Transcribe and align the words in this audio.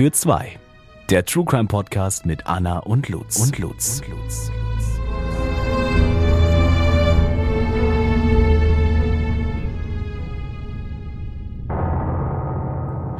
für 0.00 0.12
zwei. 0.12 0.58
Der 1.10 1.26
True 1.26 1.44
Crime 1.44 1.66
Podcast 1.66 2.24
mit 2.24 2.46
Anna 2.46 2.78
und 2.78 3.10
Lutz. 3.10 3.38
Und 3.38 3.58
Lutz. 3.58 4.00
Und 4.00 4.08
Lutz. 4.08 4.50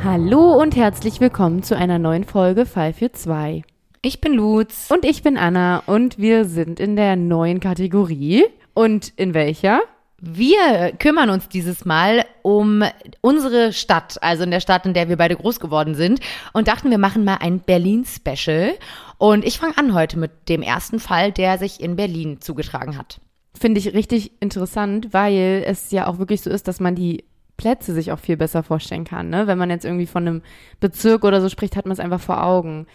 Hallo 0.03 0.59
und 0.59 0.75
herzlich 0.75 1.21
willkommen 1.21 1.63
zu 1.63 1.77
einer 1.77 1.99
neuen 1.99 2.25
Folge 2.25 2.65
Fall 2.65 2.95
für 2.95 3.13
zwei. 3.13 3.61
Ich 4.01 4.23
bin 4.23 4.33
Lutz. 4.33 4.91
Und 4.91 5.05
ich 5.05 5.23
bin 5.23 5.37
Anna 5.37 5.83
und 5.85 6.17
wir 6.17 6.47
sind 6.47 6.81
in 6.81 6.97
der 6.97 7.15
neuen 7.17 7.61
Kategorie. 7.61 8.47
Und 8.73 9.13
in 9.17 9.35
welcher? 9.35 9.83
Wir 10.21 10.93
kümmern 10.99 11.31
uns 11.31 11.49
dieses 11.49 11.85
Mal 11.87 12.25
um 12.43 12.85
unsere 13.23 13.73
Stadt, 13.73 14.23
also 14.23 14.45
in 14.45 14.51
der 14.51 14.61
Stadt, 14.61 14.85
in 14.85 14.93
der 14.93 15.09
wir 15.09 15.17
beide 15.17 15.37
groß 15.37 15.61
geworden 15.61 15.95
sind 15.95 16.21
und 16.53 16.69
dachten, 16.69 16.91
wir 16.91 16.99
machen 16.99 17.25
mal 17.25 17.39
ein 17.41 17.61
Berlin-Special. 17.61 18.75
Und 19.17 19.45
ich 19.47 19.59
fange 19.59 19.79
an 19.79 19.95
heute 19.95 20.19
mit 20.19 20.49
dem 20.49 20.63
ersten 20.63 21.01
Fall, 21.01 21.33
der 21.33 21.57
sich 21.57 21.81
in 21.81 21.97
Berlin 21.97 22.41
zugetragen 22.41 22.99
hat. 22.99 23.21
Finde 23.59 23.81
ich 23.81 23.95
richtig 23.95 24.33
interessant, 24.41 25.09
weil 25.13 25.65
es 25.67 25.91
ja 25.91 26.07
auch 26.07 26.19
wirklich 26.19 26.43
so 26.43 26.51
ist, 26.51 26.69
dass 26.69 26.81
man 26.81 26.95
die 26.95 27.25
Plätze 27.57 27.95
sich 27.95 28.13
auch 28.13 28.19
viel 28.19 28.37
besser 28.37 28.63
vorstellen 28.63 29.05
kann. 29.05 29.29
Ne? 29.29 29.47
Wenn 29.47 29.59
man 29.59 29.71
jetzt 29.71 29.85
irgendwie 29.85 30.07
von 30.07 30.27
einem 30.27 30.43
Bezirk 30.81 31.25
oder 31.25 31.41
so 31.41 31.49
spricht, 31.49 31.77
hat 31.77 31.85
man 31.87 31.93
es 31.93 32.01
einfach 32.01 32.21
vor 32.21 32.43
Augen. 32.43 32.87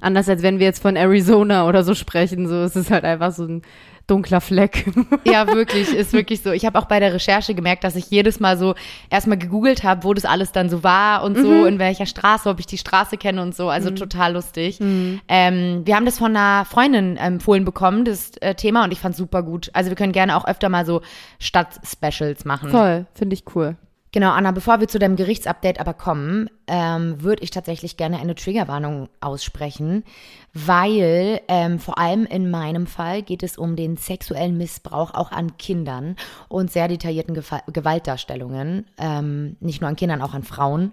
Anders 0.00 0.28
als 0.28 0.42
wenn 0.42 0.58
wir 0.58 0.66
jetzt 0.66 0.82
von 0.82 0.96
Arizona 0.96 1.68
oder 1.68 1.84
so 1.84 1.94
sprechen, 1.94 2.48
so 2.48 2.62
ist 2.62 2.76
es 2.76 2.90
halt 2.90 3.04
einfach 3.04 3.32
so 3.32 3.44
ein 3.44 3.62
dunkler 4.06 4.40
Fleck. 4.40 4.86
Ja, 5.24 5.46
wirklich, 5.48 5.92
ist 5.94 6.12
wirklich 6.12 6.42
so. 6.42 6.52
Ich 6.52 6.66
habe 6.66 6.78
auch 6.78 6.84
bei 6.84 7.00
der 7.00 7.12
Recherche 7.12 7.54
gemerkt, 7.54 7.82
dass 7.82 7.96
ich 7.96 8.10
jedes 8.10 8.40
Mal 8.40 8.58
so 8.58 8.74
erstmal 9.10 9.38
gegoogelt 9.38 9.82
habe, 9.82 10.04
wo 10.04 10.12
das 10.12 10.24
alles 10.24 10.52
dann 10.52 10.68
so 10.68 10.82
war 10.82 11.22
und 11.24 11.36
so, 11.36 11.48
mhm. 11.48 11.66
in 11.66 11.78
welcher 11.78 12.06
Straße, 12.06 12.48
ob 12.48 12.60
ich 12.60 12.66
die 12.66 12.78
Straße 12.78 13.16
kenne 13.16 13.40
und 13.42 13.54
so. 13.54 13.68
Also 13.68 13.90
mhm. 13.90 13.96
total 13.96 14.34
lustig. 14.34 14.80
Mhm. 14.80 15.20
Ähm, 15.28 15.82
wir 15.84 15.96
haben 15.96 16.04
das 16.04 16.18
von 16.18 16.36
einer 16.36 16.64
Freundin 16.64 17.16
empfohlen 17.16 17.64
bekommen, 17.64 18.04
das 18.04 18.36
äh, 18.38 18.54
Thema, 18.54 18.84
und 18.84 18.92
ich 18.92 19.00
fand 19.00 19.16
super 19.16 19.42
gut. 19.42 19.70
Also 19.72 19.90
wir 19.90 19.96
können 19.96 20.12
gerne 20.12 20.36
auch 20.36 20.46
öfter 20.46 20.68
mal 20.68 20.84
so 20.84 21.00
Stadt-Specials 21.38 22.44
machen. 22.44 22.70
Voll, 22.70 23.06
finde 23.14 23.34
ich 23.34 23.44
cool. 23.54 23.76
Genau, 24.14 24.30
Anna, 24.30 24.52
bevor 24.52 24.78
wir 24.78 24.86
zu 24.86 25.00
deinem 25.00 25.16
Gerichtsupdate 25.16 25.80
aber 25.80 25.92
kommen, 25.92 26.48
ähm, 26.68 27.20
würde 27.20 27.42
ich 27.42 27.50
tatsächlich 27.50 27.96
gerne 27.96 28.20
eine 28.20 28.36
Triggerwarnung 28.36 29.08
aussprechen, 29.20 30.04
weil 30.52 31.40
ähm, 31.48 31.80
vor 31.80 31.98
allem 31.98 32.24
in 32.24 32.48
meinem 32.48 32.86
Fall 32.86 33.22
geht 33.22 33.42
es 33.42 33.58
um 33.58 33.74
den 33.74 33.96
sexuellen 33.96 34.56
Missbrauch 34.56 35.14
auch 35.14 35.32
an 35.32 35.56
Kindern 35.56 36.14
und 36.48 36.70
sehr 36.70 36.86
detaillierten 36.86 37.34
Gefa 37.34 37.62
Gewaltdarstellungen, 37.66 38.86
ähm, 38.98 39.56
nicht 39.58 39.80
nur 39.80 39.90
an 39.90 39.96
Kindern, 39.96 40.22
auch 40.22 40.34
an 40.34 40.44
Frauen. 40.44 40.92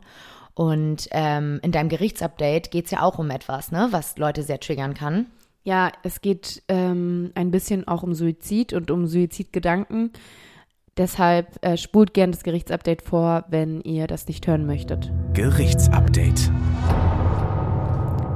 Und 0.56 1.08
ähm, 1.12 1.60
in 1.62 1.72
deinem 1.72 1.90
Gerichtsupdate 1.90 2.72
geht 2.72 2.86
es 2.86 2.92
ja 2.92 3.04
auch 3.04 3.20
um 3.20 3.30
etwas, 3.30 3.72
ne, 3.72 3.90
was 3.92 4.18
Leute 4.18 4.42
sehr 4.42 4.60
triggern 4.60 4.96
kann. 4.96 5.28
Ja, 5.64 5.92
es 6.02 6.22
geht 6.22 6.64
ähm, 6.70 7.34
ein 7.36 7.52
bisschen 7.52 7.88
auch 7.88 8.02
um 8.02 8.16
Suizid 8.16 8.74
und 8.74 8.90
um 8.90 9.06
Suizidgedanken. 9.06 10.12
Deshalb 11.02 11.48
äh, 11.66 11.78
spult 11.78 12.14
gern 12.14 12.32
das 12.32 12.44
Gerichtsupdate 12.44 13.02
vor, 13.02 13.46
wenn 13.50 13.82
ihr 13.82 14.06
das 14.06 14.28
nicht 14.28 14.46
hören 14.46 14.68
möchtet. 14.68 15.12
Gerichtsupdate. 15.34 16.52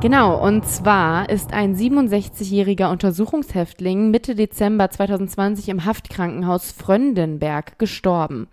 Genau, 0.01 0.43
und 0.43 0.65
zwar 0.65 1.29
ist 1.29 1.53
ein 1.53 1.75
67-jähriger 1.75 2.89
Untersuchungshäftling 2.89 4.09
Mitte 4.09 4.33
Dezember 4.33 4.89
2020 4.89 5.69
im 5.69 5.85
Haftkrankenhaus 5.85 6.71
Fröndenberg 6.71 7.77
gestorben. 7.77 8.47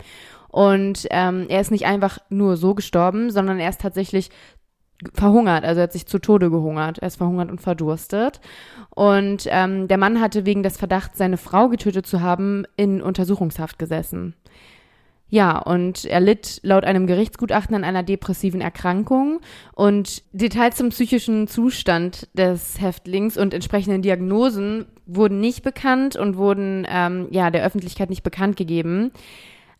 Und 0.48 1.06
ähm, 1.10 1.46
er 1.48 1.62
ist 1.62 1.70
nicht 1.70 1.86
einfach 1.86 2.18
nur 2.28 2.58
so 2.58 2.74
gestorben, 2.74 3.30
sondern 3.30 3.58
er 3.58 3.70
ist 3.70 3.80
tatsächlich 3.80 4.28
verhungert, 5.14 5.64
also 5.64 5.80
er 5.80 5.84
hat 5.84 5.92
sich 5.92 6.06
zu 6.06 6.18
Tode 6.18 6.50
gehungert. 6.50 6.98
Er 6.98 7.08
ist 7.08 7.16
verhungert 7.16 7.50
und 7.50 7.60
verdurstet. 7.60 8.40
Und 8.90 9.46
ähm, 9.50 9.88
der 9.88 9.98
Mann 9.98 10.20
hatte 10.20 10.46
wegen 10.46 10.62
des 10.62 10.76
Verdachts, 10.76 11.18
seine 11.18 11.36
Frau 11.36 11.68
getötet 11.68 12.06
zu 12.06 12.20
haben, 12.20 12.64
in 12.76 13.02
Untersuchungshaft 13.02 13.78
gesessen. 13.78 14.34
Ja, 15.32 15.56
und 15.56 16.04
er 16.04 16.20
litt 16.20 16.60
laut 16.62 16.84
einem 16.84 17.06
Gerichtsgutachten 17.06 17.74
an 17.74 17.84
einer 17.84 18.02
depressiven 18.02 18.60
Erkrankung 18.60 19.40
und 19.74 20.22
Details 20.34 20.76
zum 20.76 20.90
psychischen 20.90 21.48
Zustand 21.48 22.28
des 22.36 22.78
Häftlings 22.82 23.38
und 23.38 23.54
entsprechenden 23.54 24.02
Diagnosen 24.02 24.84
wurden 25.06 25.40
nicht 25.40 25.62
bekannt 25.62 26.16
und 26.16 26.36
wurden 26.36 26.86
ähm, 26.86 27.28
ja 27.30 27.50
der 27.50 27.64
Öffentlichkeit 27.64 28.10
nicht 28.10 28.22
bekannt 28.22 28.56
gegeben. 28.56 29.10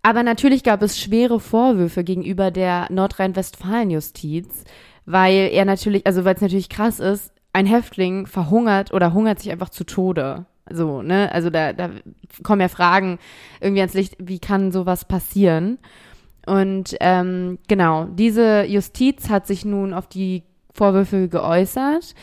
Aber 0.03 0.23
natürlich 0.23 0.65
gab 0.65 0.81
es 0.83 0.99
schwere 0.99 1.39
Vorwürfe 1.39 2.03
gegenüber 2.03 2.51
der 2.51 2.87
Nordrhein-Westfalen-Justiz 2.91 4.65
weil 5.05 5.51
er 5.53 5.65
natürlich, 5.65 6.07
also 6.07 6.25
weil 6.25 6.35
es 6.35 6.41
natürlich 6.41 6.69
krass 6.69 7.01
ist, 7.01 7.33
ein 7.53 7.67
Häftling 7.67 8.27
verhungert 8.27 8.93
oder 8.93 9.13
hungert 9.13 9.41
sich 9.41 9.51
einfach 9.51 9.69
zu 9.69 9.85
Tode. 9.85 10.47
So, 10.71 11.03
ne? 11.03 11.31
Also 11.33 11.51
da, 11.51 11.73
da 11.73 11.91
kommen 12.43 12.61
ja 12.61 12.69
Fragen 12.69 13.19
irgendwie 13.61 13.81
ans 13.81 13.95
Licht, 13.95 14.17
wie 14.19 14.39
kann 14.39 14.73
sowas 14.73 15.05
passieren? 15.05 15.79
Und 16.47 16.97
ähm, 17.01 17.59
genau, 17.69 18.05
diese 18.05 18.65
Justiz 18.65 19.29
hat 19.29 19.47
sich 19.47 19.65
nun 19.65 19.93
auf 19.93 20.09
die 20.09 20.45
Vorwürfe 20.73 21.29
geäußert 21.29 22.15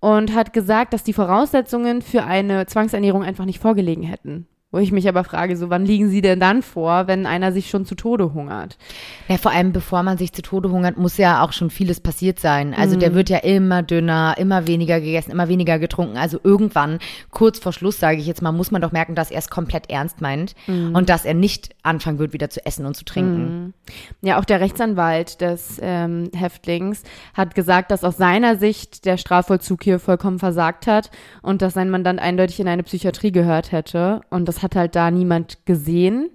und 0.00 0.34
hat 0.34 0.52
gesagt, 0.52 0.94
dass 0.94 1.04
die 1.04 1.12
Voraussetzungen 1.12 2.02
für 2.02 2.24
eine 2.24 2.66
Zwangsernährung 2.66 3.22
einfach 3.22 3.44
nicht 3.44 3.60
vorgelegen 3.60 4.02
hätten. 4.02 4.46
Wo 4.72 4.78
ich 4.78 4.92
mich 4.92 5.08
aber 5.08 5.24
frage, 5.24 5.56
so 5.56 5.68
wann 5.68 5.84
liegen 5.84 6.10
sie 6.10 6.20
denn 6.20 6.38
dann 6.38 6.62
vor, 6.62 7.08
wenn 7.08 7.26
einer 7.26 7.50
sich 7.50 7.68
schon 7.68 7.84
zu 7.84 7.96
Tode 7.96 8.34
hungert? 8.34 8.78
Ja, 9.26 9.36
vor 9.36 9.50
allem 9.50 9.72
bevor 9.72 10.04
man 10.04 10.16
sich 10.16 10.32
zu 10.32 10.42
Tode 10.42 10.70
hungert, 10.70 10.96
muss 10.96 11.16
ja 11.16 11.42
auch 11.42 11.52
schon 11.52 11.70
vieles 11.70 11.98
passiert 11.98 12.38
sein. 12.38 12.72
Also 12.72 12.94
mhm. 12.94 13.00
der 13.00 13.14
wird 13.14 13.30
ja 13.30 13.38
immer 13.38 13.82
dünner, 13.82 14.36
immer 14.38 14.68
weniger 14.68 15.00
gegessen, 15.00 15.32
immer 15.32 15.48
weniger 15.48 15.80
getrunken. 15.80 16.16
Also 16.16 16.38
irgendwann, 16.44 17.00
kurz 17.32 17.58
vor 17.58 17.72
Schluss, 17.72 17.98
sage 17.98 18.18
ich 18.18 18.28
jetzt 18.28 18.42
mal, 18.42 18.52
muss 18.52 18.70
man 18.70 18.80
doch 18.80 18.92
merken, 18.92 19.16
dass 19.16 19.32
er 19.32 19.38
es 19.38 19.50
komplett 19.50 19.90
ernst 19.90 20.20
meint 20.20 20.54
mhm. 20.68 20.94
und 20.94 21.08
dass 21.08 21.24
er 21.24 21.34
nicht 21.34 21.70
anfangen 21.82 22.20
wird, 22.20 22.32
wieder 22.32 22.48
zu 22.48 22.64
essen 22.64 22.86
und 22.86 22.96
zu 22.96 23.04
trinken. 23.04 23.42
Mhm. 23.42 23.74
Ja, 24.22 24.38
auch 24.38 24.44
der 24.44 24.60
Rechtsanwalt 24.60 25.40
des 25.40 25.80
ähm, 25.82 26.30
Häftlings 26.32 27.02
hat 27.34 27.56
gesagt, 27.56 27.90
dass 27.90 28.04
aus 28.04 28.18
seiner 28.18 28.54
Sicht 28.54 29.04
der 29.04 29.16
Strafvollzug 29.16 29.82
hier 29.82 29.98
vollkommen 29.98 30.38
versagt 30.38 30.86
hat 30.86 31.10
und 31.42 31.60
dass 31.60 31.74
sein 31.74 31.90
Mandant 31.90 32.20
eindeutig 32.20 32.60
in 32.60 32.68
eine 32.68 32.84
Psychiatrie 32.84 33.32
gehört 33.32 33.72
hätte. 33.72 34.20
Und 34.30 34.46
das 34.46 34.59
hat 34.62 34.76
halt 34.76 34.96
da 34.96 35.10
niemand 35.10 35.66
gesehen. 35.66 36.30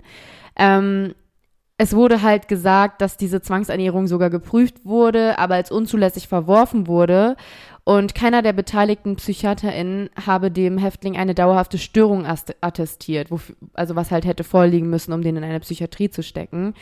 Ähm, 0.56 1.14
es 1.78 1.94
wurde 1.94 2.22
halt 2.22 2.48
gesagt, 2.48 3.02
dass 3.02 3.18
diese 3.18 3.42
Zwangsernährung 3.42 4.08
sogar 4.08 4.30
geprüft 4.30 4.86
wurde, 4.86 5.38
aber 5.38 5.56
als 5.56 5.72
unzulässig 5.72 6.28
verworfen 6.28 6.88
wurde. 6.88 7.36
Und 7.84 8.16
keiner 8.16 8.42
der 8.42 8.54
beteiligten 8.54 9.18
PsychiaterInnen 9.18 10.10
habe 10.26 10.52
dem 10.52 10.78
Häftling 10.78 11.18
eine 11.18 11.36
dauerhafte 11.36 11.78
Störung 11.78 12.26
attestiert, 12.26 13.30
wofür, 13.30 13.56
also 13.74 13.96
was 13.96 14.10
halt 14.10 14.26
hätte 14.26 14.44
vorliegen 14.44 14.90
müssen, 14.90 15.14
um 15.14 15.22
den 15.22 15.36
in 15.36 15.44
eine 15.44 15.60
Psychiatrie 15.60 16.10
zu 16.10 16.24
stecken. 16.24 16.74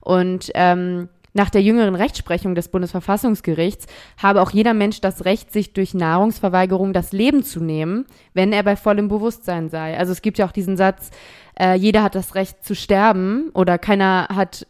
Und 0.00 0.50
ähm, 0.54 1.08
nach 1.34 1.50
der 1.50 1.62
jüngeren 1.62 1.94
Rechtsprechung 1.94 2.54
des 2.54 2.68
Bundesverfassungsgerichts 2.68 3.86
habe 4.22 4.42
auch 4.42 4.50
jeder 4.50 4.74
Mensch 4.74 5.00
das 5.00 5.24
Recht, 5.24 5.52
sich 5.52 5.72
durch 5.72 5.94
Nahrungsverweigerung 5.94 6.92
das 6.92 7.12
Leben 7.12 7.42
zu 7.42 7.62
nehmen, 7.62 8.06
wenn 8.34 8.52
er 8.52 8.62
bei 8.62 8.76
vollem 8.76 9.08
Bewusstsein 9.08 9.70
sei. 9.70 9.96
Also 9.98 10.12
es 10.12 10.22
gibt 10.22 10.38
ja 10.38 10.46
auch 10.46 10.52
diesen 10.52 10.76
Satz, 10.76 11.10
äh, 11.58 11.74
jeder 11.74 12.02
hat 12.02 12.14
das 12.14 12.34
Recht 12.34 12.64
zu 12.64 12.74
sterben 12.74 13.50
oder 13.54 13.78
keiner 13.78 14.28
hat 14.34 14.66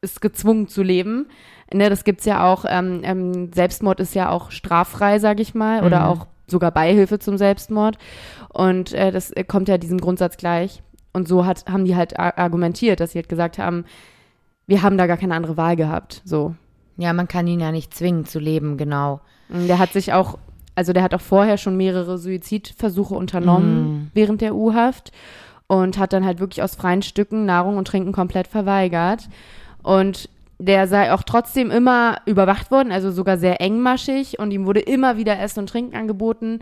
es 0.00 0.20
gezwungen 0.20 0.68
zu 0.68 0.82
leben. 0.82 1.26
Ne, 1.72 1.88
das 1.88 2.02
gibt's 2.02 2.24
ja 2.24 2.50
auch, 2.50 2.64
ähm, 2.68 3.02
ähm, 3.04 3.52
Selbstmord 3.52 4.00
ist 4.00 4.14
ja 4.14 4.30
auch 4.30 4.50
straffrei, 4.50 5.20
sag 5.20 5.38
ich 5.38 5.54
mal, 5.54 5.84
oder 5.84 6.00
mhm. 6.00 6.06
auch 6.06 6.26
sogar 6.48 6.72
Beihilfe 6.72 7.20
zum 7.20 7.38
Selbstmord. 7.38 7.96
Und 8.48 8.92
äh, 8.92 9.12
das 9.12 9.32
kommt 9.46 9.68
ja 9.68 9.78
diesem 9.78 10.00
Grundsatz 10.00 10.36
gleich. 10.36 10.82
Und 11.12 11.28
so 11.28 11.46
hat, 11.46 11.66
haben 11.68 11.84
die 11.84 11.96
halt 11.96 12.18
argumentiert, 12.18 13.00
dass 13.00 13.12
sie 13.12 13.18
halt 13.18 13.28
gesagt 13.28 13.58
haben, 13.58 13.84
wir 14.70 14.82
haben 14.82 14.96
da 14.96 15.08
gar 15.08 15.16
keine 15.16 15.34
andere 15.34 15.56
Wahl 15.56 15.74
gehabt, 15.74 16.22
so. 16.24 16.54
Ja, 16.96 17.12
man 17.12 17.26
kann 17.26 17.48
ihn 17.48 17.58
ja 17.58 17.72
nicht 17.72 17.92
zwingen 17.92 18.24
zu 18.24 18.38
leben, 18.38 18.76
genau. 18.76 19.20
Der 19.48 19.80
hat 19.80 19.92
sich 19.92 20.12
auch, 20.12 20.38
also 20.76 20.92
der 20.92 21.02
hat 21.02 21.12
auch 21.12 21.20
vorher 21.20 21.56
schon 21.56 21.76
mehrere 21.76 22.18
Suizidversuche 22.18 23.14
unternommen 23.14 23.82
mm. 23.82 24.10
während 24.14 24.40
der 24.42 24.54
U-Haft 24.54 25.10
und 25.66 25.98
hat 25.98 26.12
dann 26.12 26.24
halt 26.24 26.38
wirklich 26.38 26.62
aus 26.62 26.76
freien 26.76 27.02
Stücken 27.02 27.46
Nahrung 27.46 27.78
und 27.78 27.88
Trinken 27.88 28.12
komplett 28.12 28.46
verweigert. 28.46 29.28
Und 29.82 30.28
der 30.60 30.86
sei 30.86 31.12
auch 31.12 31.24
trotzdem 31.24 31.72
immer 31.72 32.18
überwacht 32.26 32.70
worden, 32.70 32.92
also 32.92 33.10
sogar 33.10 33.38
sehr 33.38 33.60
engmaschig 33.60 34.38
und 34.38 34.52
ihm 34.52 34.66
wurde 34.66 34.80
immer 34.80 35.16
wieder 35.16 35.40
Essen 35.40 35.60
und 35.60 35.68
Trinken 35.68 35.96
angeboten. 35.96 36.60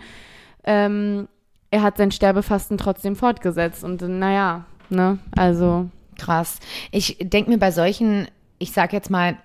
Ähm, 0.64 1.28
er 1.70 1.82
hat 1.82 1.99
sein 1.99 2.10
Sterbefasten 2.10 2.78
trotzdem 2.78 3.16
fortgesetzt 3.16 3.84
und 3.84 4.00
naja, 4.00 4.64
ne, 4.88 5.19
also 5.37 5.90
Krass. 6.19 6.59
Ich 6.91 7.17
denke 7.20 7.50
mir 7.50 7.59
bei 7.59 7.70
solchen, 7.70 8.29
ich 8.59 8.73
sag 8.73 8.93
jetzt 8.93 9.11
mal, 9.11 9.38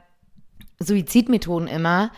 Suizidmethoden 0.79 1.67
immer, 1.67 2.11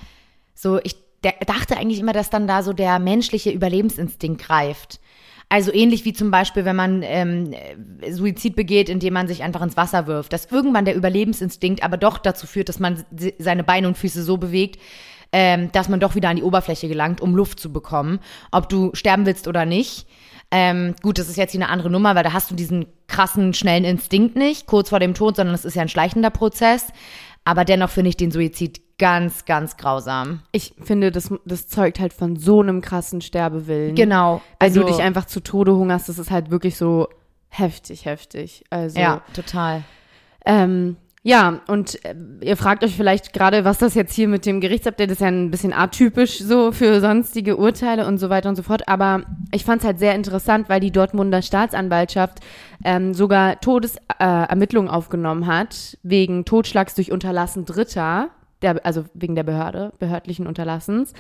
so, 0.55 0.79
ich 0.83 0.95
dachte 1.21 1.77
eigentlich 1.77 1.99
immer, 1.99 2.13
dass 2.13 2.29
dann 2.29 2.47
da 2.47 2.63
so 2.63 2.73
der 2.73 2.99
menschliche 2.99 3.51
Überlebensinstinkt 3.51 4.41
greift. 4.41 4.99
Also 5.49 5.71
ähnlich 5.71 6.05
wie 6.05 6.13
zum 6.13 6.31
Beispiel, 6.31 6.65
wenn 6.65 6.75
man 6.75 7.03
ähm, 7.03 7.53
Suizid 8.09 8.55
begeht, 8.55 8.89
indem 8.89 9.13
man 9.13 9.27
sich 9.27 9.43
einfach 9.43 9.61
ins 9.61 9.77
Wasser 9.77 10.07
wirft, 10.07 10.33
dass 10.33 10.47
irgendwann 10.47 10.85
der 10.85 10.95
Überlebensinstinkt 10.95 11.83
aber 11.83 11.97
doch 11.97 12.17
dazu 12.17 12.47
führt, 12.47 12.69
dass 12.69 12.79
man 12.79 13.05
seine 13.37 13.63
Beine 13.63 13.87
und 13.87 13.97
Füße 13.97 14.23
so 14.23 14.37
bewegt, 14.37 14.81
ähm, 15.31 15.71
dass 15.71 15.89
man 15.89 15.99
doch 15.99 16.15
wieder 16.15 16.29
an 16.29 16.37
die 16.37 16.43
Oberfläche 16.43 16.87
gelangt, 16.87 17.21
um 17.21 17.35
Luft 17.35 17.59
zu 17.59 17.71
bekommen, 17.71 18.19
ob 18.51 18.69
du 18.69 18.91
sterben 18.95 19.25
willst 19.25 19.47
oder 19.47 19.65
nicht. 19.65 20.07
Ähm, 20.51 20.95
gut, 21.01 21.17
das 21.17 21.27
ist 21.27 21.35
jetzt 21.37 21.51
hier 21.51 21.61
eine 21.61 21.69
andere 21.69 21.89
Nummer, 21.89 22.15
weil 22.15 22.23
da 22.23 22.33
hast 22.33 22.49
du 22.51 22.55
diesen 22.55 22.85
krassen, 23.07 23.53
schnellen 23.53 23.83
Instinkt 23.83 24.35
nicht, 24.35 24.67
kurz 24.67 24.89
vor 24.89 24.99
dem 24.99 25.13
Tod, 25.13 25.35
sondern 25.35 25.55
es 25.55 25.65
ist 25.65 25.75
ja 25.75 25.81
ein 25.81 25.89
schleichender 25.89 26.29
Prozess. 26.29 26.87
Aber 27.43 27.65
dennoch 27.65 27.89
finde 27.89 28.09
ich 28.09 28.17
den 28.17 28.31
Suizid 28.31 28.81
ganz, 28.97 29.45
ganz 29.45 29.77
grausam. 29.77 30.41
Ich 30.51 30.73
finde, 30.81 31.11
das, 31.11 31.31
das 31.45 31.67
zeugt 31.67 31.99
halt 31.99 32.13
von 32.13 32.37
so 32.37 32.61
einem 32.61 32.81
krassen 32.81 33.21
Sterbewillen. 33.21 33.95
Genau. 33.95 34.41
Wenn 34.59 34.73
du 34.73 34.81
Also- 34.81 34.93
dich 34.93 35.03
einfach 35.03 35.25
zu 35.25 35.41
Tode 35.41 35.75
hungerst, 35.75 36.09
das 36.09 36.17
ist 36.19 36.31
halt 36.31 36.49
wirklich 36.49 36.77
so 36.77 37.07
heftig, 37.49 38.05
heftig. 38.05 38.63
Also, 38.69 38.99
Ja, 38.99 39.21
total. 39.33 39.83
Ähm, 40.45 40.97
ja, 41.27 41.61
und 41.65 42.05
äh, 42.05 42.13
ihr 42.41 42.55
fragt 42.55 42.83
euch 42.83 42.95
vielleicht 42.95 43.33
gerade, 43.33 43.65
was 43.65 43.79
das 43.79 43.95
jetzt 43.95 44.13
hier 44.13 44.27
mit 44.27 44.45
dem 44.45 44.61
Gerichtsupdate 44.61 45.09
ist 45.09 45.21
ja 45.21 45.27
ein 45.27 45.49
bisschen 45.49 45.73
atypisch 45.73 46.37
so 46.37 46.71
für 46.71 47.01
sonstige 47.01 47.57
Urteile 47.57 48.05
und 48.05 48.19
so 48.19 48.29
weiter 48.29 48.47
und 48.47 48.55
so 48.55 48.61
fort. 48.61 48.87
Aber 48.87 49.23
ich 49.51 49.65
fand 49.65 49.81
es 49.81 49.87
halt 49.87 49.97
sehr 49.97 50.13
interessant, 50.13 50.69
weil 50.69 50.79
die 50.79 50.91
Dortmunder 50.91 51.41
Staatsanwaltschaft 51.41 52.41
ähm, 52.83 53.15
sogar 53.15 53.59
Todesermittlungen 53.59 54.87
äh, 54.87 54.93
aufgenommen 54.93 55.47
hat 55.47 55.97
wegen 56.03 56.45
Totschlags 56.45 56.93
durch 56.93 57.11
Unterlassen 57.11 57.65
Dritter, 57.65 58.29
der, 58.61 58.85
also 58.85 59.05
wegen 59.15 59.33
der 59.33 59.41
Behörde, 59.41 59.93
behördlichen 59.97 60.45
Unterlassens. 60.45 61.13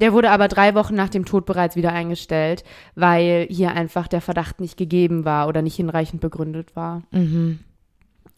Der 0.00 0.14
wurde 0.14 0.30
aber 0.30 0.48
drei 0.48 0.74
Wochen 0.74 0.94
nach 0.94 1.10
dem 1.10 1.26
Tod 1.26 1.44
bereits 1.44 1.76
wieder 1.76 1.92
eingestellt, 1.92 2.64
weil 2.94 3.48
hier 3.50 3.72
einfach 3.72 4.08
der 4.08 4.22
Verdacht 4.22 4.62
nicht 4.62 4.78
gegeben 4.78 5.26
war 5.26 5.46
oder 5.46 5.60
nicht 5.60 5.76
hinreichend 5.76 6.22
begründet 6.22 6.74
war. 6.74 7.02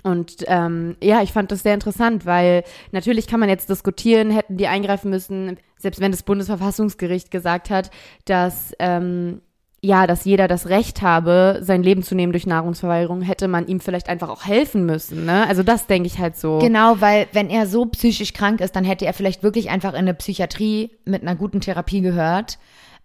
Und 0.04 0.44
ähm, 0.48 0.96
ja, 1.02 1.22
ich 1.22 1.32
fand 1.32 1.50
das 1.50 1.62
sehr 1.62 1.74
interessant, 1.74 2.26
weil 2.26 2.62
natürlich 2.92 3.26
kann 3.26 3.40
man 3.40 3.48
jetzt 3.48 3.70
diskutieren, 3.70 4.30
hätten 4.30 4.58
die 4.58 4.68
eingreifen 4.68 5.10
müssen, 5.10 5.56
selbst 5.78 6.00
wenn 6.00 6.12
das 6.12 6.22
Bundesverfassungsgericht 6.22 7.30
gesagt 7.30 7.70
hat, 7.70 7.90
dass 8.26 8.74
ähm, 8.78 9.40
ja, 9.84 10.06
dass 10.06 10.24
jeder 10.24 10.48
das 10.48 10.68
Recht 10.70 11.02
habe, 11.02 11.58
sein 11.60 11.82
Leben 11.82 12.02
zu 12.02 12.14
nehmen 12.14 12.32
durch 12.32 12.46
Nahrungsverweigerung, 12.46 13.20
hätte 13.20 13.48
man 13.48 13.66
ihm 13.66 13.80
vielleicht 13.80 14.08
einfach 14.08 14.30
auch 14.30 14.46
helfen 14.46 14.86
müssen. 14.86 15.26
Ne? 15.26 15.46
Also 15.46 15.62
das 15.62 15.86
denke 15.86 16.06
ich 16.06 16.18
halt 16.18 16.38
so. 16.38 16.58
Genau, 16.58 17.02
weil 17.02 17.26
wenn 17.32 17.50
er 17.50 17.66
so 17.66 17.84
psychisch 17.84 18.32
krank 18.32 18.62
ist, 18.62 18.74
dann 18.76 18.84
hätte 18.84 19.04
er 19.04 19.12
vielleicht 19.12 19.42
wirklich 19.42 19.68
einfach 19.68 19.92
in 19.92 20.00
eine 20.00 20.14
Psychiatrie 20.14 20.90
mit 21.04 21.20
einer 21.20 21.36
guten 21.36 21.60
Therapie 21.60 22.00
gehört, 22.00 22.58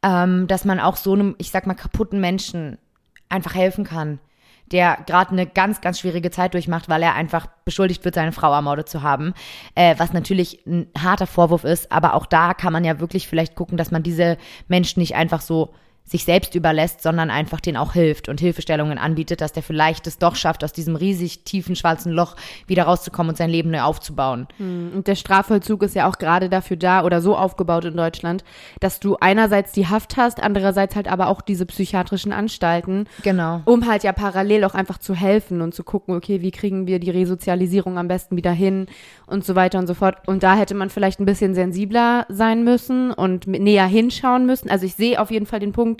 ähm, 0.03 0.47
dass 0.47 0.63
man 0.63 0.79
auch 0.79 0.95
so 0.95 1.11
einem, 1.11 1.35
ich 1.37 1.51
sag 1.51 1.67
mal, 1.67 1.73
kaputten 1.73 2.21
Menschen 2.21 2.77
einfach 3.27 3.55
helfen 3.55 3.83
kann, 3.83 4.19
der 4.71 4.97
gerade 5.05 5.31
eine 5.31 5.45
ganz, 5.45 5.81
ganz 5.81 5.99
schwierige 5.99 6.31
Zeit 6.31 6.53
durchmacht, 6.53 6.89
weil 6.89 7.03
er 7.03 7.15
einfach 7.15 7.47
beschuldigt 7.65 8.05
wird, 8.05 8.15
seine 8.15 8.31
Frau 8.31 8.53
ermordet 8.53 8.89
zu 8.89 9.01
haben, 9.01 9.33
äh, 9.75 9.95
was 9.97 10.13
natürlich 10.13 10.65
ein 10.65 10.87
harter 10.97 11.27
Vorwurf 11.27 11.63
ist, 11.63 11.91
aber 11.91 12.13
auch 12.13 12.25
da 12.25 12.53
kann 12.53 12.73
man 12.73 12.83
ja 12.83 12.99
wirklich 12.99 13.27
vielleicht 13.27 13.55
gucken, 13.55 13.77
dass 13.77 13.91
man 13.91 14.03
diese 14.03 14.37
Menschen 14.67 14.99
nicht 14.99 15.15
einfach 15.15 15.41
so 15.41 15.73
sich 16.09 16.25
selbst 16.25 16.55
überlässt, 16.55 17.01
sondern 17.03 17.29
einfach 17.29 17.59
denen 17.61 17.77
auch 17.77 17.93
hilft 17.93 18.29
und 18.29 18.39
Hilfestellungen 18.39 18.97
anbietet, 18.97 19.41
dass 19.41 19.53
der 19.53 19.61
vielleicht 19.63 20.07
es 20.07 20.17
doch 20.17 20.35
schafft, 20.35 20.63
aus 20.63 20.73
diesem 20.73 20.95
riesig 20.95 21.43
tiefen 21.43 21.75
schwarzen 21.75 22.11
Loch 22.11 22.35
wieder 22.65 22.83
rauszukommen 22.83 23.29
und 23.29 23.35
sein 23.37 23.49
Leben 23.49 23.69
neu 23.69 23.81
aufzubauen. 23.81 24.47
Und 24.59 25.07
der 25.07 25.15
Strafvollzug 25.15 25.83
ist 25.83 25.95
ja 25.95 26.09
auch 26.09 26.17
gerade 26.17 26.49
dafür 26.49 26.77
da 26.77 27.03
oder 27.03 27.21
so 27.21 27.37
aufgebaut 27.37 27.85
in 27.85 27.95
Deutschland, 27.95 28.43
dass 28.79 28.99
du 28.99 29.17
einerseits 29.21 29.71
die 29.71 29.87
Haft 29.87 30.17
hast, 30.17 30.41
andererseits 30.41 30.95
halt 30.95 31.07
aber 31.07 31.27
auch 31.27 31.41
diese 31.41 31.65
psychiatrischen 31.67 32.33
Anstalten, 32.33 33.05
Genau. 33.23 33.61
um 33.65 33.87
halt 33.87 34.03
ja 34.03 34.11
parallel 34.11 34.63
auch 34.63 34.73
einfach 34.73 34.97
zu 34.97 35.13
helfen 35.13 35.61
und 35.61 35.75
zu 35.75 35.83
gucken, 35.83 36.15
okay, 36.15 36.41
wie 36.41 36.51
kriegen 36.51 36.87
wir 36.87 36.99
die 36.99 37.11
Resozialisierung 37.11 37.97
am 37.99 38.07
besten 38.07 38.35
wieder 38.35 38.51
hin 38.51 38.87
und 39.27 39.45
so 39.45 39.55
weiter 39.55 39.77
und 39.77 39.85
so 39.87 39.93
fort. 39.93 40.15
Und 40.27 40.41
da 40.41 40.55
hätte 40.55 40.73
man 40.73 40.89
vielleicht 40.89 41.19
ein 41.19 41.25
bisschen 41.25 41.53
sensibler 41.53 42.25
sein 42.29 42.63
müssen 42.63 43.11
und 43.11 43.45
näher 43.45 43.85
hinschauen 43.85 44.45
müssen. 44.47 44.69
Also 44.71 44.85
ich 44.85 44.95
sehe 44.95 45.19
auf 45.21 45.29
jeden 45.29 45.45
Fall 45.45 45.59
den 45.59 45.71
Punkt, 45.71 45.98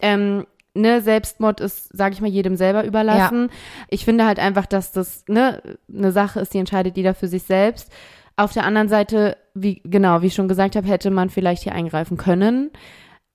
ähm, 0.00 0.46
ne, 0.74 1.00
Selbstmord 1.00 1.60
ist, 1.60 1.96
sage 1.96 2.14
ich 2.14 2.20
mal, 2.20 2.30
jedem 2.30 2.56
selber 2.56 2.84
überlassen. 2.84 3.50
Ich 3.88 4.04
finde 4.04 4.26
halt 4.26 4.38
einfach, 4.38 4.66
dass 4.66 4.92
das 4.92 5.24
ne, 5.28 5.62
eine 5.92 6.12
Sache 6.12 6.40
ist, 6.40 6.54
die 6.54 6.58
entscheidet 6.58 6.96
jeder 6.96 7.14
für 7.14 7.28
sich 7.28 7.42
selbst. 7.42 7.92
Auf 8.36 8.52
der 8.52 8.64
anderen 8.64 8.88
Seite, 8.88 9.36
wie 9.54 9.80
genau, 9.84 10.22
wie 10.22 10.28
ich 10.28 10.34
schon 10.34 10.48
gesagt 10.48 10.76
habe, 10.76 10.86
hätte 10.86 11.10
man 11.10 11.28
vielleicht 11.28 11.64
hier 11.64 11.74
eingreifen 11.74 12.16
können. 12.16 12.70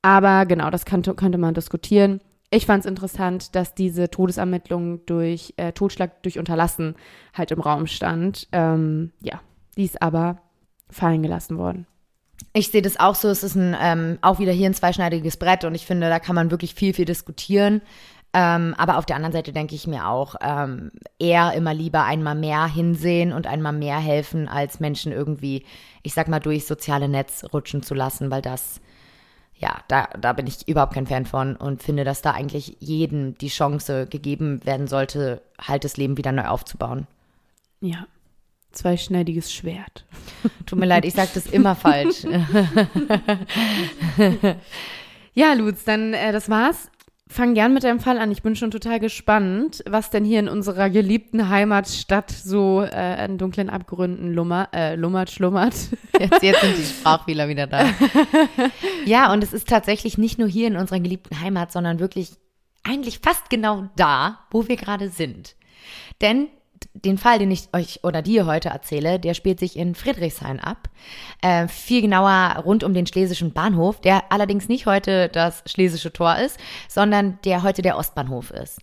Aber 0.02 0.46
genau, 0.46 0.70
das 0.70 0.86
könnte, 0.86 1.14
könnte 1.14 1.38
man 1.38 1.54
diskutieren. 1.54 2.22
Ich 2.50 2.66
fand 2.66 2.86
es 2.86 2.90
interessant, 2.90 3.56
dass 3.56 3.74
diese 3.74 4.10
Todesermittlung 4.10 5.06
durch 5.06 5.54
äh, 5.58 5.72
Totschlag 5.72 6.22
durch 6.24 6.38
Unterlassen 6.40 6.96
halt 7.34 7.52
im 7.52 7.60
Raum 7.60 7.88
stand. 7.88 8.48
Ähm, 8.52 9.12
ja, 9.22 9.42
die 9.76 9.86
ist 9.86 10.02
aber 10.02 10.40
fallen 10.90 11.24
gelassen 11.24 11.58
worden. 11.58 11.88
Ich 12.54 12.70
sehe 12.70 12.84
das 12.84 13.00
auch 13.00 13.16
so. 13.16 13.30
Es 13.30 13.44
ist 13.44 13.56
ein, 13.56 13.76
ähm, 13.80 14.20
auch 14.22 14.40
wieder 14.40 14.52
hier 14.52 14.70
ein 14.70 14.76
zweischneidiges 14.76 15.38
Brett 15.38 15.64
und 15.64 15.74
ich 15.74 15.86
finde, 15.86 16.10
da 16.10 16.20
kann 16.20 16.36
man 16.36 16.52
wirklich 16.52 16.76
viel, 16.76 16.94
viel 16.94 17.06
diskutieren. 17.06 17.82
Ähm, 18.36 18.74
aber 18.78 18.98
auf 18.98 19.06
der 19.06 19.16
anderen 19.16 19.34
Seite 19.34 19.54
denke 19.54 19.76
ich 19.76 19.86
mir 19.86 20.08
auch, 20.08 20.36
ähm, 20.42 20.92
eher 21.20 21.54
immer 21.54 21.74
lieber 21.74 22.04
einmal 22.04 22.34
mehr 22.34 22.66
hinsehen 22.66 23.32
und 23.32 23.46
einmal 23.46 23.74
mehr 23.74 24.00
helfen, 24.00 24.48
als 24.48 24.80
Menschen 24.80 25.12
irgendwie, 25.12 25.66
ich 26.02 26.16
sag 26.16 26.28
mal, 26.28 26.40
durch 26.40 26.66
soziale 26.66 27.08
Netz 27.08 27.46
rutschen 27.54 27.84
zu 27.84 27.94
lassen, 27.94 28.32
weil 28.32 28.42
das, 28.42 28.82
ja, 29.56 29.78
da, 29.88 30.10
da 30.20 30.34
bin 30.34 30.48
ich 30.48 30.68
überhaupt 30.68 30.96
kein 30.96 31.06
Fan 31.06 31.28
von 31.28 31.56
und 31.56 31.84
finde, 31.84 32.04
dass 32.06 32.24
da 32.24 32.32
eigentlich 32.32 32.78
jedem 32.80 33.38
die 33.38 33.50
Chance 33.50 34.08
gegeben 34.08 34.66
werden 34.66 34.88
sollte, 34.88 35.44
halt 35.62 35.84
das 35.84 35.98
Leben 35.98 36.18
wieder 36.18 36.32
neu 36.32 36.46
aufzubauen. 36.46 37.06
Ja, 37.82 38.08
zweischneidiges 38.74 39.54
Schwert. 39.54 40.06
Tut 40.66 40.80
mir 40.80 40.86
leid, 40.86 41.06
ich 41.06 41.14
sage 41.14 41.30
das 41.34 41.46
immer 41.48 41.76
falsch. 41.76 42.26
Ja, 45.34 45.54
Lutz, 45.54 45.84
dann 45.84 46.14
äh, 46.14 46.32
das 46.32 46.50
war's. 46.50 46.90
Fang 47.28 47.56
gern 47.56 47.74
mit 47.74 47.84
deinem 47.84 48.00
Fall 48.00 48.20
an. 48.20 48.32
Ich 48.32 48.44
bin 48.44 48.56
schon 48.56 48.70
total 48.70 49.00
gespannt, 49.00 49.84
was 49.90 50.12
denn 50.12 50.24
hier 50.24 50.40
in 50.40 50.48
unserer 50.48 50.92
geliebten 50.92 51.50
Heimatstadt 51.50 52.30
so 52.30 52.84
äh, 52.84 52.94
an 52.94 53.40
dunklen 53.40 53.72
Abgründen 53.72 54.32
lummer, 54.32 54.70
äh, 54.72 54.96
lummert, 54.96 55.32
schlummert. 55.32 55.74
Jetzt, 56.20 56.44
jetzt 56.44 56.62
sind 56.62 56.78
die 56.78 56.84
Sprachfehler 56.84 57.48
wieder 57.48 57.66
da. 57.66 57.90
Ja, 59.06 59.34
und 59.34 59.44
es 59.44 59.52
ist 59.52 59.68
tatsächlich 59.68 60.20
nicht 60.20 60.38
nur 60.38 60.48
hier 60.48 60.68
in 60.68 60.76
unserer 60.76 61.00
geliebten 61.00 61.42
Heimat, 61.42 61.72
sondern 61.72 62.00
wirklich 62.00 62.34
eigentlich 62.84 63.20
fast 63.20 63.50
genau 63.50 63.90
da, 63.96 64.40
wo 64.52 64.68
wir 64.68 64.76
gerade 64.76 65.10
sind. 65.10 65.56
Denn 66.22 66.50
den 67.06 67.18
Fall, 67.18 67.40
den 67.40 67.52
ich 67.52 67.68
euch 67.74 68.00
oder 68.04 68.22
dir 68.22 68.46
heute 68.46 68.70
erzähle, 68.70 69.20
der 69.20 69.34
spielt 69.34 69.60
sich 69.60 69.78
in 69.78 69.96
Friedrichshain 69.96 70.60
ab. 70.60 70.90
Äh, 71.42 71.68
viel 71.68 72.02
genauer 72.02 72.62
rund 72.64 72.84
um 72.84 72.94
den 72.94 73.06
Schlesischen 73.06 73.52
Bahnhof, 73.52 74.00
der 74.00 74.32
allerdings 74.32 74.70
nicht 74.70 74.86
heute 74.86 75.28
das 75.28 75.64
Schlesische 75.66 76.14
Tor 76.14 76.38
ist, 76.38 76.60
sondern 76.88 77.40
der 77.44 77.64
heute 77.64 77.82
der 77.82 77.98
Ostbahnhof 77.98 78.52
ist. 78.52 78.80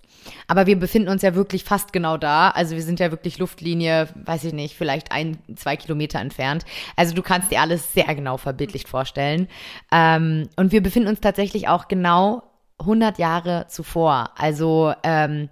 Aber 0.47 0.67
wir 0.67 0.79
befinden 0.79 1.09
uns 1.09 1.23
ja 1.23 1.35
wirklich 1.35 1.65
fast 1.65 1.93
genau 1.93 2.19
da. 2.19 2.50
Also 2.50 2.77
wir 2.77 2.83
sind 2.83 3.00
ja 3.00 3.11
wirklich 3.11 3.39
Luftlinie, 3.39 4.09
weiß 4.15 4.45
ich 4.45 4.53
nicht, 4.53 4.77
vielleicht 4.77 5.12
ein, 5.12 5.39
zwei 5.57 5.77
Kilometer 5.77 6.21
entfernt. 6.21 6.65
Also 6.97 7.15
du 7.15 7.23
kannst 7.23 7.50
dir 7.50 7.61
alles 7.61 7.95
sehr 7.95 8.15
genau 8.15 8.37
verbildlicht 8.37 8.89
vorstellen. 8.89 9.49
Ähm, 9.91 10.49
und 10.57 10.73
wir 10.73 10.83
befinden 10.83 11.09
uns 11.09 11.21
tatsächlich 11.21 11.69
auch 11.69 11.89
genau 11.89 12.43
100 12.81 13.19
Jahre 13.19 13.67
zuvor. 13.69 14.31
Also 14.37 14.93
ähm, 15.05 15.49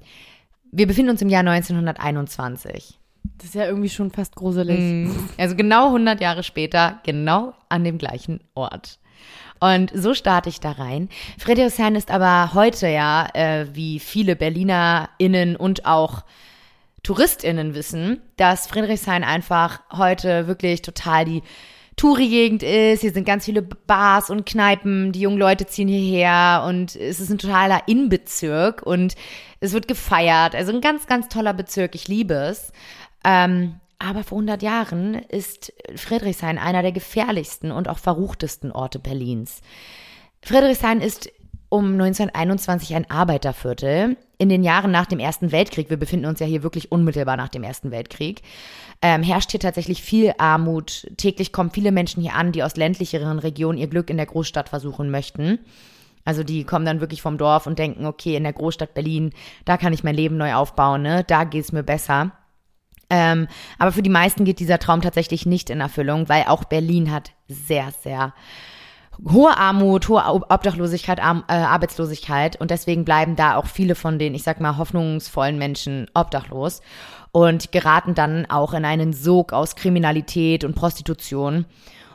wir 0.73 0.87
befinden 0.87 1.11
uns 1.11 1.23
im 1.23 1.29
Jahr 1.29 1.41
1921. 1.41 2.99
Das 3.39 3.49
ist 3.49 3.55
ja 3.55 3.67
irgendwie 3.67 3.89
schon 3.89 4.11
fast 4.11 4.35
gruselig. 4.35 5.11
Also 5.37 5.55
genau 5.55 5.87
100 5.87 6.21
Jahre 6.21 6.43
später, 6.43 7.01
genau 7.05 7.55
an 7.69 7.85
dem 7.85 7.99
gleichen 7.99 8.41
Ort. 8.55 8.99
Und 9.61 9.91
so 9.95 10.15
starte 10.15 10.49
ich 10.49 10.61
da 10.61 10.73
rein. 10.73 11.09
Friedrichshain 11.39 11.97
ist 11.97 12.11
aber 12.11 12.55
heute 12.55 12.89
ja, 12.89 13.29
äh, 13.35 13.67
wie 13.73 13.99
viele 13.99 14.37
BerlinerInnen 14.37 15.57
und 15.57 15.85
auch 15.85 16.23
TouristInnen 17.03 17.75
wissen, 17.75 18.21
dass 18.37 18.67
Friedrichshain 18.67 19.25
einfach 19.25 19.81
heute 19.93 20.47
wirklich 20.47 20.83
total 20.83 21.25
die 21.25 21.43
Touri-Gegend 21.99 22.63
ist. 22.63 23.03
Hier 23.03 23.13
sind 23.13 23.27
ganz 23.27 23.45
viele 23.45 23.61
Bars 23.61 24.31
und 24.31 24.47
Kneipen. 24.47 25.13
Die 25.13 25.21
jungen 25.21 25.37
Leute 25.37 25.67
ziehen 25.67 25.89
hierher 25.89 26.65
und 26.67 26.97
es 26.97 27.21
ist 27.21 27.29
ein 27.29 27.39
totaler 27.39 27.83
Innenbezirk 27.87 28.83
und 28.83 29.15
es 29.61 29.73
wird 29.73 29.89
gefeiert. 29.89 30.55
Also 30.55 30.73
ein 30.73 30.81
ganz, 30.81 31.07
ganz 31.07 31.29
toller 31.29 31.53
Bezirk. 31.53 31.95
Ich 31.95 32.09
liebe 32.09 32.35
es. 32.35 32.73
Ähm, 33.25 33.81
aber 33.99 34.23
vor 34.23 34.39
100 34.39 34.63
Jahren 34.63 35.15
ist 35.15 35.73
Friedrichshain 35.97 36.57
einer 36.57 36.83
der 36.83 36.93
gefährlichsten 36.93 37.73
und 37.73 37.89
auch 37.89 37.99
verruchtesten 37.99 38.71
Orte 38.71 39.01
Berlins. 39.01 39.61
Friedrichshain 40.41 41.01
ist 41.01 41.31
um 41.69 41.93
1921 41.93 42.95
ein 42.95 43.11
Arbeiterviertel. 43.11 44.17
In 44.39 44.49
den 44.49 44.63
Jahren 44.63 44.91
nach 44.91 45.07
dem 45.07 45.19
Ersten 45.19 45.53
Weltkrieg, 45.53 45.91
wir 45.91 45.97
befinden 45.97 46.27
uns 46.27 46.41
ja 46.41 46.47
hier 46.47 46.63
wirklich 46.63 46.93
unmittelbar 46.93 47.37
nach 47.37 47.49
dem 47.49 47.65
Ersten 47.65 47.91
Weltkrieg, 47.91 48.43
ähm, 49.03 49.23
herrscht 49.23 49.51
hier 49.51 49.61
tatsächlich 49.61 50.03
viel 50.03 50.33
Armut. 50.39 51.09
Täglich 51.17 51.53
kommen 51.53 51.71
viele 51.71 51.93
Menschen 51.93 52.23
hier 52.23 52.35
an, 52.35 52.53
die 52.53 52.63
aus 52.63 52.77
ländlicheren 52.77 53.39
Regionen 53.39 53.79
ihr 53.79 53.89
Glück 53.89 54.11
in 54.11 54.17
der 54.17 54.27
Großstadt 54.27 54.69
versuchen 54.69 55.11
möchten. 55.11 55.59
Also 56.25 56.45
die 56.45 56.65
kommen 56.65 56.85
dann 56.85 57.01
wirklich 57.01 57.23
vom 57.23 57.39
Dorf 57.39 57.67
und 57.67 57.79
denken, 57.79 58.07
okay, 58.07 58.37
in 58.37 58.43
der 58.43 58.53
Großstadt 58.53 58.95
Berlin, 58.95 59.33
da 59.65 59.77
kann 59.77 59.93
ich 59.93 60.05
mein 60.05 60.15
Leben 60.15 60.37
neu 60.37 60.55
aufbauen, 60.55 61.03
ne? 61.03 61.25
da 61.25 61.45
geht's 61.45 61.73
mir 61.73 61.83
besser. 61.83 62.33
Ähm, 63.11 63.49
aber 63.79 63.93
für 63.93 64.03
die 64.03 64.11
meisten 64.11 64.45
geht 64.45 64.61
dieser 64.61 64.79
Traum 64.79 65.01
tatsächlich 65.01 65.47
nicht 65.47 65.71
in 65.71 65.81
Erfüllung, 65.81 66.29
weil 66.29 66.45
auch 66.47 66.65
Berlin 66.65 67.11
hat 67.11 67.33
sehr, 67.49 67.89
sehr 68.03 68.35
hohe 69.25 69.57
Armut, 69.57 70.09
hohe 70.09 70.23
Obdachlosigkeit, 70.25 71.21
Arm, 71.21 71.45
äh, 71.49 71.55
Arbeitslosigkeit 71.55 72.61
und 72.61 72.71
deswegen 72.71 73.05
bleiben 73.05 73.37
da 73.37 73.57
auch 73.57 73.67
viele 73.67 73.95
von 73.95 74.19
den, 74.19 74.35
ich 74.35 74.43
sag 74.43 74.61
mal, 74.61 74.79
hoffnungsvollen 74.79 75.59
Menschen 75.59 76.07
obdachlos 76.15 76.81
und 77.33 77.73
geraten 77.73 78.15
dann 78.15 78.47
auch 78.47 78.73
in 78.73 78.85
einen 78.85 79.13
Sog 79.13 79.53
aus 79.53 79.77
Kriminalität 79.77 80.65
und 80.65 80.75
Prostitution. 80.75 81.67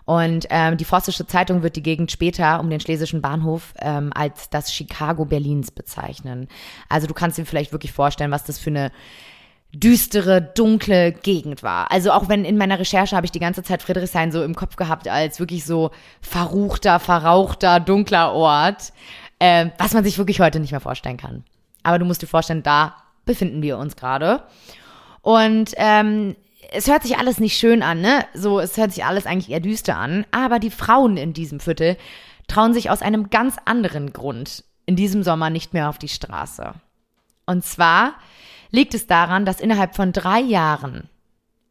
Und 0.05 0.47
ähm, 0.49 0.75
die 0.75 0.85
Vossische 0.85 1.25
Zeitung 1.25 1.63
wird 1.63 1.77
die 1.77 1.83
Gegend 1.83 2.11
später 2.11 2.59
um 2.59 2.69
den 2.69 2.81
Schlesischen 2.81 3.21
Bahnhof 3.21 3.73
ähm, 3.79 4.11
als 4.13 4.49
das 4.49 4.73
Chicago 4.73 5.23
Berlins 5.23 5.71
bezeichnen. 5.71 6.49
Also 6.89 7.07
du 7.07 7.13
kannst 7.13 7.37
dir 7.37 7.45
vielleicht 7.45 7.71
wirklich 7.71 7.93
vorstellen, 7.93 8.31
was 8.31 8.43
das 8.43 8.59
für 8.59 8.69
eine 8.69 8.91
düstere, 9.73 10.41
dunkle 10.41 11.11
Gegend 11.11 11.63
war. 11.63 11.91
Also 11.91 12.11
auch 12.11 12.29
wenn 12.29 12.45
in 12.45 12.57
meiner 12.57 12.79
Recherche 12.79 13.15
habe 13.15 13.25
ich 13.25 13.31
die 13.31 13.39
ganze 13.39 13.63
Zeit 13.63 13.81
Friedrichshain 13.81 14.31
so 14.31 14.43
im 14.43 14.55
Kopf 14.55 14.75
gehabt 14.75 15.07
als 15.07 15.39
wirklich 15.39 15.65
so 15.65 15.91
verruchter, 16.21 16.99
verrauchter, 16.99 17.79
dunkler 17.79 18.33
Ort, 18.33 18.93
äh, 19.39 19.67
was 19.79 19.93
man 19.93 20.03
sich 20.03 20.17
wirklich 20.17 20.39
heute 20.39 20.59
nicht 20.59 20.71
mehr 20.71 20.79
vorstellen 20.79 21.17
kann. 21.17 21.43
Aber 21.81 21.97
du 21.97 22.05
musst 22.05 22.21
dir 22.21 22.27
vorstellen, 22.27 22.63
da 22.63 22.95
befinden 23.25 23.63
wir 23.63 23.77
uns 23.79 23.95
gerade. 23.95 24.43
Und 25.21 25.71
ähm, 25.77 26.35
es 26.71 26.87
hört 26.87 27.03
sich 27.03 27.17
alles 27.17 27.39
nicht 27.39 27.57
schön 27.57 27.81
an, 27.81 28.01
ne? 28.01 28.25
So, 28.33 28.59
es 28.59 28.77
hört 28.77 28.91
sich 28.91 29.05
alles 29.05 29.25
eigentlich 29.25 29.49
eher 29.49 29.59
düster 29.59 29.97
an. 29.97 30.25
Aber 30.31 30.59
die 30.59 30.71
Frauen 30.71 31.17
in 31.17 31.33
diesem 31.33 31.59
Viertel 31.59 31.97
trauen 32.47 32.73
sich 32.73 32.89
aus 32.89 33.01
einem 33.01 33.29
ganz 33.29 33.57
anderen 33.65 34.13
Grund 34.13 34.63
in 34.85 34.95
diesem 34.95 35.23
Sommer 35.23 35.49
nicht 35.49 35.73
mehr 35.73 35.89
auf 35.89 35.97
die 35.97 36.09
Straße. 36.09 36.73
Und 37.45 37.65
zwar 37.65 38.13
liegt 38.73 38.93
es 38.95 39.07
daran, 39.07 39.45
dass 39.45 39.61
innerhalb 39.61 39.95
von 39.95 40.11
drei 40.11 40.41
Jahren 40.41 41.07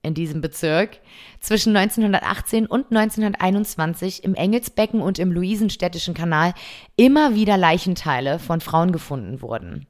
in 0.02 0.14
diesem 0.14 0.40
Bezirk 0.40 1.00
zwischen 1.40 1.76
1918 1.76 2.66
und 2.66 2.86
1921 2.90 4.24
im 4.24 4.34
Engelsbecken 4.34 5.02
und 5.02 5.18
im 5.18 5.32
Luisenstädtischen 5.32 6.14
Kanal 6.14 6.54
immer 6.96 7.34
wieder 7.34 7.56
Leichenteile 7.56 8.38
von 8.38 8.60
Frauen 8.60 8.92
gefunden 8.92 9.42
wurden. 9.42 9.86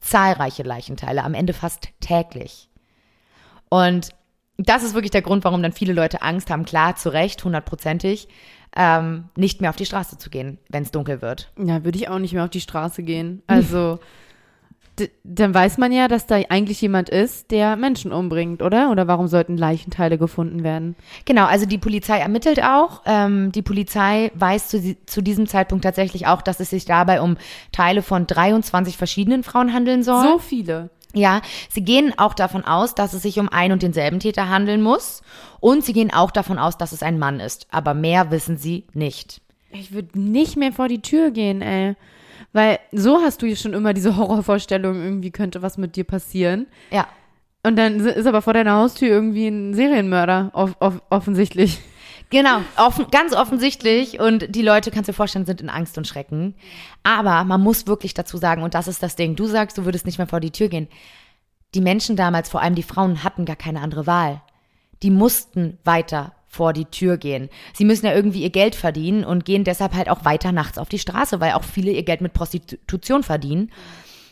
Zahlreiche 0.00 0.62
Leichenteile, 0.62 1.24
am 1.24 1.34
Ende 1.34 1.54
fast 1.54 1.88
täglich. 2.00 2.68
Und 3.70 4.10
das 4.58 4.82
ist 4.82 4.94
wirklich 4.94 5.10
der 5.10 5.22
Grund, 5.22 5.44
warum 5.44 5.62
dann 5.62 5.72
viele 5.72 5.94
Leute 5.94 6.22
Angst 6.22 6.50
haben, 6.50 6.64
klar, 6.64 6.96
zu 6.96 7.08
Recht, 7.08 7.42
hundertprozentig, 7.42 8.28
ähm, 8.76 9.30
nicht 9.34 9.60
mehr 9.60 9.70
auf 9.70 9.76
die 9.76 9.86
Straße 9.86 10.18
zu 10.18 10.30
gehen, 10.30 10.58
wenn 10.68 10.82
es 10.82 10.90
dunkel 10.90 11.22
wird. 11.22 11.52
Ja, 11.58 11.84
würde 11.84 11.98
ich 11.98 12.08
auch 12.08 12.18
nicht 12.18 12.34
mehr 12.34 12.44
auf 12.44 12.50
die 12.50 12.60
Straße 12.60 13.02
gehen. 13.02 13.42
Also, 13.46 13.98
dann 15.24 15.52
weiß 15.52 15.78
man 15.78 15.90
ja, 15.92 16.06
dass 16.06 16.26
da 16.26 16.36
eigentlich 16.48 16.80
jemand 16.80 17.08
ist, 17.08 17.50
der 17.50 17.76
Menschen 17.76 18.12
umbringt, 18.12 18.62
oder? 18.62 18.90
Oder 18.90 19.08
warum 19.08 19.26
sollten 19.26 19.56
Leichenteile 19.56 20.18
gefunden 20.18 20.62
werden? 20.62 20.94
Genau, 21.24 21.46
also 21.46 21.66
die 21.66 21.78
Polizei 21.78 22.18
ermittelt 22.18 22.62
auch. 22.62 23.02
Ähm, 23.04 23.50
die 23.50 23.62
Polizei 23.62 24.30
weiß 24.34 24.68
zu, 24.68 24.96
zu 25.06 25.22
diesem 25.22 25.46
Zeitpunkt 25.46 25.84
tatsächlich 25.84 26.26
auch, 26.26 26.42
dass 26.42 26.60
es 26.60 26.70
sich 26.70 26.84
dabei 26.84 27.20
um 27.20 27.36
Teile 27.72 28.02
von 28.02 28.26
23 28.26 28.96
verschiedenen 28.96 29.42
Frauen 29.42 29.72
handeln 29.72 30.02
soll. 30.02 30.22
So 30.22 30.38
viele. 30.38 30.90
Ja, 31.12 31.42
sie 31.70 31.82
gehen 31.82 32.12
auch 32.16 32.34
davon 32.34 32.64
aus, 32.64 32.94
dass 32.94 33.12
es 33.12 33.22
sich 33.22 33.38
um 33.38 33.48
ein 33.48 33.72
und 33.72 33.82
denselben 33.82 34.20
Täter 34.20 34.48
handeln 34.48 34.82
muss. 34.82 35.22
Und 35.60 35.84
sie 35.84 35.92
gehen 35.92 36.12
auch 36.12 36.30
davon 36.30 36.58
aus, 36.58 36.76
dass 36.76 36.92
es 36.92 37.02
ein 37.02 37.18
Mann 37.18 37.40
ist. 37.40 37.66
Aber 37.70 37.94
mehr 37.94 38.30
wissen 38.30 38.58
sie 38.58 38.84
nicht. 38.92 39.40
Ich 39.70 39.92
würde 39.92 40.18
nicht 40.18 40.56
mehr 40.56 40.72
vor 40.72 40.88
die 40.88 41.02
Tür 41.02 41.30
gehen, 41.30 41.62
ey. 41.62 41.94
Weil 42.54 42.78
so 42.92 43.20
hast 43.20 43.42
du 43.42 43.46
ja 43.46 43.56
schon 43.56 43.74
immer 43.74 43.92
diese 43.92 44.16
Horrorvorstellung, 44.16 45.02
irgendwie 45.02 45.32
könnte 45.32 45.60
was 45.60 45.76
mit 45.76 45.96
dir 45.96 46.04
passieren. 46.04 46.68
Ja. 46.92 47.08
Und 47.64 47.76
dann 47.76 47.98
ist 47.98 48.26
aber 48.26 48.42
vor 48.42 48.54
deiner 48.54 48.76
Haustür 48.76 49.08
irgendwie 49.08 49.48
ein 49.48 49.74
Serienmörder, 49.74 50.50
off 50.54 50.76
off 50.78 51.02
offensichtlich. 51.10 51.80
Genau, 52.30 52.60
offen, 52.76 53.06
ganz 53.10 53.34
offensichtlich. 53.34 54.20
Und 54.20 54.54
die 54.54 54.62
Leute, 54.62 54.90
kannst 54.90 55.08
du 55.08 55.12
dir 55.12 55.16
vorstellen, 55.16 55.46
sind 55.46 55.60
in 55.60 55.68
Angst 55.68 55.98
und 55.98 56.06
Schrecken. 56.06 56.54
Aber 57.02 57.42
man 57.44 57.60
muss 57.60 57.86
wirklich 57.88 58.14
dazu 58.14 58.36
sagen, 58.36 58.62
und 58.62 58.74
das 58.74 58.88
ist 58.88 59.02
das 59.02 59.16
Ding, 59.16 59.34
du 59.34 59.46
sagst, 59.46 59.76
du 59.76 59.84
würdest 59.84 60.06
nicht 60.06 60.18
mehr 60.18 60.26
vor 60.26 60.40
die 60.40 60.52
Tür 60.52 60.68
gehen. 60.68 60.88
Die 61.74 61.80
Menschen 61.80 62.14
damals, 62.14 62.48
vor 62.48 62.62
allem 62.62 62.76
die 62.76 62.82
Frauen, 62.84 63.24
hatten 63.24 63.44
gar 63.44 63.56
keine 63.56 63.80
andere 63.80 64.06
Wahl. 64.06 64.42
Die 65.02 65.10
mussten 65.10 65.78
weiter 65.84 66.34
vor 66.54 66.72
die 66.72 66.86
Tür 66.86 67.16
gehen. 67.16 67.48
Sie 67.72 67.84
müssen 67.84 68.06
ja 68.06 68.14
irgendwie 68.14 68.42
ihr 68.42 68.50
Geld 68.50 68.74
verdienen 68.74 69.24
und 69.24 69.44
gehen 69.44 69.64
deshalb 69.64 69.94
halt 69.94 70.08
auch 70.08 70.24
weiter 70.24 70.52
nachts 70.52 70.78
auf 70.78 70.88
die 70.88 70.98
Straße, 70.98 71.40
weil 71.40 71.52
auch 71.52 71.64
viele 71.64 71.90
ihr 71.90 72.04
Geld 72.04 72.20
mit 72.20 72.32
Prostitution 72.32 73.22
verdienen. 73.22 73.70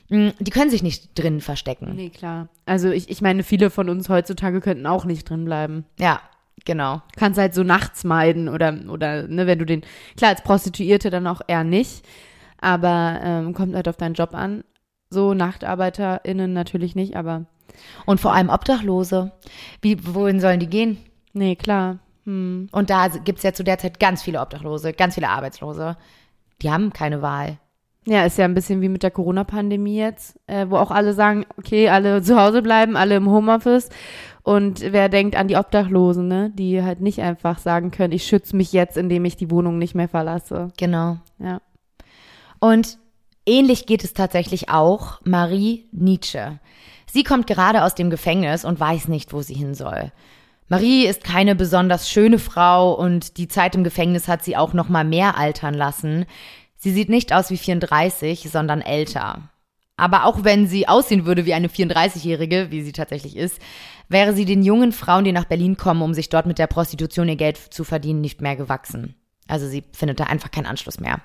Mm, 0.08 0.28
die 0.38 0.50
können 0.50 0.70
sich 0.70 0.82
nicht 0.82 1.18
drin 1.18 1.40
verstecken. 1.40 1.94
Nee, 1.96 2.10
klar. 2.10 2.48
Also 2.64 2.90
ich, 2.90 3.10
ich 3.10 3.20
meine, 3.22 3.42
viele 3.42 3.70
von 3.70 3.88
uns 3.88 4.08
heutzutage 4.08 4.60
könnten 4.60 4.86
auch 4.86 5.04
nicht 5.04 5.28
drin 5.28 5.44
bleiben. 5.44 5.84
Ja, 5.98 6.20
Genau. 6.64 7.02
Kannst 7.16 7.40
halt 7.40 7.54
so 7.54 7.64
nachts 7.64 8.04
meiden 8.04 8.48
oder, 8.48 8.76
oder, 8.88 9.26
ne, 9.26 9.46
wenn 9.48 9.58
du 9.58 9.66
den, 9.66 9.82
klar, 10.16 10.30
als 10.30 10.42
Prostituierte 10.42 11.10
dann 11.10 11.26
auch 11.26 11.40
eher 11.48 11.64
nicht, 11.64 12.04
aber 12.60 13.18
ähm, 13.22 13.52
kommt 13.52 13.74
halt 13.74 13.88
auf 13.88 13.96
deinen 13.96 14.14
Job 14.14 14.34
an. 14.34 14.62
So 15.10 15.34
NachtarbeiterInnen 15.34 16.52
natürlich 16.52 16.94
nicht, 16.94 17.16
aber. 17.16 17.46
Und 18.06 18.20
vor 18.20 18.32
allem 18.32 18.48
Obdachlose. 18.48 19.32
Wie, 19.80 20.14
wohin 20.14 20.40
sollen 20.40 20.60
die 20.60 20.68
gehen? 20.68 20.98
Nee, 21.32 21.56
klar. 21.56 21.98
Hm. 22.24 22.68
Und 22.72 22.90
da 22.90 23.08
gibt's 23.08 23.42
ja 23.42 23.52
zu 23.52 23.64
der 23.64 23.78
Zeit 23.78 24.00
ganz 24.00 24.22
viele 24.22 24.40
Obdachlose, 24.40 24.92
ganz 24.92 25.14
viele 25.14 25.28
Arbeitslose. 25.28 25.96
Die 26.62 26.70
haben 26.70 26.92
keine 26.92 27.22
Wahl. 27.22 27.58
Ja, 28.04 28.24
ist 28.24 28.38
ja 28.38 28.44
ein 28.44 28.54
bisschen 28.54 28.80
wie 28.80 28.88
mit 28.88 29.04
der 29.04 29.12
Corona-Pandemie 29.12 29.96
jetzt, 29.96 30.36
äh, 30.48 30.66
wo 30.68 30.76
auch 30.76 30.90
alle 30.90 31.14
sagen, 31.14 31.46
okay, 31.56 31.88
alle 31.88 32.20
zu 32.22 32.40
Hause 32.40 32.60
bleiben, 32.60 32.96
alle 32.96 33.16
im 33.16 33.30
Homeoffice. 33.30 33.90
Und 34.42 34.80
wer 34.80 35.08
denkt 35.08 35.36
an 35.36 35.46
die 35.46 35.56
Obdachlosen, 35.56 36.26
ne, 36.26 36.50
die 36.50 36.82
halt 36.82 37.00
nicht 37.00 37.20
einfach 37.20 37.58
sagen 37.58 37.92
können, 37.92 38.12
ich 38.12 38.24
schütze 38.24 38.56
mich 38.56 38.72
jetzt, 38.72 38.96
indem 38.96 39.24
ich 39.24 39.36
die 39.36 39.52
Wohnung 39.52 39.78
nicht 39.78 39.94
mehr 39.94 40.08
verlasse. 40.08 40.68
Genau. 40.78 41.18
Ja. 41.38 41.60
Und 42.58 42.98
ähnlich 43.46 43.86
geht 43.86 44.02
es 44.02 44.14
tatsächlich 44.14 44.68
auch 44.68 45.20
Marie 45.24 45.86
Nietzsche. 45.92 46.58
Sie 47.06 47.22
kommt 47.22 47.46
gerade 47.46 47.84
aus 47.84 47.94
dem 47.94 48.10
Gefängnis 48.10 48.64
und 48.64 48.80
weiß 48.80 49.06
nicht, 49.06 49.32
wo 49.32 49.42
sie 49.42 49.54
hin 49.54 49.74
soll. 49.74 50.10
Marie 50.68 51.06
ist 51.06 51.24
keine 51.24 51.54
besonders 51.54 52.08
schöne 52.08 52.38
Frau 52.38 52.94
und 52.94 53.36
die 53.36 53.48
Zeit 53.48 53.74
im 53.74 53.84
Gefängnis 53.84 54.28
hat 54.28 54.44
sie 54.44 54.56
auch 54.56 54.72
noch 54.72 54.88
mal 54.88 55.04
mehr 55.04 55.36
altern 55.36 55.74
lassen. 55.74 56.26
Sie 56.76 56.92
sieht 56.92 57.08
nicht 57.08 57.32
aus 57.32 57.50
wie 57.50 57.58
34, 57.58 58.48
sondern 58.50 58.80
älter. 58.80 59.50
Aber 59.96 60.24
auch 60.24 60.42
wenn 60.42 60.66
sie 60.66 60.88
aussehen 60.88 61.26
würde 61.26 61.46
wie 61.46 61.54
eine 61.54 61.68
34-Jährige, 61.68 62.70
wie 62.70 62.82
sie 62.82 62.92
tatsächlich 62.92 63.36
ist, 63.36 63.60
wäre 64.08 64.32
sie 64.32 64.44
den 64.44 64.62
jungen 64.62 64.92
Frauen, 64.92 65.24
die 65.24 65.32
nach 65.32 65.44
Berlin 65.44 65.76
kommen, 65.76 66.02
um 66.02 66.14
sich 66.14 66.28
dort 66.28 66.46
mit 66.46 66.58
der 66.58 66.66
Prostitution 66.66 67.28
ihr 67.28 67.36
Geld 67.36 67.56
zu 67.56 67.84
verdienen, 67.84 68.20
nicht 68.20 68.40
mehr 68.40 68.56
gewachsen. 68.56 69.14
Also 69.48 69.68
sie 69.68 69.84
findet 69.92 70.20
da 70.20 70.24
einfach 70.24 70.50
keinen 70.50 70.66
Anschluss 70.66 70.98
mehr. 70.98 71.20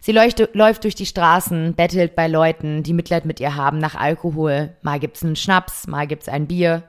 Sie 0.00 0.12
leuchte, 0.12 0.50
läuft 0.52 0.84
durch 0.84 0.94
die 0.94 1.06
Straßen, 1.06 1.74
bettelt 1.74 2.14
bei 2.14 2.28
Leuten, 2.28 2.82
die 2.82 2.92
Mitleid 2.92 3.24
mit 3.24 3.40
ihr 3.40 3.54
haben, 3.54 3.78
nach 3.78 3.94
Alkohol. 3.94 4.76
Mal 4.82 5.00
gibt's 5.00 5.22
einen 5.22 5.36
Schnaps, 5.36 5.86
mal 5.86 6.06
gibt's 6.06 6.28
ein 6.28 6.46
Bier. 6.46 6.84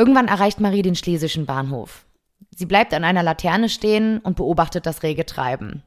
Irgendwann 0.00 0.28
erreicht 0.28 0.60
Marie 0.60 0.80
den 0.80 0.96
schlesischen 0.96 1.44
Bahnhof. 1.44 2.06
Sie 2.56 2.64
bleibt 2.64 2.94
an 2.94 3.04
einer 3.04 3.22
Laterne 3.22 3.68
stehen 3.68 4.16
und 4.20 4.34
beobachtet 4.34 4.86
das 4.86 5.02
rege 5.02 5.26
Treiben. 5.26 5.82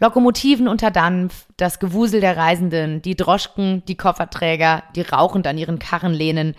Lokomotiven 0.00 0.68
unter 0.68 0.90
Dampf, 0.90 1.46
das 1.56 1.78
Gewusel 1.78 2.20
der 2.20 2.36
Reisenden, 2.36 3.00
die 3.00 3.16
Droschken, 3.16 3.82
die 3.88 3.96
Kofferträger, 3.96 4.82
die 4.94 5.00
rauchend 5.00 5.46
an 5.46 5.56
ihren 5.56 5.78
Karren 5.78 6.12
lehnen. 6.12 6.56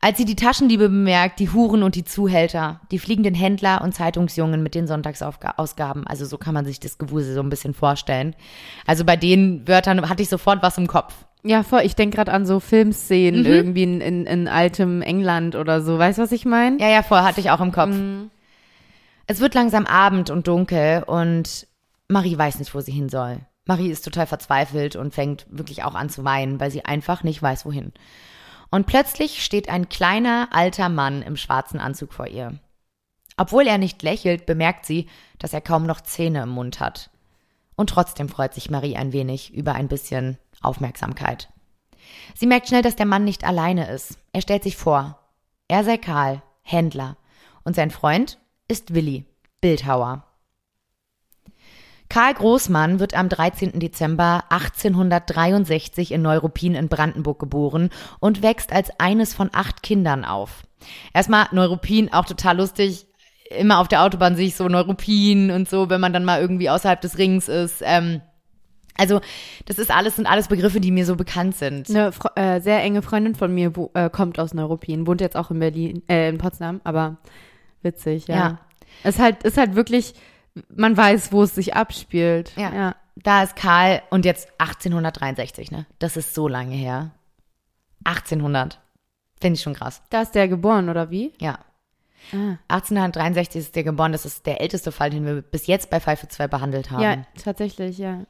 Als 0.00 0.18
sie 0.18 0.24
die 0.24 0.34
Taschendiebe 0.34 0.88
bemerkt, 0.88 1.38
die 1.38 1.50
Huren 1.50 1.84
und 1.84 1.94
die 1.94 2.02
Zuhälter, 2.02 2.80
die 2.90 2.98
fliegenden 2.98 3.36
Händler 3.36 3.80
und 3.82 3.94
Zeitungsjungen 3.94 4.60
mit 4.60 4.74
den 4.74 4.88
Sonntagsausgaben. 4.88 6.04
Also 6.08 6.24
so 6.24 6.36
kann 6.36 6.54
man 6.54 6.64
sich 6.64 6.80
das 6.80 6.98
Gewusel 6.98 7.32
so 7.32 7.40
ein 7.40 7.48
bisschen 7.48 7.74
vorstellen. 7.74 8.34
Also 8.88 9.04
bei 9.04 9.14
den 9.14 9.68
Wörtern 9.68 10.08
hatte 10.08 10.24
ich 10.24 10.28
sofort 10.28 10.64
was 10.64 10.78
im 10.78 10.88
Kopf. 10.88 11.14
Ja, 11.44 11.62
voll. 11.62 11.82
Ich 11.82 11.96
denke 11.96 12.16
gerade 12.16 12.32
an 12.32 12.46
so 12.46 12.60
Filmszenen 12.60 13.40
mhm. 13.40 13.46
irgendwie 13.46 13.82
in, 13.82 14.00
in, 14.00 14.26
in, 14.26 14.48
altem 14.48 15.02
England 15.02 15.56
oder 15.56 15.80
so. 15.82 15.98
Weißt 15.98 16.18
du, 16.18 16.22
was 16.22 16.32
ich 16.32 16.44
meine? 16.44 16.78
Ja, 16.80 16.88
ja, 16.88 17.02
voll. 17.02 17.20
Hatte 17.20 17.40
ich 17.40 17.50
auch 17.50 17.60
im 17.60 17.72
Kopf. 17.72 17.90
Mhm. 17.90 18.30
Es 19.26 19.40
wird 19.40 19.54
langsam 19.54 19.86
Abend 19.86 20.30
und 20.30 20.46
dunkel 20.46 21.02
und 21.04 21.66
Marie 22.08 22.36
weiß 22.36 22.58
nicht, 22.58 22.74
wo 22.74 22.80
sie 22.80 22.92
hin 22.92 23.08
soll. 23.08 23.38
Marie 23.64 23.90
ist 23.90 24.04
total 24.04 24.26
verzweifelt 24.26 24.96
und 24.96 25.14
fängt 25.14 25.46
wirklich 25.50 25.84
auch 25.84 25.94
an 25.94 26.10
zu 26.10 26.24
weinen, 26.24 26.60
weil 26.60 26.70
sie 26.70 26.84
einfach 26.84 27.22
nicht 27.22 27.40
weiß, 27.40 27.64
wohin. 27.64 27.92
Und 28.70 28.86
plötzlich 28.86 29.44
steht 29.44 29.68
ein 29.68 29.88
kleiner, 29.88 30.48
alter 30.50 30.88
Mann 30.88 31.22
im 31.22 31.36
schwarzen 31.36 31.78
Anzug 31.78 32.12
vor 32.12 32.26
ihr. 32.26 32.58
Obwohl 33.36 33.66
er 33.66 33.78
nicht 33.78 34.02
lächelt, 34.02 34.46
bemerkt 34.46 34.84
sie, 34.84 35.06
dass 35.38 35.52
er 35.52 35.60
kaum 35.60 35.86
noch 35.86 36.00
Zähne 36.00 36.42
im 36.42 36.48
Mund 36.50 36.80
hat. 36.80 37.10
Und 37.76 37.90
trotzdem 37.90 38.28
freut 38.28 38.54
sich 38.54 38.70
Marie 38.70 38.96
ein 38.96 39.12
wenig 39.12 39.54
über 39.54 39.74
ein 39.74 39.88
bisschen 39.88 40.38
Aufmerksamkeit. 40.62 41.48
Sie 42.34 42.46
merkt 42.46 42.68
schnell, 42.68 42.82
dass 42.82 42.96
der 42.96 43.06
Mann 43.06 43.24
nicht 43.24 43.44
alleine 43.44 43.90
ist. 43.90 44.18
Er 44.32 44.42
stellt 44.42 44.62
sich 44.62 44.76
vor. 44.76 45.18
Er 45.68 45.84
sei 45.84 45.96
Karl, 45.96 46.42
Händler. 46.62 47.16
Und 47.64 47.76
sein 47.76 47.90
Freund 47.90 48.38
ist 48.68 48.94
Willi, 48.94 49.26
Bildhauer. 49.60 50.24
Karl 52.12 52.34
Großmann 52.34 53.00
wird 53.00 53.14
am 53.14 53.30
13. 53.30 53.80
Dezember 53.80 54.44
1863 54.50 56.12
in 56.12 56.20
Neuruppin 56.20 56.74
in 56.74 56.88
Brandenburg 56.88 57.38
geboren 57.38 57.88
und 58.20 58.42
wächst 58.42 58.70
als 58.70 58.90
eines 59.00 59.32
von 59.32 59.48
acht 59.54 59.82
Kindern 59.82 60.26
auf. 60.26 60.64
Erstmal 61.14 61.46
Neuruppin, 61.52 62.12
auch 62.12 62.26
total 62.26 62.58
lustig. 62.58 63.06
Immer 63.48 63.78
auf 63.78 63.88
der 63.88 64.02
Autobahn 64.02 64.36
sehe 64.36 64.48
ich 64.48 64.56
so 64.56 64.68
Neuruppin 64.68 65.50
und 65.50 65.70
so, 65.70 65.88
wenn 65.88 66.02
man 66.02 66.12
dann 66.12 66.26
mal 66.26 66.38
irgendwie 66.38 66.68
außerhalb 66.68 67.00
des 67.00 67.16
Rings 67.16 67.48
ist. 67.48 67.80
Ähm, 67.82 68.20
also, 68.96 69.20
das 69.66 69.78
ist 69.78 69.90
alles, 69.90 70.16
sind 70.16 70.26
alles 70.26 70.48
Begriffe, 70.48 70.80
die 70.80 70.90
mir 70.90 71.06
so 71.06 71.16
bekannt 71.16 71.56
sind. 71.56 71.88
Eine 71.90 72.12
Fre 72.12 72.30
äh, 72.36 72.60
sehr 72.60 72.80
enge 72.82 73.02
Freundin 73.02 73.34
von 73.34 73.54
mir 73.54 73.74
wo, 73.76 73.90
äh, 73.94 74.10
kommt 74.10 74.38
aus 74.38 74.54
Neuruppin, 74.54 75.06
wohnt 75.06 75.20
jetzt 75.20 75.36
auch 75.36 75.50
in 75.50 75.58
Berlin, 75.58 76.02
äh, 76.08 76.28
in 76.28 76.38
Potsdam, 76.38 76.80
aber 76.84 77.16
witzig, 77.82 78.26
ja. 78.28 78.36
Ja. 78.36 78.58
Es 79.02 79.16
ist 79.16 79.20
halt, 79.20 79.42
ist 79.42 79.56
halt 79.56 79.74
wirklich, 79.74 80.14
man 80.68 80.96
weiß, 80.96 81.32
wo 81.32 81.42
es 81.42 81.54
sich 81.54 81.74
abspielt. 81.74 82.52
Ja. 82.56 82.74
ja. 82.74 82.96
Da 83.16 83.42
ist 83.42 83.56
Karl 83.56 84.02
und 84.10 84.24
jetzt 84.24 84.48
1863, 84.58 85.70
ne? 85.70 85.86
Das 85.98 86.16
ist 86.16 86.34
so 86.34 86.48
lange 86.48 86.74
her. 86.74 87.10
1800. 88.04 88.80
Finde 89.40 89.56
ich 89.56 89.62
schon 89.62 89.74
krass. 89.74 90.02
Da 90.10 90.22
ist 90.22 90.34
der 90.34 90.48
geboren, 90.48 90.88
oder 90.88 91.10
wie? 91.10 91.32
Ja. 91.40 91.58
Ah. 92.32 92.56
1863 92.68 93.60
ist 93.60 93.76
der 93.76 93.84
geboren. 93.84 94.12
Das 94.12 94.24
ist 94.24 94.46
der 94.46 94.60
älteste 94.60 94.92
Fall, 94.92 95.10
den 95.10 95.26
wir 95.26 95.42
bis 95.42 95.66
jetzt 95.66 95.90
bei 95.90 96.00
Pfeife 96.00 96.28
2 96.28 96.46
behandelt 96.48 96.90
haben. 96.90 97.02
Ja, 97.02 97.16
tatsächlich, 97.42 97.98
ja. 97.98 98.24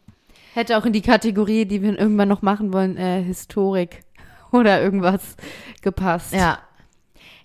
Hätte 0.55 0.77
auch 0.77 0.85
in 0.85 0.93
die 0.93 1.03
Kategorie, 1.03 1.65
die 1.65 1.83
wir 1.83 1.99
irgendwann 1.99 2.29
noch 2.29 2.43
machen 2.43 2.73
wollen, 2.73 2.97
äh, 2.97 3.23
Historik 3.23 4.03
oder 4.53 4.83
irgendwas 4.83 5.37
gepasst. 5.81 6.35
Ja. 6.35 6.59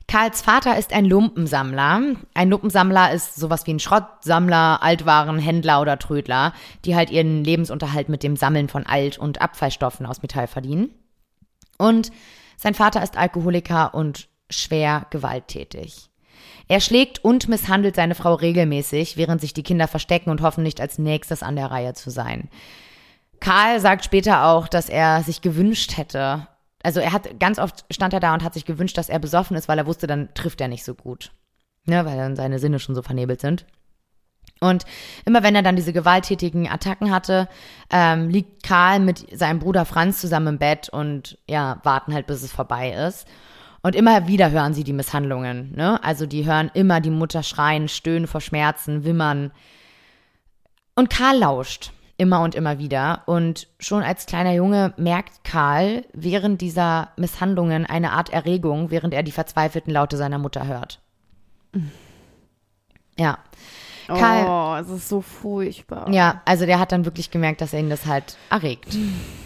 Karls 0.08 0.42
Vater 0.42 0.78
ist 0.78 0.94
ein 0.94 1.04
Lumpensammler. 1.04 2.16
Ein 2.34 2.50
Lumpensammler 2.50 3.12
ist 3.12 3.36
sowas 3.36 3.68
wie 3.68 3.74
ein 3.74 3.80
Schrottsammler, 3.80 4.82
Altwarenhändler 4.82 5.82
oder 5.82 6.00
Trödler, 6.00 6.54
die 6.86 6.96
halt 6.96 7.10
ihren 7.10 7.44
Lebensunterhalt 7.44 8.08
mit 8.08 8.24
dem 8.24 8.38
Sammeln 8.38 8.70
von 8.70 8.86
Alt- 8.86 9.18
und 9.18 9.42
Abfallstoffen 9.42 10.06
aus 10.06 10.22
Metall 10.22 10.48
verdienen. 10.48 10.92
Und 11.78 12.12
sein 12.56 12.74
Vater 12.74 13.04
ist 13.04 13.18
Alkoholiker 13.18 13.94
und 13.94 14.30
schwer 14.50 15.08
gewalttätig. 15.10 16.10
Er 16.70 16.80
schlägt 16.80 17.24
und 17.24 17.50
misshandelt 17.50 17.96
seine 17.96 18.16
Frau 18.16 18.34
regelmäßig, 18.34 19.18
während 19.18 19.42
sich 19.42 19.54
die 19.54 19.64
Kinder 19.64 19.88
verstecken 19.88 20.30
und 20.30 20.42
hoffen 20.42 20.64
nicht 20.64 20.82
als 20.82 20.98
nächstes 20.98 21.44
an 21.44 21.56
der 21.56 21.72
Reihe 21.72 21.94
zu 21.94 22.10
sein. 22.10 22.50
Karl 23.40 23.80
sagt 23.80 24.06
später 24.06 24.46
auch, 24.46 24.68
dass 24.68 24.90
er 24.90 25.24
sich 25.24 25.42
gewünscht 25.42 25.98
hätte, 25.98 26.48
also 26.84 27.00
er 27.00 27.12
hat 27.12 27.40
ganz 27.40 27.60
oft 27.60 27.86
stand 27.92 28.14
er 28.14 28.20
da 28.20 28.34
und 28.34 28.44
hat 28.44 28.54
sich 28.54 28.66
gewünscht, 28.66 28.98
dass 28.98 29.10
er 29.10 29.20
besoffen 29.20 29.58
ist, 29.58 29.68
weil 29.68 29.78
er 29.78 29.88
wusste, 29.88 30.08
dann 30.08 30.30
trifft 30.34 30.62
er 30.62 30.68
nicht 30.68 30.86
so 30.86 30.96
gut. 30.96 31.32
Ne, 31.86 32.06
weil 32.06 32.18
dann 32.18 32.36
seine 32.36 32.60
Sinne 32.60 32.80
schon 32.80 32.96
so 32.96 33.02
vernebelt 33.02 33.42
sind. 33.42 33.66
Und 34.60 34.86
immer 35.26 35.44
wenn 35.44 35.56
er 35.56 35.64
dann 35.64 35.76
diese 35.76 35.94
gewalttätigen 35.94 36.68
Attacken 36.70 37.12
hatte, 37.12 37.48
ähm, 37.92 38.30
liegt 38.30 38.64
Karl 38.64 39.00
mit 39.00 39.38
seinem 39.38 39.60
Bruder 39.60 39.86
Franz 39.86 40.20
zusammen 40.20 40.48
im 40.48 40.58
Bett 40.60 40.90
und 40.90 41.38
ja, 41.48 41.80
warten 41.84 42.14
halt, 42.14 42.28
bis 42.28 42.42
es 42.42 42.52
vorbei 42.52 42.92
ist. 42.92 43.28
Und 43.82 43.96
immer 43.96 44.28
wieder 44.28 44.52
hören 44.52 44.74
sie 44.74 44.84
die 44.84 44.94
Misshandlungen. 44.94 45.74
Ne? 45.76 46.04
Also 46.04 46.26
die 46.26 46.46
hören 46.46 46.72
immer 46.74 47.00
die 47.00 47.12
Mutter 47.12 47.44
schreien, 47.44 47.88
stöhnen 47.88 48.28
vor 48.28 48.42
Schmerzen, 48.42 49.04
wimmern. 49.04 49.52
Und 50.96 51.10
Karl 51.10 51.38
lauscht 51.38 51.92
immer 52.18 52.42
und 52.42 52.56
immer 52.56 52.80
wieder. 52.80 53.22
Und 53.26 53.68
schon 53.80 54.04
als 54.04 54.26
kleiner 54.26 54.54
Junge 54.54 54.94
merkt 54.98 55.44
Karl 55.44 56.04
während 56.14 56.62
dieser 56.62 57.10
Misshandlungen 57.18 57.86
eine 57.86 58.12
Art 58.12 58.30
Erregung, 58.32 58.90
während 58.92 59.14
er 59.14 59.24
die 59.24 59.32
verzweifelten 59.32 59.94
Laute 59.94 60.18
seiner 60.18 60.40
Mutter 60.40 60.66
hört. 60.68 61.00
Ja. 63.18 63.38
Karl, 64.08 64.46
Oh, 64.48 64.82
es 64.82 64.90
ist 64.90 65.10
so 65.10 65.20
furchtbar. 65.20 66.10
ja, 66.14 66.42
also 66.46 66.66
der 66.66 66.80
hat 66.80 66.94
dann 66.94 67.04
wirklich 67.04 67.30
gemerkt, 67.30 67.60
dass 67.60 67.74
er 67.74 67.82
ihn 67.82 67.90
das 67.90 68.06
halt 68.06 68.38
erregt. 68.50 68.98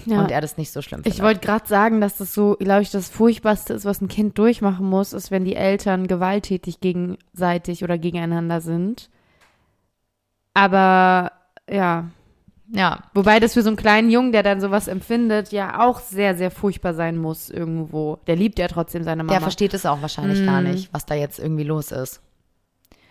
Ja. 0.06 0.20
Und 0.20 0.30
er 0.30 0.40
das 0.40 0.56
nicht 0.58 0.72
so 0.72 0.84
schlimm 0.84 1.02
findet. 1.02 1.18
Ich 1.18 1.24
wollte 1.24 1.40
gerade 1.40 1.68
sagen, 1.68 2.00
dass 2.00 2.18
das 2.18 2.34
so, 2.36 2.58
glaube 2.60 2.84
ich, 2.84 2.92
das 2.92 3.10
Furchtbarste 3.10 3.74
ist, 3.74 3.86
was 3.86 4.02
ein 4.02 4.08
Kind 4.08 4.38
durchmachen 4.38 4.86
muss, 4.86 5.14
ist, 5.14 5.32
wenn 5.32 5.46
die 5.46 5.56
Eltern 5.56 6.06
gewalttätig 6.06 6.80
gegenseitig 6.80 7.84
oder 7.84 7.98
gegeneinander 7.98 8.62
sind. 8.62 9.10
Aber 10.54 11.32
ja, 11.70 12.10
ja, 12.74 13.04
wobei 13.14 13.40
das 13.40 13.54
für 13.54 13.62
so 13.64 13.70
einen 13.70 13.76
kleinen 13.78 14.10
Jungen, 14.10 14.32
der 14.32 14.44
dann 14.44 14.62
sowas 14.62 14.88
empfindet, 14.88 15.52
ja 15.52 15.86
auch 15.86 16.00
sehr, 16.00 16.36
sehr 16.36 16.52
furchtbar 16.52 16.94
sein 16.94 17.18
muss 17.18 17.50
irgendwo. 17.50 18.20
Der 18.28 18.36
liebt 18.36 18.60
ja 18.60 18.68
trotzdem 18.68 19.04
seine 19.04 19.24
Mama. 19.24 19.34
der 19.34 19.42
versteht 19.42 19.74
es 19.74 19.86
auch 19.86 20.02
wahrscheinlich 20.02 20.40
Mm. 20.42 20.46
gar 20.46 20.62
nicht, 20.62 20.94
was 20.94 21.06
da 21.06 21.14
jetzt 21.16 21.40
irgendwie 21.40 21.64
los 21.64 21.92
ist. 21.92 22.22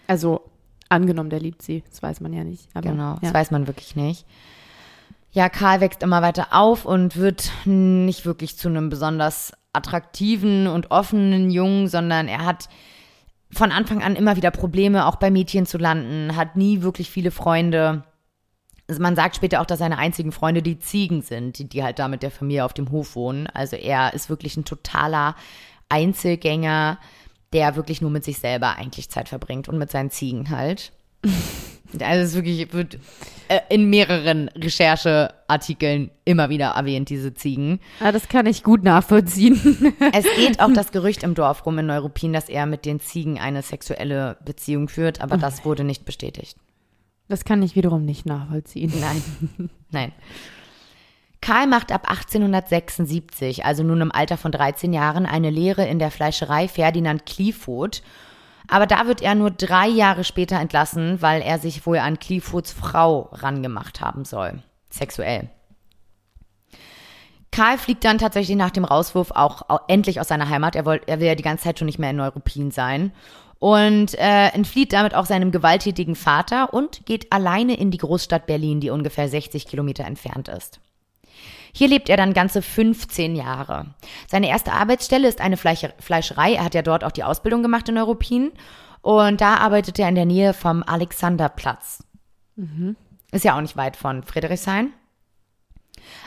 also 0.07 0.41
angenommen, 0.89 1.31
der 1.31 1.39
liebt 1.41 1.63
sie, 1.63 1.85
das 1.89 2.03
weiß 2.03 2.21
man 2.21 2.33
ja 2.33 2.43
nicht. 2.43 2.69
Aber, 2.75 2.89
Genau, 2.91 3.15
das 3.21 3.31
ja. 3.31 3.35
weiß 3.35 3.51
man 3.53 3.67
wirklich 3.69 3.95
nicht. 3.95 4.27
Ja, 5.31 5.49
Karl 5.49 5.81
wächst 5.81 6.03
immer 6.03 6.21
weiter 6.23 6.49
auf 6.51 6.85
und 6.85 7.17
wird 7.17 7.53
nicht 7.65 8.27
wirklich 8.27 8.57
zu 8.57 8.69
einem 8.69 8.89
besonders 8.89 9.53
attraktiven 9.73 10.67
und 10.67 10.91
offenen 10.91 11.51
Jungen, 11.53 11.87
sondern 11.87 12.27
er 12.27 12.45
hat 12.45 12.69
von 13.53 13.71
Anfang 13.71 14.03
an 14.03 14.17
immer 14.17 14.35
wieder 14.35 14.51
Probleme, 14.51 15.07
auch 15.07 15.17
bei 15.17 15.31
Mädchen 15.31 15.67
zu 15.67 15.79
landen, 15.79 16.35
hat 16.35 16.57
nie 16.57 16.83
wirklich 16.83 17.09
viele 17.11 17.31
Freunde. 17.31 18.03
Also 18.91 19.01
man 19.01 19.15
sagt 19.15 19.37
später 19.37 19.61
auch, 19.61 19.67
dass 19.67 19.79
seine 19.79 19.99
einzigen 19.99 20.33
Freunde 20.33 20.63
die 20.63 20.81
Ziegen 20.81 21.23
sind, 21.23 21.61
die, 21.61 21.69
die 21.69 21.85
halt 21.85 22.01
da 22.01 22.09
mit 22.09 22.25
der 22.25 22.33
Familie 22.33 22.65
auf 22.65 22.73
dem 22.73 22.91
Hof 22.91 23.15
wohnen. 23.15 23.47
Also 23.47 23.77
er 23.77 24.15
ist 24.15 24.29
wirklich 24.29 24.57
ein 24.57 24.65
totaler 24.65 25.37
Einzelgänger, 25.89 26.99
der 27.53 27.77
wirklich 27.77 28.01
nur 28.01 28.11
mit 28.11 28.25
sich 28.25 28.39
selber 28.39 28.77
eigentlich 28.77 29.09
Zeit 29.09 29.29
verbringt 29.29 29.69
und 29.69 29.79
mit 29.79 29.93
seinen 29.93 30.11
Ziegen 30.11 30.51
halt. 30.51 30.93
Also 31.99 32.23
es 32.23 32.35
wirklich, 32.37 32.73
wird 32.73 33.01
äh, 33.49 33.59
in 33.69 33.91
mehreren 33.91 34.47
Rechercheartikeln 34.51 36.13
immer 36.25 36.49
wieder 36.49 36.67
erwähnt, 36.67 37.09
diese 37.09 37.35
Ziegen. 37.35 37.81
Ah, 37.99 38.13
das 38.13 38.29
kann 38.29 38.47
ich 38.47 38.63
gut 38.63 38.85
nachvollziehen. 38.85 39.59
Es 40.13 40.25
geht 40.37 40.61
auch 40.61 40.73
das 40.73 40.93
Gerücht 40.93 41.25
im 41.25 41.35
Dorf 41.35 41.67
rum 41.67 41.81
in 41.81 41.87
Neuruppin, 41.87 42.33
dass 42.33 42.49
er 42.49 42.67
mit 42.67 42.85
den 42.87 43.01
Ziegen 43.01 43.41
eine 43.41 43.63
sexuelle 43.63 44.37
Beziehung 44.45 44.89
führt, 44.89 45.21
aber 45.21 45.37
das 45.37 45.65
wurde 45.65 45.83
nicht 45.83 46.05
bestätigt. 46.05 46.57
Das 47.31 47.45
kann 47.45 47.63
ich 47.63 47.77
wiederum 47.77 48.05
nicht 48.05 48.27
nachvollziehen. 48.27 48.93
Nein. 49.01 49.71
Nein. 49.93 50.13
Karl 51.41 51.69
macht 51.69 51.93
ab 51.93 52.11
1876, 52.11 53.65
also 53.65 53.85
nun 53.85 54.01
im 54.01 54.11
Alter 54.13 54.37
von 54.37 54.51
13 54.51 54.93
Jahren, 54.93 55.27
eine 55.27 55.49
Lehre 55.49 55.87
in 55.87 56.01
der 56.01 56.11
Fleischerei 56.11 56.67
Ferdinand 56.67 57.25
Clifford. 57.27 58.03
Aber 58.67 58.87
da 58.89 59.07
wird 59.07 59.23
er 59.23 59.37
nur 59.37 59.53
drei 59.53 59.87
Jahre 59.87 60.25
später 60.25 60.59
entlassen, 60.59 61.23
weil 61.23 61.41
er 61.41 61.61
sich 61.61 61.87
wohl 61.87 61.99
an 61.99 62.19
Cliffords 62.19 62.73
Frau 62.73 63.29
rangemacht 63.33 64.01
haben 64.01 64.25
soll. 64.25 64.61
Sexuell. 64.91 65.49
Karl 67.53 67.79
fliegt 67.79 68.05
dann 68.05 68.19
tatsächlich 68.19 68.57
nach 68.57 68.71
dem 68.71 68.85
Rauswurf 68.85 69.31
auch 69.31 69.69
au- 69.69 69.81
endlich 69.87 70.21
aus 70.21 70.29
seiner 70.29 70.49
Heimat. 70.49 70.75
Er, 70.75 70.85
wollt, 70.85 71.09
er 71.09 71.21
will 71.21 71.29
ja 71.29 71.35
die 71.37 71.43
ganze 71.45 71.63
Zeit 71.65 71.79
schon 71.79 71.87
nicht 71.87 71.99
mehr 72.01 72.11
in 72.11 72.17
Neuruppin 72.17 72.73
sein. 72.73 73.13
Und 73.61 74.19
äh, 74.19 74.49
entflieht 74.49 74.95
damit 74.95 75.15
auch 75.15 75.27
seinem 75.27 75.53
gewalttätigen 75.53 76.17
Vater 76.17 76.73
und 76.73 77.05
geht 77.05 77.31
alleine 77.31 77.79
in 77.79 77.91
die 77.91 77.99
Großstadt 77.99 78.47
Berlin, 78.47 78.81
die 78.81 78.91
ungefähr 78.91 79.29
60 79.29 79.67
Kilometer 79.67 80.05
entfernt 80.05 80.49
ist. 80.49 80.81
Hier 81.73 81.89
lebt 81.89 82.09
er 82.09 82.17
dann 82.17 82.33
ganze 82.33 82.63
15 82.63 83.37
Jahre. 83.37 83.95
Seine 84.27 84.49
erste 84.49 84.73
Arbeitsstelle 84.73 85.29
ist 85.29 85.41
eine 85.41 85.59
Fleischer 85.59 85.91
Fleischerei. 86.01 86.55
Er 86.55 86.65
hat 86.65 86.75
ja 86.75 86.83
dort 86.83 87.05
auch 87.05 87.13
die 87.13 87.23
Ausbildung 87.23 87.63
gemacht 87.63 87.89
in 87.89 87.97
Neuruppin. 87.97 88.53
Und 89.03 89.41
da 89.41 89.57
arbeitet 89.57 89.99
er 89.99 90.09
in 90.09 90.15
der 90.15 90.27
Nähe 90.27 90.55
vom 90.55 90.83
Alexanderplatz. 90.83 92.03
Ist 93.31 93.45
ja 93.45 93.57
auch 93.57 93.61
nicht 93.61 93.77
weit 93.77 93.97
von 93.97 94.23
Friedrichshain. 94.23 94.93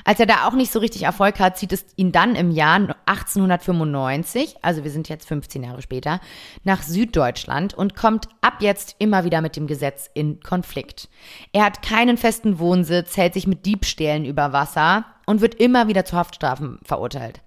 Als 0.03 0.19
er 0.19 0.25
da 0.25 0.47
auch 0.47 0.53
nicht 0.53 0.71
so 0.71 0.79
richtig 0.79 1.03
Erfolg 1.03 1.39
hat, 1.39 1.57
zieht 1.57 1.71
es 1.71 1.85
ihn 1.95 2.11
dann 2.11 2.35
im 2.35 2.51
Jahr 2.51 2.95
1895, 3.05 4.57
also 4.61 4.83
wir 4.83 4.91
sind 4.91 5.09
jetzt 5.09 5.27
15 5.27 5.63
Jahre 5.63 5.81
später, 5.81 6.19
nach 6.63 6.81
Süddeutschland 6.81 7.73
und 7.73 7.95
kommt 7.95 8.27
ab 8.41 8.57
jetzt 8.59 8.95
immer 8.99 9.23
wieder 9.23 9.41
mit 9.41 9.55
dem 9.55 9.67
Gesetz 9.67 10.09
in 10.13 10.39
Konflikt. 10.41 11.09
Er 11.51 11.65
hat 11.65 11.81
keinen 11.81 12.17
festen 12.17 12.59
Wohnsitz, 12.59 13.17
hält 13.17 13.33
sich 13.33 13.47
mit 13.47 13.65
Diebstählen 13.65 14.25
über 14.25 14.53
Wasser 14.53 15.05
und 15.25 15.41
wird 15.41 15.55
immer 15.55 15.87
wieder 15.87 16.05
zu 16.05 16.15
Haftstrafen 16.15 16.79
verurteilt. 16.83 17.41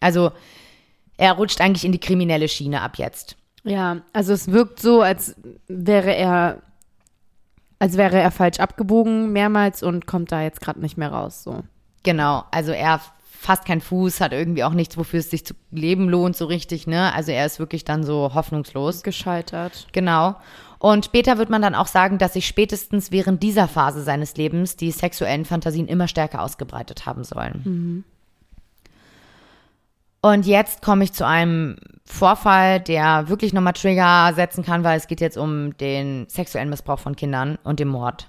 Also 0.00 0.32
er 1.16 1.32
rutscht 1.32 1.60
eigentlich 1.60 1.84
in 1.84 1.92
die 1.92 2.00
kriminelle 2.00 2.48
Schiene 2.48 2.80
ab 2.80 2.96
jetzt. 2.96 3.36
Ja, 3.64 4.02
also 4.12 4.32
es 4.32 4.50
wirkt 4.50 4.80
so, 4.80 5.02
als 5.02 5.36
wäre 5.66 6.14
er, 6.14 6.62
als 7.78 7.96
wäre 7.96 8.18
er 8.18 8.30
falsch 8.30 8.58
abgebogen 8.58 9.32
mehrmals 9.32 9.82
und 9.82 10.06
kommt 10.06 10.32
da 10.32 10.42
jetzt 10.42 10.60
gerade 10.60 10.80
nicht 10.80 10.96
mehr 10.96 11.12
raus. 11.12 11.44
So. 11.44 11.62
Genau, 12.02 12.44
also 12.50 12.72
er 12.72 13.00
fast 13.38 13.64
keinen 13.64 13.80
Fuß, 13.80 14.20
hat 14.20 14.32
irgendwie 14.32 14.64
auch 14.64 14.72
nichts, 14.72 14.96
wofür 14.96 15.20
es 15.20 15.30
sich 15.30 15.46
zu 15.46 15.54
leben 15.70 16.08
lohnt, 16.08 16.36
so 16.36 16.46
richtig, 16.46 16.86
ne? 16.88 17.14
Also 17.14 17.30
er 17.30 17.46
ist 17.46 17.60
wirklich 17.60 17.84
dann 17.84 18.02
so 18.02 18.34
hoffnungslos. 18.34 19.02
Gescheitert. 19.02 19.86
Genau. 19.92 20.34
Und 20.80 21.04
später 21.04 21.38
wird 21.38 21.48
man 21.50 21.62
dann 21.62 21.74
auch 21.74 21.86
sagen, 21.86 22.18
dass 22.18 22.34
sich 22.34 22.46
spätestens 22.46 23.10
während 23.10 23.42
dieser 23.42 23.68
Phase 23.68 24.02
seines 24.02 24.36
Lebens 24.36 24.76
die 24.76 24.90
sexuellen 24.90 25.44
Fantasien 25.44 25.88
immer 25.88 26.08
stärker 26.08 26.42
ausgebreitet 26.42 27.06
haben 27.06 27.24
sollen. 27.24 28.04
Und 30.20 30.46
jetzt 30.46 30.82
komme 30.82 31.04
ich 31.04 31.12
zu 31.12 31.26
einem 31.26 31.76
Vorfall, 32.04 32.80
der 32.80 33.28
wirklich 33.28 33.52
nochmal 33.52 33.74
Trigger 33.74 34.32
setzen 34.34 34.64
kann, 34.64 34.82
weil 34.82 34.98
es 34.98 35.06
geht 35.06 35.20
jetzt 35.20 35.38
um 35.38 35.76
den 35.76 36.26
sexuellen 36.28 36.70
Missbrauch 36.70 36.98
von 36.98 37.14
Kindern 37.14 37.58
und 37.62 37.78
den 37.80 37.88
Mord. 37.88 38.28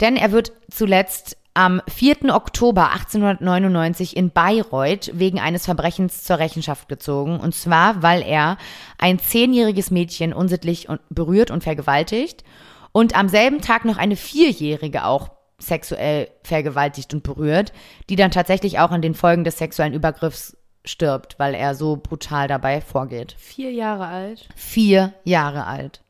Denn 0.00 0.16
er 0.16 0.32
wird 0.32 0.52
zuletzt 0.70 1.36
am 1.54 1.82
4. 1.88 2.34
Oktober 2.34 2.90
1899 2.92 4.16
in 4.16 4.30
Bayreuth 4.30 5.10
wegen 5.14 5.38
eines 5.38 5.64
Verbrechens 5.64 6.24
zur 6.24 6.38
Rechenschaft 6.38 6.88
gezogen. 6.88 7.38
Und 7.38 7.54
zwar, 7.54 8.02
weil 8.02 8.22
er 8.22 8.56
ein 8.98 9.18
zehnjähriges 9.18 9.90
Mädchen 9.90 10.32
unsittlich 10.32 10.88
berührt 11.10 11.50
und 11.50 11.62
vergewaltigt 11.62 12.44
und 12.92 13.16
am 13.16 13.28
selben 13.28 13.60
Tag 13.60 13.84
noch 13.84 13.98
eine 13.98 14.16
Vierjährige 14.16 15.04
auch 15.04 15.30
sexuell 15.58 16.28
vergewaltigt 16.42 17.12
und 17.12 17.22
berührt, 17.22 17.72
die 18.08 18.16
dann 18.16 18.30
tatsächlich 18.30 18.78
auch 18.78 18.90
an 18.90 19.02
den 19.02 19.14
Folgen 19.14 19.44
des 19.44 19.58
sexuellen 19.58 19.92
Übergriffs 19.92 20.56
stirbt, 20.84 21.38
weil 21.38 21.54
er 21.54 21.74
so 21.74 21.96
brutal 21.96 22.48
dabei 22.48 22.80
vorgeht. 22.80 23.34
Vier 23.38 23.72
Jahre 23.72 24.06
alt. 24.06 24.48
Vier 24.54 25.14
Jahre 25.24 25.66
alt. 25.66 26.02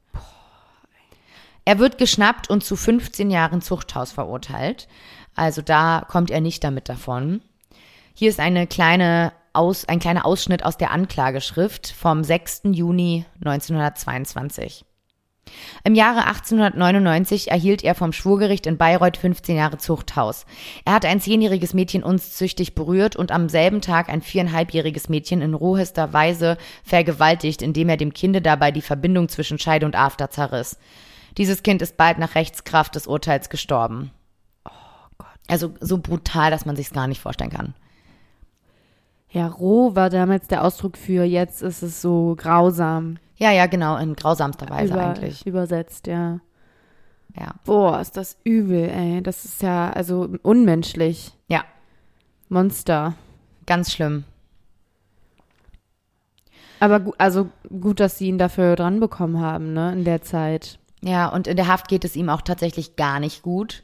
Er 1.64 1.78
wird 1.78 1.98
geschnappt 1.98 2.48
und 2.48 2.64
zu 2.64 2.76
15 2.76 3.30
Jahren 3.30 3.62
Zuchthaus 3.62 4.12
verurteilt. 4.12 4.88
Also 5.37 5.62
da 5.62 6.04
kommt 6.09 6.30
er 6.30 6.40
nicht 6.40 6.64
damit 6.64 6.88
davon. 6.88 7.42
Hier 8.14 8.28
ist 8.28 8.40
eine 8.40 8.66
kleine 8.66 9.33
aus, 9.52 9.85
ein 9.87 9.98
kleiner 9.98 10.26
Ausschnitt 10.26 10.64
aus 10.64 10.76
der 10.76 10.90
Anklageschrift 10.90 11.88
vom 11.88 12.24
6. 12.24 12.62
Juni 12.72 13.24
1922. 13.44 14.85
Im 15.84 15.94
Jahre 15.94 16.26
1899 16.26 17.50
erhielt 17.50 17.82
er 17.84 17.94
vom 17.94 18.12
Schwurgericht 18.12 18.66
in 18.66 18.76
Bayreuth 18.76 19.16
15 19.16 19.56
Jahre 19.56 19.78
Zuchthaus. 19.78 20.46
Er 20.84 20.94
hat 20.94 21.04
ein 21.04 21.20
zehnjähriges 21.20 21.74
Mädchen 21.74 22.02
unzüchtig 22.02 22.74
berührt 22.74 23.16
und 23.16 23.32
am 23.32 23.48
selben 23.48 23.80
Tag 23.80 24.08
ein 24.08 24.22
viereinhalbjähriges 24.22 25.08
Mädchen 25.08 25.42
in 25.42 25.54
rohester 25.54 26.12
Weise 26.12 26.56
vergewaltigt, 26.84 27.62
indem 27.62 27.88
er 27.88 27.96
dem 27.96 28.12
Kinde 28.12 28.42
dabei 28.42 28.70
die 28.70 28.82
Verbindung 28.82 29.28
zwischen 29.28 29.58
Scheide 29.58 29.86
und 29.86 29.96
After 29.96 30.30
zerriss. 30.30 30.78
Dieses 31.36 31.62
Kind 31.62 31.82
ist 31.82 31.96
bald 31.96 32.18
nach 32.18 32.34
Rechtskraft 32.34 32.94
des 32.94 33.06
Urteils 33.06 33.48
gestorben. 33.48 34.10
Oh 34.64 34.70
Gott. 35.18 35.28
Also 35.48 35.72
so 35.80 35.98
brutal, 35.98 36.50
dass 36.50 36.66
man 36.66 36.76
sich's 36.76 36.92
gar 36.92 37.06
nicht 37.06 37.20
vorstellen 37.20 37.50
kann. 37.50 37.74
Ja, 39.32 39.46
roh 39.46 39.94
war 39.94 40.10
damals 40.10 40.48
der 40.48 40.64
Ausdruck 40.64 40.96
für 40.96 41.22
jetzt 41.24 41.62
ist 41.62 41.82
es 41.82 42.02
so 42.02 42.34
grausam. 42.36 43.18
Ja, 43.40 43.50
ja, 43.53 43.66
genau, 43.66 43.96
in 43.96 44.14
grausamster 44.14 44.68
Weise 44.68 44.92
Über, 44.92 45.07
eigentlich. 45.09 45.46
Übersetzt, 45.46 46.07
ja. 46.07 46.40
Ja. 47.37 47.55
Boah, 47.64 48.00
ist 48.00 48.16
das 48.16 48.37
übel, 48.44 48.88
ey. 48.90 49.22
Das 49.22 49.44
ist 49.44 49.62
ja, 49.62 49.90
also 49.90 50.29
unmenschlich. 50.42 51.33
Ja, 51.48 51.64
Monster. 52.48 53.14
ganz 53.66 53.92
schlimm. 53.92 54.24
Aber 56.81 57.12
also 57.18 57.48
gut, 57.68 58.00
dass 58.00 58.18
sie 58.18 58.29
ihn 58.29 58.38
dafür 58.38 58.74
dran 58.74 59.00
bekommen 59.00 59.40
haben, 59.40 59.72
ne, 59.72 59.92
in 59.92 60.05
der 60.05 60.22
Zeit. 60.22 60.79
Ja, 61.03 61.29
und 61.29 61.46
in 61.46 61.57
der 61.57 61.68
Haft 61.68 61.88
geht 61.88 62.05
es 62.05 62.16
ihm 62.16 62.29
auch 62.29 62.42
tatsächlich 62.42 62.96
gar 62.96 63.20
nicht 63.20 63.42
gut. 63.42 63.83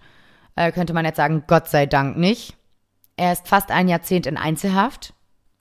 Äh, 0.54 0.72
könnte 0.72 0.92
man 0.92 1.04
jetzt 1.04 1.16
sagen, 1.16 1.44
Gott 1.46 1.68
sei 1.68 1.86
Dank 1.86 2.16
nicht. 2.16 2.56
Er 3.16 3.32
ist 3.32 3.48
fast 3.48 3.70
ein 3.70 3.88
Jahrzehnt 3.88 4.26
in 4.26 4.36
Einzelhaft. 4.36 5.14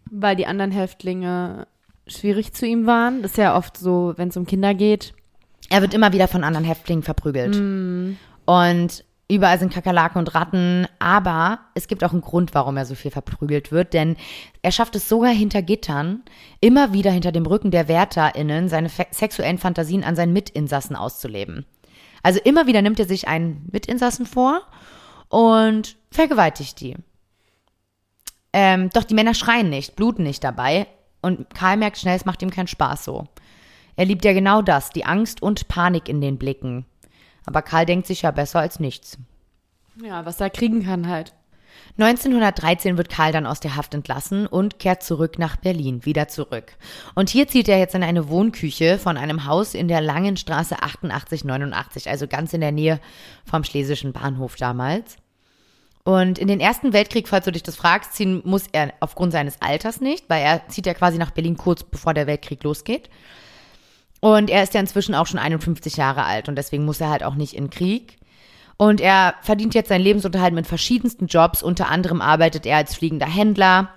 Weil 0.10 0.36
die 0.36 0.47
anderen 0.47 0.71
Häftlinge 0.71 1.67
schwierig 2.07 2.53
zu 2.53 2.65
ihm 2.65 2.85
waren. 2.85 3.21
Das 3.21 3.31
ist 3.31 3.37
ja 3.37 3.57
oft 3.57 3.77
so, 3.77 4.13
wenn 4.17 4.29
es 4.29 4.37
um 4.37 4.45
Kinder 4.45 4.73
geht. 4.73 5.13
Er 5.69 5.81
wird 5.81 5.93
immer 5.93 6.13
wieder 6.13 6.27
von 6.27 6.43
anderen 6.43 6.65
Häftlingen 6.65 7.03
verprügelt. 7.03 7.55
Und 8.45 9.03
überall 9.27 9.57
sind 9.57 9.73
Kakerlaken 9.73 10.19
und 10.19 10.35
Ratten. 10.35 10.87
Aber 10.99 11.59
es 11.73 11.87
gibt 11.87 12.03
auch 12.03 12.11
einen 12.11 12.21
Grund, 12.21 12.53
warum 12.53 12.77
er 12.77 12.85
so 12.85 12.93
viel 12.93 13.11
verprügelt 13.11 13.71
wird. 13.71 13.93
Denn 13.93 14.15
er 14.61 14.71
schafft 14.71 14.95
es 14.95 15.09
sogar 15.09 15.31
hinter 15.31 15.61
Gittern, 15.61 16.23
immer 16.61 16.93
wieder 16.93 17.11
hinter 17.11 17.31
dem 17.31 17.45
Rücken 17.45 17.71
der 17.71 17.87
WärterInnen 17.87 18.69
seine 18.69 18.89
sexuellen 19.11 19.57
Fantasien 19.57 20.03
an 20.03 20.15
seinen 20.15 20.33
Mitinsassen 20.33 20.95
auszuleben. 20.95 21.65
Also 22.21 22.39
immer 22.43 22.67
wieder 22.67 22.81
nimmt 22.81 22.99
er 22.99 23.05
sich 23.05 23.27
einen 23.27 23.67
Mitinsassen 23.71 24.25
vor 24.25 24.61
und 25.29 25.97
vergewaltigt 26.11 26.79
die. 26.79 26.95
Ähm, 28.53 28.89
doch 28.93 29.03
die 29.03 29.13
Männer 29.15 29.33
schreien 29.33 29.69
nicht, 29.69 29.95
bluten 29.95 30.23
nicht 30.23 30.43
dabei. 30.43 30.87
Und 31.25 31.55
Karl 31.55 31.77
merkt 31.77 31.97
schnell, 31.97 32.15
es 32.15 32.25
macht 32.25 32.43
ihm 32.43 32.51
keinen 32.51 32.67
Spaß 32.67 33.03
so. 33.03 33.25
Er 33.95 34.05
liebt 34.05 34.23
ja 34.23 34.33
genau 34.33 34.61
das, 34.61 34.91
die 34.91 35.05
Angst 35.05 35.41
und 35.41 35.67
Panik 35.67 36.07
in 36.07 36.21
den 36.21 36.38
Blicken. 36.38 36.85
Aber 37.47 37.63
Karl 37.63 37.88
denkt 37.88 38.05
sich 38.05 38.21
ja 38.21 38.29
besser 38.29 38.59
als 38.59 38.79
nichts. 38.79 39.17
Ja, 40.03 40.23
was 40.23 40.39
er 40.39 40.51
kriegen 40.51 40.85
kann 40.85 41.07
halt. 41.07 41.33
1913 41.97 42.99
wird 42.99 43.09
Karl 43.09 43.31
dann 43.31 43.47
aus 43.47 43.59
der 43.59 43.75
Haft 43.75 43.95
entlassen 43.95 44.45
und 44.45 44.77
kehrt 44.77 45.01
zurück 45.01 45.39
nach 45.39 45.55
Berlin, 45.55 46.05
wieder 46.05 46.27
zurück. 46.27 46.77
Und 47.15 47.31
hier 47.31 47.47
zieht 47.47 47.69
er 47.69 47.79
jetzt 47.79 47.95
in 47.95 48.03
eine 48.03 48.29
Wohnküche 48.29 48.99
von 48.99 49.17
einem 49.17 49.45
Haus 49.45 49.73
in 49.73 49.88
der 49.88 50.01
Langen 50.01 50.38
Straße 50.38 50.75
8889, 50.79 52.07
also 52.07 52.27
ganz 52.27 52.53
in 52.53 52.61
der 52.61 52.71
Nähe 52.71 52.99
vom 53.45 53.63
Schlesischen 53.63 54.13
Bahnhof 54.13 54.57
damals. 54.57 55.17
Und 56.05 56.37
in 56.37 56.47
den 56.47 56.59
Ersten 56.59 56.93
Weltkrieg, 56.93 57.27
falls 57.27 57.45
du 57.45 57.51
dich 57.51 57.63
das 57.63 57.75
fragst, 57.75 58.13
ziehen 58.13 58.43
muss 58.45 58.65
er 58.71 58.93
aufgrund 58.99 59.31
seines 59.31 59.59
Alters 59.59 60.01
nicht, 60.01 60.29
weil 60.29 60.43
er 60.43 60.67
zieht 60.69 60.85
ja 60.85 60.93
quasi 60.93 61.17
nach 61.17 61.31
Berlin 61.31 61.57
kurz 61.57 61.83
bevor 61.83 62.13
der 62.13 62.27
Weltkrieg 62.27 62.63
losgeht. 62.63 63.09
Und 64.21 64.51
er 64.51 64.61
ist 64.61 64.75
ja 64.75 64.79
inzwischen 64.79 65.15
auch 65.15 65.25
schon 65.25 65.39
51 65.39 65.97
Jahre 65.97 66.23
alt 66.23 66.47
und 66.47 66.57
deswegen 66.57 66.85
muss 66.85 67.01
er 67.01 67.09
halt 67.09 67.23
auch 67.23 67.33
nicht 67.33 67.55
in 67.55 67.71
Krieg. 67.71 68.17
Und 68.77 69.01
er 69.01 69.33
verdient 69.41 69.73
jetzt 69.73 69.89
seinen 69.89 70.03
Lebensunterhalt 70.03 70.53
mit 70.53 70.67
verschiedensten 70.67 71.25
Jobs. 71.25 71.63
Unter 71.63 71.89
anderem 71.89 72.21
arbeitet 72.21 72.67
er 72.67 72.77
als 72.77 72.93
fliegender 72.93 73.25
Händler, 73.25 73.89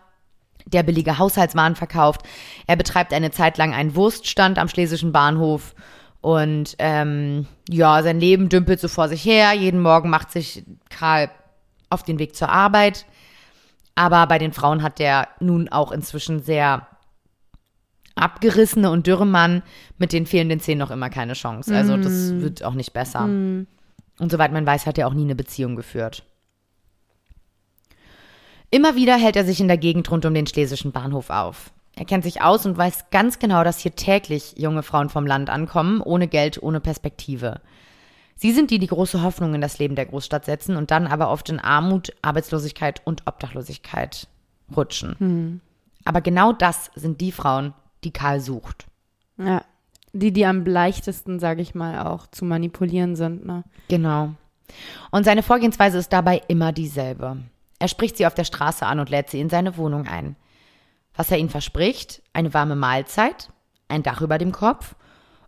der 0.64 0.85
billige 0.85 1.18
Haushaltswaren 1.18 1.77
verkauft. 1.77 2.23
Er 2.66 2.77
betreibt 2.77 3.12
eine 3.12 3.33
Zeit 3.33 3.59
lang 3.59 3.75
einen 3.75 3.94
Wurststand 3.94 4.59
am 4.59 4.68
Schlesischen 4.68 5.12
Bahnhof. 5.12 5.75
Und 6.23 6.75
ähm, 6.79 7.47
ja, 7.68 8.03
sein 8.03 8.18
Leben 8.18 8.49
dümpelt 8.49 8.81
so 8.81 8.88
vor 8.88 9.09
sich 9.11 9.23
her. 9.23 9.53
Jeden 9.53 9.83
Morgen 9.83 10.09
macht 10.09 10.31
sich 10.31 10.64
Karl 10.88 11.29
auf 11.90 12.03
den 12.03 12.18
Weg 12.18 12.35
zur 12.35 12.48
Arbeit. 12.48 13.07
Aber 13.94 14.27
bei 14.27 14.38
den 14.38 14.53
Frauen 14.53 14.83
hat 14.83 14.98
der 14.98 15.29
nun 15.40 15.68
auch 15.68 15.90
inzwischen 15.92 16.40
sehr 16.40 16.87
abgerissene 18.14 18.90
und 18.90 19.07
dürre 19.07 19.27
Mann 19.27 19.62
mit 19.96 20.12
den 20.12 20.27
fehlenden 20.27 20.61
Zähnen 20.61 20.81
noch 20.81 20.90
immer 20.90 21.11
keine 21.11 21.35
Chance. 21.35 21.74
Also 21.74 21.96
das 21.96 22.33
wird 22.40 22.64
auch 22.64 22.74
nicht 22.74 22.92
besser. 22.92 23.24
Und 24.18 24.33
soweit 24.33 24.53
man 24.53 24.66
weiß, 24.66 24.87
hat 24.87 24.98
er 24.98 25.07
auch 25.07 25.14
nie 25.14 25.24
eine 25.24 25.35
Beziehung 25.37 25.77
geführt. 25.77 26.24
Immer 28.70 28.96
wieder 28.96 29.16
hält 29.16 29.37
er 29.37 29.44
sich 29.44 29.61
in 29.61 29.68
der 29.68 29.79
Gegend 29.79 30.11
rund 30.11 30.27
um 30.27 30.35
den 30.35 30.46
schlesischen 30.46 30.92
Bahnhof 30.92 31.31
auf. 31.31 31.70
Er 31.96 32.05
kennt 32.05 32.24
sich 32.24 32.42
aus 32.42 32.66
und 32.66 32.77
weiß 32.77 33.11
ganz 33.11 33.38
genau, 33.38 33.64
dass 33.64 33.79
hier 33.79 33.96
täglich 33.96 34.55
junge 34.57 34.83
Frauen 34.83 35.09
vom 35.09 35.27
Land 35.27 35.51
ankommen, 35.51 36.01
ohne 36.01 36.29
Geld, 36.29 36.62
ohne 36.62 36.81
Perspektive. 36.81 37.61
Sie 38.40 38.53
sind 38.53 38.70
die, 38.70 38.79
die 38.79 38.87
große 38.87 39.22
Hoffnung 39.22 39.55
in 39.55 39.61
das 39.61 39.79
Leben 39.79 39.96
der 39.96 40.07
Großstadt 40.07 40.44
setzen 40.44 40.77
und 40.77 40.92
dann 40.92 41.09
aber 41.09 41.29
oft 41.31 41.48
in 41.48 41.59
Armut, 41.59 42.14
Arbeitslosigkeit 42.22 43.03
und 43.05 43.27
Obdachlosigkeit 43.27 44.29
rutschen. 44.77 45.61
Aber 46.05 46.20
genau 46.20 46.53
das 46.53 46.90
sind 46.94 47.20
die 47.20 47.33
Frauen, 47.33 47.74
die 48.05 48.12
Karl 48.12 48.40
sucht. 48.40 48.87
Ja. 49.38 49.62
Die, 50.12 50.33
die 50.33 50.46
am 50.46 50.64
leichtesten, 50.64 51.40
sage 51.40 51.62
ich 51.62 51.74
mal, 51.74 52.07
auch 52.07 52.29
zu 52.29 52.44
manipulieren 52.44 53.16
sind, 53.16 53.44
ne? 53.44 53.64
Genau. 53.88 54.35
Und 55.11 55.24
seine 55.24 55.42
Vorgehensweise 55.42 55.98
ist 55.98 56.12
dabei 56.12 56.40
immer 56.48 56.72
dieselbe. 56.72 57.38
Er 57.79 57.88
spricht 57.88 58.16
sie 58.16 58.27
auf 58.27 58.35
der 58.35 58.44
Straße 58.44 58.87
an 58.87 59.01
und 59.01 59.11
lädt 59.11 59.31
sie 59.31 59.40
in 59.40 59.51
seine 59.51 59.77
Wohnung 59.77 60.07
ein. 60.07 60.37
Was 61.14 61.31
er 61.31 61.38
ihnen 61.38 61.51
verspricht, 61.51 62.22
eine 62.33 62.55
warme 62.55 62.77
Mahlzeit, 62.77 63.51
ein 63.88 64.03
Dach 64.03 64.20
über 64.20 64.38
dem 64.38 64.53
Kopf 64.53 64.94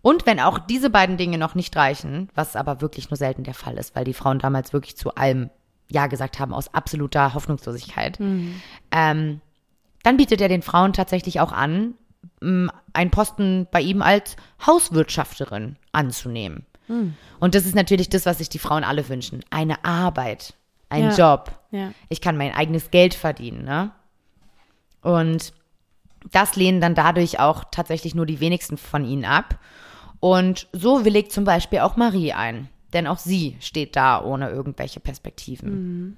und 0.03 0.27
wenn 0.27 0.41
auch 0.41 0.59
diese 0.59 0.91
beiden 0.91 1.17
Dinge 1.17 1.39
noch 1.39 1.55
nicht 1.55 1.77
reichen, 1.77 2.29
was 2.35 2.57
aber 2.57 2.81
wirklich 2.81 3.11
nur 3.11 3.17
selten 3.17 3.45
der 3.45 3.55
Fall 3.55 3.77
ist, 3.79 3.95
weil 3.95 4.05
die 4.05 4.15
Frauen 4.15 4.39
damals 4.39 4.73
wirklich 4.73 4.97
zu 4.97 5.15
allem 5.15 5.51
Ja 5.89 6.07
gesagt 6.07 6.39
haben 6.39 6.55
aus 6.55 6.73
absoluter 6.75 7.35
Hoffnungslosigkeit, 7.35 8.19
ähm, 8.91 9.41
dann 10.03 10.17
bietet 10.17 10.41
er 10.41 10.49
den 10.49 10.63
Frauen 10.63 10.93
tatsächlich 10.93 11.41
auch 11.41 11.53
an, 11.53 11.95
m, 12.41 12.71
einen 12.93 13.11
Posten 13.11 13.67
bei 13.71 13.81
ihm 13.83 14.01
als 14.03 14.37
Hauswirtschafterin 14.67 15.77
anzunehmen. 15.93 16.65
Und 17.39 17.55
das 17.55 17.67
ist 17.67 17.77
natürlich 17.77 18.09
das, 18.09 18.27
was 18.27 18.39
sich 18.39 18.49
die 18.49 18.59
Frauen 18.59 18.83
alle 18.83 19.09
wünschen. 19.09 19.45
Eine 19.51 19.85
Arbeit, 19.85 20.55
ein 20.89 21.11
Ja. 21.11 21.35
Job. 21.35 21.53
Ja. 21.71 21.93
Ich 22.09 22.21
kann 22.21 22.37
mein 22.37 22.53
eigenes 22.53 22.91
Geld 22.91 23.15
verdienen, 23.15 23.63
ne? 23.65 23.93
Und 25.03 25.53
das 26.33 26.57
lehnen 26.57 26.81
dann 26.81 26.97
dadurch 26.97 27.39
auch 27.39 27.65
tatsächlich 27.71 28.15
nur 28.17 28.27
die 28.27 28.41
wenigsten 28.41 28.77
von 28.77 29.05
ihnen 29.05 29.25
ab. 29.25 29.59
Und 30.21 30.69
so 30.73 31.05
willigt 31.05 31.33
zum 31.33 31.45
Beispiel 31.45 31.81
auch 31.81 31.97
Marie 31.97 32.33
ein. 32.33 32.69
Denn 32.93 33.07
auch 33.07 33.19
sie 33.19 33.57
steht 33.61 33.97
da 33.97 34.23
ohne 34.23 34.51
irgendwelche 34.51 35.01
Perspektiven. 35.01 36.17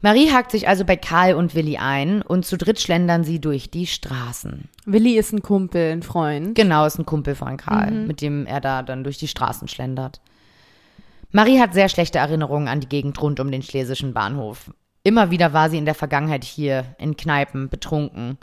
Marie 0.00 0.30
hakt 0.30 0.50
sich 0.50 0.68
also 0.68 0.84
bei 0.84 0.96
Karl 0.96 1.34
und 1.34 1.54
Willi 1.54 1.78
ein 1.78 2.22
und 2.22 2.44
zu 2.44 2.56
dritt 2.56 2.80
schlendern 2.80 3.24
sie 3.24 3.40
durch 3.40 3.70
die 3.70 3.86
Straßen. 3.86 4.68
Willi 4.84 5.16
ist 5.16 5.32
ein 5.32 5.42
Kumpel, 5.42 5.92
ein 5.92 6.02
Freund. 6.02 6.54
Genau, 6.54 6.84
ist 6.84 6.98
ein 6.98 7.06
Kumpel 7.06 7.34
von 7.34 7.56
Karl, 7.56 7.90
mit 7.90 8.20
dem 8.20 8.46
er 8.46 8.60
da 8.60 8.82
dann 8.82 9.04
durch 9.04 9.18
die 9.18 9.28
Straßen 9.28 9.68
schlendert. 9.68 10.20
Marie 11.30 11.60
hat 11.60 11.74
sehr 11.74 11.88
schlechte 11.88 12.18
Erinnerungen 12.18 12.68
an 12.68 12.80
die 12.80 12.88
Gegend 12.88 13.20
rund 13.20 13.40
um 13.40 13.50
den 13.50 13.62
schlesischen 13.62 14.12
Bahnhof. 14.12 14.70
Immer 15.02 15.30
wieder 15.30 15.52
war 15.52 15.70
sie 15.70 15.78
in 15.78 15.84
der 15.84 15.94
Vergangenheit 15.94 16.44
hier, 16.44 16.94
in 16.98 17.16
Kneipen, 17.16 17.68
betrunken. 17.68 18.38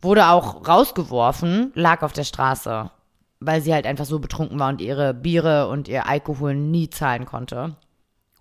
Wurde 0.00 0.28
auch 0.28 0.66
rausgeworfen, 0.66 1.72
lag 1.74 2.02
auf 2.02 2.12
der 2.12 2.24
Straße, 2.24 2.90
weil 3.40 3.62
sie 3.62 3.72
halt 3.72 3.86
einfach 3.86 4.04
so 4.04 4.18
betrunken 4.18 4.58
war 4.58 4.68
und 4.68 4.80
ihre 4.80 5.14
Biere 5.14 5.68
und 5.68 5.88
ihr 5.88 6.06
Alkohol 6.06 6.54
nie 6.54 6.90
zahlen 6.90 7.24
konnte. 7.24 7.76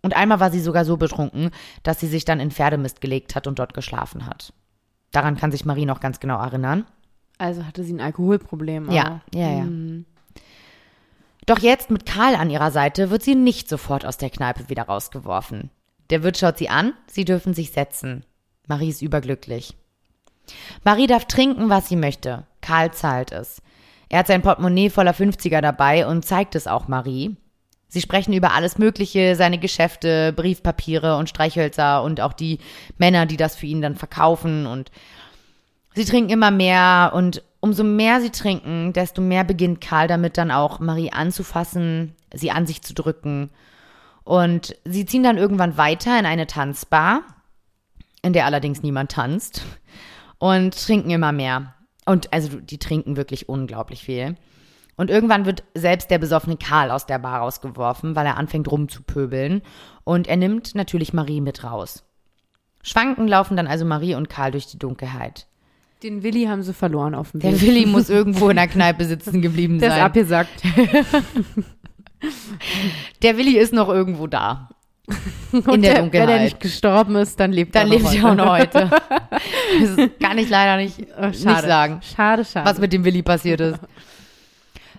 Und 0.01 0.15
einmal 0.15 0.39
war 0.39 0.51
sie 0.51 0.61
sogar 0.61 0.85
so 0.85 0.97
betrunken, 0.97 1.51
dass 1.83 1.99
sie 1.99 2.07
sich 2.07 2.25
dann 2.25 2.39
in 2.39 2.51
Pferdemist 2.51 3.01
gelegt 3.01 3.35
hat 3.35 3.47
und 3.47 3.59
dort 3.59 3.73
geschlafen 3.73 4.25
hat. 4.25 4.53
Daran 5.11 5.37
kann 5.37 5.51
sich 5.51 5.65
Marie 5.65 5.85
noch 5.85 5.99
ganz 5.99 6.19
genau 6.19 6.39
erinnern. 6.39 6.85
Also 7.37 7.65
hatte 7.65 7.83
sie 7.83 7.93
ein 7.93 8.01
Alkoholproblem. 8.01 8.91
Ja, 8.91 9.21
auch. 9.25 9.33
ja, 9.33 9.49
ja. 9.49 9.63
Mhm. 9.63 10.05
Doch 11.45 11.59
jetzt 11.59 11.89
mit 11.89 12.05
Karl 12.05 12.35
an 12.35 12.49
ihrer 12.49 12.69
Seite 12.69 13.09
wird 13.09 13.23
sie 13.23 13.33
nicht 13.33 13.67
sofort 13.67 14.05
aus 14.05 14.17
der 14.17 14.29
Kneipe 14.29 14.69
wieder 14.69 14.83
rausgeworfen. 14.83 15.71
Der 16.11 16.21
Wirt 16.21 16.37
schaut 16.37 16.57
sie 16.57 16.69
an, 16.69 16.93
sie 17.07 17.25
dürfen 17.25 17.53
sich 17.53 17.71
setzen. 17.71 18.23
Marie 18.67 18.89
ist 18.89 19.01
überglücklich. 19.01 19.75
Marie 20.83 21.07
darf 21.07 21.25
trinken, 21.25 21.69
was 21.69 21.89
sie 21.89 21.95
möchte. 21.95 22.45
Karl 22.61 22.93
zahlt 22.93 23.31
es. 23.31 23.61
Er 24.09 24.19
hat 24.19 24.27
sein 24.27 24.41
Portemonnaie 24.41 24.89
voller 24.89 25.13
50er 25.13 25.61
dabei 25.61 26.07
und 26.07 26.25
zeigt 26.25 26.55
es 26.55 26.67
auch 26.67 26.87
Marie. 26.87 27.37
Sie 27.87 28.01
sprechen 28.01 28.33
über 28.33 28.53
alles 28.53 28.77
Mögliche, 28.77 29.35
seine 29.35 29.57
Geschäfte, 29.57 30.33
Briefpapiere 30.33 31.17
und 31.17 31.29
Streichhölzer 31.29 32.03
und 32.03 32.21
auch 32.21 32.33
die 32.33 32.59
Männer, 32.97 33.25
die 33.25 33.37
das 33.37 33.55
für 33.55 33.65
ihn 33.65 33.81
dann 33.81 33.95
verkaufen 33.95 34.67
und 34.67 34.91
sie 35.95 36.05
trinken 36.05 36.31
immer 36.31 36.51
mehr 36.51 37.11
und 37.15 37.43
umso 37.59 37.83
mehr 37.83 38.21
sie 38.21 38.29
trinken, 38.29 38.93
desto 38.93 39.21
mehr 39.21 39.43
beginnt 39.43 39.81
Karl 39.81 40.07
damit 40.07 40.37
dann 40.37 40.51
auch 40.51 40.79
Marie 40.79 41.11
anzufassen, 41.11 42.15
sie 42.33 42.51
an 42.51 42.65
sich 42.65 42.81
zu 42.81 42.93
drücken. 42.93 43.49
Und 44.23 44.75
sie 44.85 45.05
ziehen 45.05 45.23
dann 45.23 45.37
irgendwann 45.37 45.77
weiter 45.77 46.17
in 46.19 46.25
eine 46.25 46.47
Tanzbar, 46.47 47.21
in 48.21 48.33
der 48.33 48.45
allerdings 48.45 48.83
niemand 48.83 49.11
tanzt, 49.11 49.63
und 50.37 50.79
trinken 50.79 51.09
immer 51.09 51.31
mehr. 51.31 51.73
Und 52.09 52.33
also 52.33 52.59
die 52.59 52.79
trinken 52.79 53.17
wirklich 53.17 53.49
unglaublich 53.49 54.01
viel. 54.03 54.33
Und 54.95 55.11
irgendwann 55.11 55.45
wird 55.45 55.63
selbst 55.75 56.09
der 56.09 56.17
besoffene 56.17 56.57
Karl 56.57 56.89
aus 56.89 57.05
der 57.05 57.19
Bar 57.19 57.41
rausgeworfen, 57.41 58.15
weil 58.15 58.25
er 58.25 58.37
anfängt 58.37 58.71
rumzupöbeln. 58.71 59.61
Und 60.05 60.27
er 60.27 60.35
nimmt 60.35 60.73
natürlich 60.73 61.13
Marie 61.13 61.39
mit 61.39 61.63
raus. 61.63 62.03
Schwanken 62.81 63.27
laufen 63.27 63.55
dann 63.55 63.67
also 63.67 63.85
Marie 63.85 64.15
und 64.15 64.27
Karl 64.27 64.49
durch 64.49 64.65
die 64.65 64.79
Dunkelheit. 64.79 65.45
Den 66.01 66.23
Willi 66.23 66.45
haben 66.45 66.63
sie 66.63 66.73
verloren 66.73 67.13
auf 67.13 67.29
dem 67.29 67.41
Der 67.41 67.51
Weg. 67.51 67.61
Willi 67.61 67.85
muss 67.85 68.09
irgendwo 68.17 68.49
in 68.49 68.55
der 68.55 68.67
Kneipe 68.67 69.05
sitzen 69.05 69.43
geblieben 69.43 69.77
Der 69.77 69.89
ist 69.89 69.95
sein. 69.95 70.03
abgesagt. 70.03 70.63
Der 73.21 73.37
Willi 73.37 73.55
ist 73.59 73.71
noch 73.71 73.89
irgendwo 73.89 74.25
da. 74.25 74.69
Und 75.51 75.67
In 75.75 75.81
der 75.81 75.93
der, 75.93 76.01
Dunkelheit. 76.01 76.27
Wenn 76.27 76.35
er 76.37 76.43
nicht 76.43 76.59
gestorben 76.59 77.15
ist, 77.15 77.39
dann 77.39 77.51
lebt 77.51 77.75
Dann 77.75 77.87
er 77.91 77.97
lebt 77.97 78.03
noch 78.03 78.13
er 78.13 78.35
noch 78.35 78.49
heute. 78.51 78.89
Das 79.81 80.09
kann 80.21 80.37
ich 80.37 80.49
leider 80.49 80.77
nicht, 80.77 80.99
Oh, 81.19 81.25
nicht 81.27 81.41
schade. 81.43 81.67
sagen, 81.67 82.01
Schade, 82.03 82.45
schade. 82.45 82.65
was 82.69 82.79
mit 82.79 82.91
dem 82.93 83.03
Willi 83.05 83.21
passiert 83.23 83.61
ist. 83.61 83.79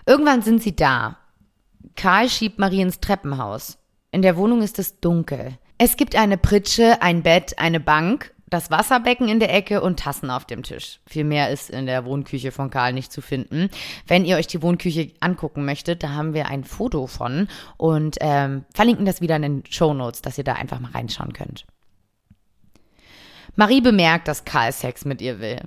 Irgendwann 0.05 0.41
sind 0.41 0.61
sie 0.63 0.75
da. 0.75 1.17
Karl 1.95 2.29
schiebt 2.29 2.57
Marie 2.59 2.81
ins 2.81 2.99
Treppenhaus. 2.99 3.77
In 4.11 4.21
der 4.21 4.35
Wohnung 4.37 4.61
ist 4.61 4.79
es 4.79 4.99
dunkel. 4.99 5.57
Es 5.77 5.97
gibt 5.97 6.15
eine 6.15 6.37
Pritsche, 6.37 7.01
ein 7.01 7.23
Bett, 7.23 7.57
eine 7.59 7.79
Bank, 7.79 8.33
das 8.51 8.69
Wasserbecken 8.69 9.29
in 9.29 9.39
der 9.39 9.53
Ecke 9.53 9.81
und 9.81 9.99
Tassen 9.99 10.29
auf 10.29 10.45
dem 10.45 10.61
Tisch. 10.61 10.99
Viel 11.07 11.23
mehr 11.23 11.49
ist 11.49 11.69
in 11.69 11.85
der 11.85 12.05
Wohnküche 12.05 12.51
von 12.51 12.69
Karl 12.69 12.93
nicht 12.93 13.11
zu 13.11 13.21
finden. 13.21 13.69
Wenn 14.05 14.25
ihr 14.25 14.35
euch 14.35 14.45
die 14.45 14.61
Wohnküche 14.61 15.11
angucken 15.21 15.65
möchtet, 15.65 16.03
da 16.03 16.09
haben 16.09 16.33
wir 16.33 16.47
ein 16.47 16.65
Foto 16.65 17.07
von 17.07 17.47
und 17.77 18.17
ähm, 18.19 18.65
verlinken 18.73 19.05
das 19.05 19.21
wieder 19.21 19.37
in 19.37 19.41
den 19.41 19.63
Show 19.69 19.93
Notes, 19.93 20.21
dass 20.21 20.37
ihr 20.37 20.43
da 20.43 20.53
einfach 20.53 20.81
mal 20.81 20.91
reinschauen 20.91 21.31
könnt. 21.31 21.65
Marie 23.55 23.81
bemerkt, 23.81 24.27
dass 24.27 24.43
Karl 24.43 24.73
Sex 24.73 25.05
mit 25.05 25.21
ihr 25.21 25.39
will. 25.39 25.61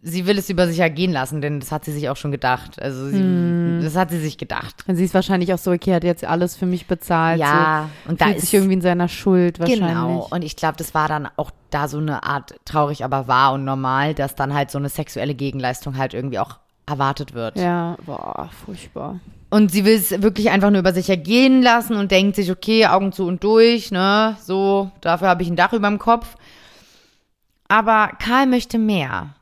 Sie 0.00 0.26
will 0.26 0.38
es 0.38 0.48
über 0.48 0.68
sich 0.68 0.78
ergehen 0.78 1.12
lassen, 1.12 1.40
denn 1.40 1.58
das 1.58 1.72
hat 1.72 1.84
sie 1.84 1.90
sich 1.92 2.08
auch 2.08 2.16
schon 2.16 2.30
gedacht. 2.30 2.80
Also 2.80 3.08
sie, 3.08 3.80
das 3.82 3.96
hat 3.96 4.10
sie 4.10 4.20
sich 4.20 4.38
gedacht. 4.38 4.84
Dann 4.86 4.94
sie 4.94 5.04
ist 5.04 5.12
wahrscheinlich 5.12 5.52
auch 5.52 5.58
so, 5.58 5.72
okay, 5.72 5.92
hat 5.92 6.04
jetzt 6.04 6.24
alles 6.24 6.54
für 6.54 6.66
mich 6.66 6.86
bezahlt. 6.86 7.40
Ja, 7.40 7.90
so, 8.04 8.10
und 8.12 8.20
da 8.20 8.26
fühlt 8.26 8.36
ist 8.36 8.42
sich 8.42 8.54
irgendwie 8.54 8.74
in 8.74 8.80
seiner 8.80 9.08
Schuld 9.08 9.58
wahrscheinlich. 9.58 9.88
Genau. 9.88 10.28
Und 10.30 10.44
ich 10.44 10.54
glaube, 10.54 10.76
das 10.76 10.94
war 10.94 11.08
dann 11.08 11.28
auch 11.36 11.50
da 11.70 11.88
so 11.88 11.98
eine 11.98 12.22
Art 12.22 12.54
traurig, 12.64 13.04
aber 13.04 13.26
wahr 13.26 13.54
und 13.54 13.64
normal, 13.64 14.14
dass 14.14 14.36
dann 14.36 14.54
halt 14.54 14.70
so 14.70 14.78
eine 14.78 14.88
sexuelle 14.88 15.34
Gegenleistung 15.34 15.98
halt 15.98 16.14
irgendwie 16.14 16.38
auch 16.38 16.58
erwartet 16.86 17.34
wird. 17.34 17.58
Ja, 17.58 17.96
boah, 18.06 18.50
furchtbar. 18.64 19.18
Und 19.50 19.72
sie 19.72 19.84
will 19.84 19.96
es 19.96 20.22
wirklich 20.22 20.50
einfach 20.50 20.70
nur 20.70 20.80
über 20.80 20.92
sich 20.92 21.10
ergehen 21.10 21.60
lassen 21.60 21.96
und 21.96 22.12
denkt 22.12 22.36
sich, 22.36 22.52
okay, 22.52 22.86
Augen 22.86 23.12
zu 23.12 23.26
und 23.26 23.42
durch, 23.42 23.90
ne, 23.90 24.36
so, 24.44 24.92
dafür 25.00 25.28
habe 25.28 25.42
ich 25.42 25.48
ein 25.48 25.56
Dach 25.56 25.72
über 25.72 25.88
dem 25.88 25.98
Kopf. 25.98 26.36
Aber 27.66 28.10
Karl 28.18 28.46
möchte 28.46 28.78
mehr. 28.78 29.34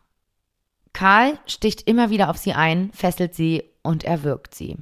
Karl 0.96 1.38
sticht 1.44 1.82
immer 1.82 2.08
wieder 2.08 2.30
auf 2.30 2.38
sie 2.38 2.54
ein, 2.54 2.90
fesselt 2.94 3.34
sie 3.34 3.64
und 3.82 4.04
erwürgt 4.04 4.54
sie. 4.54 4.78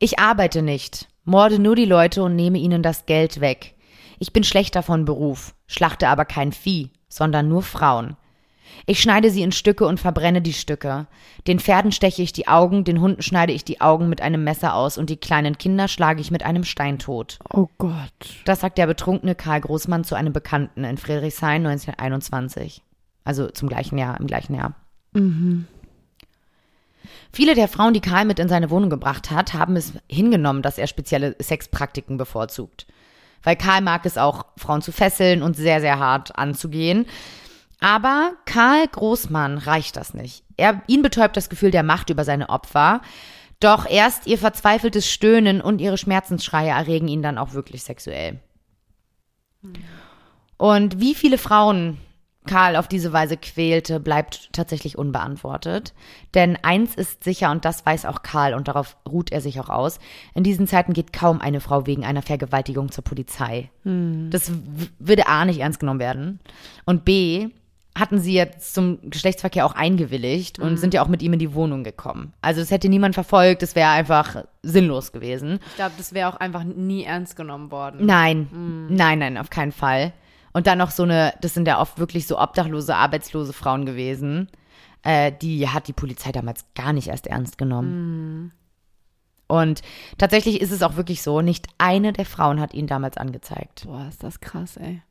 Ich 0.00 0.18
arbeite 0.18 0.62
nicht, 0.62 1.06
morde 1.22 1.60
nur 1.60 1.76
die 1.76 1.84
Leute 1.84 2.24
und 2.24 2.34
nehme 2.34 2.58
ihnen 2.58 2.82
das 2.82 3.06
Geld 3.06 3.40
weg. 3.40 3.76
Ich 4.18 4.32
bin 4.32 4.42
schlechter 4.42 4.82
von 4.82 5.04
Beruf, 5.04 5.54
schlachte 5.68 6.08
aber 6.08 6.24
kein 6.24 6.50
Vieh, 6.50 6.90
sondern 7.08 7.48
nur 7.48 7.62
Frauen. 7.62 8.16
Ich 8.84 9.00
schneide 9.00 9.30
sie 9.30 9.42
in 9.42 9.52
Stücke 9.52 9.86
und 9.86 10.00
verbrenne 10.00 10.42
die 10.42 10.54
Stücke. 10.54 11.06
Den 11.46 11.60
Pferden 11.60 11.92
steche 11.92 12.22
ich 12.22 12.32
die 12.32 12.48
Augen, 12.48 12.82
den 12.82 13.00
Hunden 13.00 13.22
schneide 13.22 13.52
ich 13.52 13.64
die 13.64 13.80
Augen 13.80 14.08
mit 14.08 14.20
einem 14.20 14.42
Messer 14.42 14.74
aus 14.74 14.98
und 14.98 15.08
die 15.08 15.18
kleinen 15.18 15.56
Kinder 15.56 15.86
schlage 15.86 16.20
ich 16.20 16.32
mit 16.32 16.44
einem 16.44 16.64
Stein 16.64 16.98
tot. 16.98 17.38
Oh 17.52 17.68
Gott. 17.78 18.42
Das 18.44 18.58
sagt 18.58 18.76
der 18.76 18.88
betrunkene 18.88 19.36
Karl 19.36 19.60
Großmann 19.60 20.02
zu 20.02 20.16
einem 20.16 20.32
Bekannten 20.32 20.82
in 20.82 20.98
Friedrichshain 20.98 21.64
1921. 21.64 22.82
Also 23.24 23.48
zum 23.48 23.68
gleichen 23.68 23.98
Jahr, 23.98 24.18
im 24.20 24.26
gleichen 24.26 24.54
Jahr. 24.54 24.74
Viele 27.32 27.54
der 27.54 27.68
Frauen, 27.68 27.94
die 27.94 28.00
Karl 28.00 28.24
mit 28.24 28.38
in 28.38 28.48
seine 28.48 28.70
Wohnung 28.70 28.90
gebracht 28.90 29.30
hat, 29.30 29.54
haben 29.54 29.76
es 29.76 29.92
hingenommen, 30.08 30.62
dass 30.62 30.78
er 30.78 30.86
spezielle 30.86 31.34
Sexpraktiken 31.42 32.16
bevorzugt. 32.16 32.86
Weil 33.42 33.56
Karl 33.56 33.80
mag 33.80 34.06
es 34.06 34.16
auch, 34.18 34.46
Frauen 34.56 34.82
zu 34.82 34.92
fesseln 34.92 35.42
und 35.42 35.56
sehr, 35.56 35.80
sehr 35.80 35.98
hart 35.98 36.38
anzugehen. 36.38 37.06
Aber 37.80 38.32
Karl 38.46 38.86
Großmann 38.88 39.58
reicht 39.58 39.96
das 39.96 40.14
nicht. 40.14 40.44
Er, 40.56 40.82
ihn 40.86 41.02
betäubt 41.02 41.36
das 41.36 41.50
Gefühl 41.50 41.70
der 41.70 41.82
Macht 41.82 42.08
über 42.08 42.24
seine 42.24 42.48
Opfer. 42.48 43.02
Doch 43.60 43.86
erst 43.88 44.26
ihr 44.26 44.38
verzweifeltes 44.38 45.10
Stöhnen 45.10 45.60
und 45.60 45.80
ihre 45.80 45.98
Schmerzensschreie 45.98 46.70
erregen 46.70 47.08
ihn 47.08 47.22
dann 47.22 47.38
auch 47.38 47.52
wirklich 47.52 47.82
sexuell. 47.82 48.40
Und 50.56 51.00
wie 51.00 51.14
viele 51.14 51.38
Frauen 51.38 51.98
Karl 52.46 52.76
auf 52.76 52.88
diese 52.88 53.12
Weise 53.12 53.36
quälte, 53.36 54.00
bleibt 54.00 54.52
tatsächlich 54.52 54.98
unbeantwortet. 54.98 55.94
Denn 56.34 56.58
eins 56.62 56.94
ist 56.94 57.24
sicher, 57.24 57.50
und 57.50 57.64
das 57.64 57.86
weiß 57.86 58.04
auch 58.04 58.22
Karl, 58.22 58.54
und 58.54 58.68
darauf 58.68 58.96
ruht 59.08 59.32
er 59.32 59.40
sich 59.40 59.60
auch 59.60 59.70
aus, 59.70 59.98
in 60.34 60.44
diesen 60.44 60.66
Zeiten 60.66 60.92
geht 60.92 61.12
kaum 61.12 61.40
eine 61.40 61.60
Frau 61.60 61.86
wegen 61.86 62.04
einer 62.04 62.22
Vergewaltigung 62.22 62.90
zur 62.92 63.04
Polizei. 63.04 63.70
Das 64.30 64.50
w- 64.52 64.56
würde 64.98 65.26
A 65.26 65.44
nicht 65.44 65.60
ernst 65.60 65.80
genommen 65.80 66.00
werden. 66.00 66.40
Und 66.84 67.04
B 67.04 67.48
hatten 67.96 68.18
sie 68.18 68.34
jetzt 68.34 68.74
zum 68.74 68.98
Geschlechtsverkehr 69.08 69.64
auch 69.64 69.74
eingewilligt 69.74 70.58
und 70.58 70.78
sind 70.78 70.94
ja 70.94 71.02
auch 71.02 71.08
mit 71.08 71.22
ihm 71.22 71.32
in 71.32 71.38
die 71.38 71.54
Wohnung 71.54 71.84
gekommen. 71.84 72.32
Also 72.42 72.60
es 72.60 72.72
hätte 72.72 72.88
niemand 72.88 73.14
verfolgt, 73.14 73.62
es 73.62 73.76
wäre 73.76 73.90
einfach 73.90 74.44
sinnlos 74.64 75.12
gewesen. 75.12 75.60
Ich 75.68 75.76
glaube, 75.76 75.92
das 75.96 76.12
wäre 76.12 76.28
auch 76.28 76.36
einfach 76.36 76.64
nie 76.64 77.04
ernst 77.04 77.36
genommen 77.36 77.70
worden. 77.70 78.04
Nein, 78.04 78.48
nein, 78.90 79.20
nein, 79.20 79.38
auf 79.38 79.48
keinen 79.48 79.70
Fall. 79.70 80.12
Und 80.54 80.66
dann 80.66 80.78
noch 80.78 80.90
so 80.90 81.02
eine, 81.02 81.34
das 81.40 81.52
sind 81.52 81.68
ja 81.68 81.80
oft 81.80 81.98
wirklich 81.98 82.26
so 82.26 82.38
obdachlose, 82.38 82.94
arbeitslose 82.94 83.52
Frauen 83.52 83.84
gewesen. 83.84 84.48
Äh, 85.02 85.32
die 85.32 85.68
hat 85.68 85.88
die 85.88 85.92
Polizei 85.92 86.32
damals 86.32 86.64
gar 86.74 86.92
nicht 86.92 87.08
erst 87.08 87.26
ernst 87.26 87.58
genommen. 87.58 88.52
Und 89.48 89.82
tatsächlich 90.16 90.60
ist 90.60 90.70
es 90.70 90.82
auch 90.82 90.96
wirklich 90.96 91.22
so, 91.22 91.40
nicht 91.40 91.66
eine 91.76 92.12
der 92.12 92.24
Frauen 92.24 92.60
hat 92.60 92.72
ihn 92.72 92.86
damals 92.86 93.18
angezeigt. 93.18 93.82
Boah, 93.84 94.06
ist 94.08 94.22
das 94.22 94.40
krass, 94.40 94.76
ey. 94.76 95.02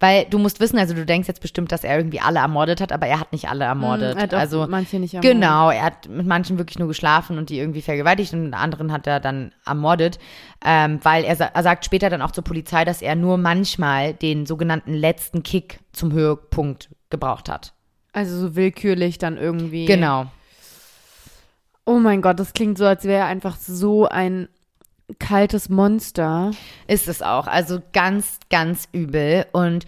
Weil 0.00 0.26
du 0.26 0.38
musst 0.38 0.60
wissen, 0.60 0.78
also 0.78 0.94
du 0.94 1.04
denkst 1.04 1.28
jetzt 1.28 1.40
bestimmt, 1.40 1.72
dass 1.72 1.84
er 1.84 1.96
irgendwie 1.96 2.20
alle 2.20 2.40
ermordet 2.40 2.80
hat, 2.80 2.92
aber 2.92 3.06
er 3.06 3.20
hat 3.20 3.32
nicht 3.32 3.48
alle 3.48 3.64
ermordet. 3.64 4.12
Hm, 4.12 4.18
er 4.18 4.22
hat 4.22 4.34
also 4.34 4.66
manche 4.68 4.98
nicht 4.98 5.14
ermordet. 5.14 5.32
Genau, 5.32 5.70
er 5.70 5.82
hat 5.82 6.08
mit 6.08 6.26
manchen 6.26 6.58
wirklich 6.58 6.78
nur 6.78 6.88
geschlafen 6.88 7.38
und 7.38 7.50
die 7.50 7.58
irgendwie 7.58 7.82
vergewaltigt 7.82 8.32
und 8.32 8.44
mit 8.44 8.54
anderen 8.54 8.92
hat 8.92 9.06
er 9.06 9.20
dann 9.20 9.52
ermordet, 9.66 10.18
ähm, 10.64 11.00
weil 11.02 11.24
er, 11.24 11.38
er 11.38 11.62
sagt 11.62 11.84
später 11.84 12.10
dann 12.10 12.22
auch 12.22 12.32
zur 12.32 12.44
Polizei, 12.44 12.84
dass 12.84 13.02
er 13.02 13.14
nur 13.14 13.38
manchmal 13.38 14.14
den 14.14 14.46
sogenannten 14.46 14.94
letzten 14.94 15.42
Kick 15.42 15.80
zum 15.92 16.12
Höhepunkt 16.12 16.90
gebraucht 17.10 17.48
hat. 17.48 17.72
Also 18.12 18.38
so 18.38 18.56
willkürlich 18.56 19.18
dann 19.18 19.36
irgendwie. 19.36 19.86
Genau. 19.86 20.26
Oh 21.86 21.98
mein 21.98 22.22
Gott, 22.22 22.40
das 22.40 22.52
klingt 22.52 22.78
so, 22.78 22.86
als 22.86 23.04
wäre 23.04 23.20
er 23.20 23.26
einfach 23.26 23.56
so 23.56 24.08
ein 24.08 24.48
kaltes 25.18 25.68
Monster. 25.68 26.50
Ist 26.86 27.08
es 27.08 27.22
auch. 27.22 27.46
Also 27.46 27.80
ganz, 27.92 28.38
ganz 28.50 28.88
übel. 28.92 29.46
Und 29.52 29.86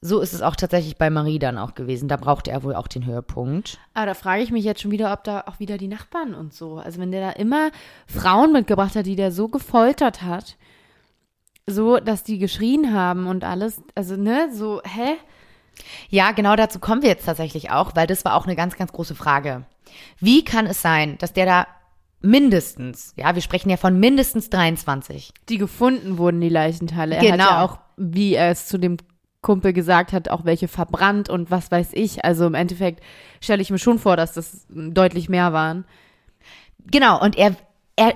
so 0.00 0.20
ist 0.20 0.34
es 0.34 0.42
auch 0.42 0.56
tatsächlich 0.56 0.96
bei 0.96 1.08
Marie 1.08 1.38
dann 1.38 1.56
auch 1.56 1.74
gewesen. 1.74 2.08
Da 2.08 2.16
brauchte 2.16 2.50
er 2.50 2.62
wohl 2.62 2.74
auch 2.74 2.88
den 2.88 3.06
Höhepunkt. 3.06 3.78
Aber 3.94 4.06
da 4.06 4.14
frage 4.14 4.42
ich 4.42 4.50
mich 4.50 4.64
jetzt 4.64 4.82
schon 4.82 4.90
wieder, 4.90 5.12
ob 5.12 5.24
da 5.24 5.44
auch 5.46 5.60
wieder 5.60 5.78
die 5.78 5.88
Nachbarn 5.88 6.34
und 6.34 6.52
so. 6.52 6.76
Also 6.76 7.00
wenn 7.00 7.10
der 7.10 7.20
da 7.20 7.30
immer 7.30 7.70
Frauen 8.06 8.52
mitgebracht 8.52 8.96
hat, 8.96 9.06
die 9.06 9.16
der 9.16 9.32
so 9.32 9.48
gefoltert 9.48 10.22
hat, 10.22 10.56
so, 11.66 11.98
dass 11.98 12.22
die 12.22 12.38
geschrien 12.38 12.92
haben 12.92 13.26
und 13.26 13.44
alles. 13.44 13.82
Also, 13.94 14.16
ne, 14.16 14.50
so, 14.52 14.82
hä? 14.84 15.16
Ja, 16.08 16.32
genau 16.32 16.54
dazu 16.56 16.78
kommen 16.78 17.02
wir 17.02 17.08
jetzt 17.08 17.24
tatsächlich 17.24 17.70
auch, 17.70 17.96
weil 17.96 18.06
das 18.06 18.24
war 18.24 18.34
auch 18.34 18.44
eine 18.44 18.56
ganz, 18.56 18.76
ganz 18.76 18.92
große 18.92 19.14
Frage. 19.14 19.64
Wie 20.20 20.44
kann 20.44 20.66
es 20.66 20.82
sein, 20.82 21.16
dass 21.18 21.32
der 21.32 21.46
da 21.46 21.66
mindestens, 22.24 23.12
ja, 23.16 23.34
wir 23.34 23.42
sprechen 23.42 23.70
ja 23.70 23.76
von 23.76 23.98
mindestens 24.00 24.50
23. 24.50 25.32
Die 25.48 25.58
gefunden 25.58 26.18
wurden, 26.18 26.40
die 26.40 26.48
Leichenteile. 26.48 27.16
Er 27.16 27.20
hat 27.22 27.30
Genau. 27.32 27.44
ja 27.44 27.64
auch, 27.64 27.78
wie 27.96 28.34
er 28.34 28.50
es 28.50 28.66
zu 28.66 28.78
dem 28.78 28.96
Kumpel 29.42 29.72
gesagt 29.72 30.12
hat, 30.12 30.30
auch 30.30 30.44
welche 30.44 30.68
verbrannt 30.68 31.28
und 31.28 31.50
was 31.50 31.70
weiß 31.70 31.90
ich. 31.92 32.24
Also 32.24 32.46
im 32.46 32.54
Endeffekt 32.54 33.02
stelle 33.40 33.60
ich 33.62 33.70
mir 33.70 33.78
schon 33.78 33.98
vor, 33.98 34.16
dass 34.16 34.32
das 34.32 34.66
deutlich 34.70 35.28
mehr 35.28 35.52
waren. 35.52 35.84
Genau, 36.90 37.20
und 37.20 37.36
er, 37.36 37.54
er 37.96 38.14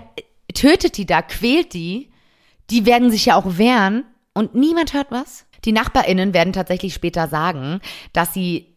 tötet 0.54 0.96
die 0.96 1.06
da, 1.06 1.22
quält 1.22 1.74
die. 1.74 2.10
Die 2.70 2.86
werden 2.86 3.10
sich 3.10 3.26
ja 3.26 3.36
auch 3.36 3.58
wehren 3.58 4.04
und 4.34 4.54
niemand 4.54 4.94
hört 4.94 5.10
was. 5.10 5.44
Die 5.64 5.72
NachbarInnen 5.72 6.32
werden 6.34 6.52
tatsächlich 6.52 6.94
später 6.94 7.28
sagen, 7.28 7.80
dass 8.12 8.32
sie 8.32 8.76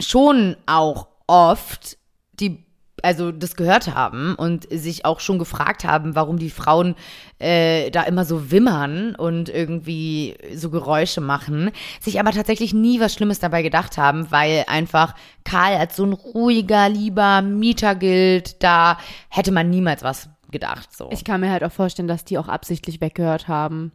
schon 0.00 0.56
auch 0.66 1.08
oft 1.26 1.98
die 2.34 2.64
also 3.02 3.32
das 3.32 3.56
gehört 3.56 3.94
haben 3.94 4.34
und 4.34 4.66
sich 4.70 5.04
auch 5.04 5.20
schon 5.20 5.38
gefragt 5.38 5.84
haben, 5.84 6.14
warum 6.14 6.38
die 6.38 6.50
Frauen 6.50 6.94
äh, 7.38 7.90
da 7.90 8.02
immer 8.02 8.24
so 8.24 8.50
wimmern 8.50 9.14
und 9.14 9.48
irgendwie 9.48 10.36
so 10.54 10.70
Geräusche 10.70 11.20
machen, 11.20 11.70
sich 12.00 12.20
aber 12.20 12.30
tatsächlich 12.30 12.72
nie 12.72 13.00
was 13.00 13.14
Schlimmes 13.14 13.38
dabei 13.38 13.62
gedacht 13.62 13.98
haben, 13.98 14.30
weil 14.30 14.64
einfach 14.66 15.14
Karl 15.44 15.76
als 15.76 15.96
so 15.96 16.04
ein 16.04 16.12
ruhiger, 16.12 16.88
lieber 16.88 17.42
Mieter 17.42 17.94
gilt, 17.94 18.62
da 18.62 18.98
hätte 19.28 19.52
man 19.52 19.70
niemals 19.70 20.02
was 20.02 20.28
gedacht. 20.50 20.96
So. 20.96 21.10
Ich 21.10 21.24
kann 21.24 21.40
mir 21.40 21.50
halt 21.50 21.64
auch 21.64 21.72
vorstellen, 21.72 22.08
dass 22.08 22.24
die 22.24 22.38
auch 22.38 22.48
absichtlich 22.48 23.00
weggehört 23.00 23.48
haben. 23.48 23.92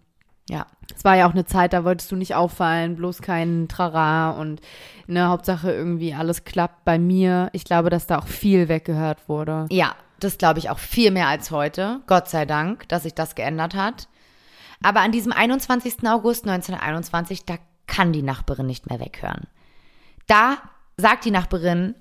Ja. 0.49 0.65
Es 0.95 1.03
war 1.03 1.15
ja 1.15 1.27
auch 1.27 1.33
eine 1.33 1.45
Zeit, 1.45 1.73
da 1.73 1.83
wolltest 1.83 2.11
du 2.11 2.15
nicht 2.15 2.35
auffallen, 2.35 2.95
bloß 2.95 3.21
kein 3.21 3.67
Trara 3.67 4.31
und 4.31 4.61
ne, 5.05 5.27
Hauptsache 5.27 5.71
irgendwie 5.71 6.13
alles 6.13 6.43
klappt 6.43 6.85
bei 6.85 6.97
mir. 6.97 7.49
Ich 7.53 7.65
glaube, 7.65 7.89
dass 7.89 8.07
da 8.07 8.19
auch 8.19 8.27
viel 8.27 8.67
weggehört 8.67 9.27
wurde. 9.27 9.67
Ja, 9.69 9.95
das 10.19 10.37
glaube 10.37 10.59
ich 10.59 10.69
auch 10.69 10.79
viel 10.79 11.11
mehr 11.11 11.27
als 11.27 11.51
heute. 11.51 12.01
Gott 12.07 12.29
sei 12.29 12.45
Dank, 12.45 12.87
dass 12.89 13.03
sich 13.03 13.13
das 13.13 13.35
geändert 13.35 13.75
hat. 13.75 14.07
Aber 14.81 15.01
an 15.01 15.11
diesem 15.11 15.31
21. 15.31 16.07
August 16.07 16.47
1921, 16.47 17.45
da 17.45 17.55
kann 17.87 18.13
die 18.13 18.21
Nachbarin 18.21 18.65
nicht 18.65 18.89
mehr 18.89 18.99
weghören. 18.99 19.47
Da 20.27 20.57
sagt 20.97 21.25
die 21.25 21.31
Nachbarin, 21.31 21.95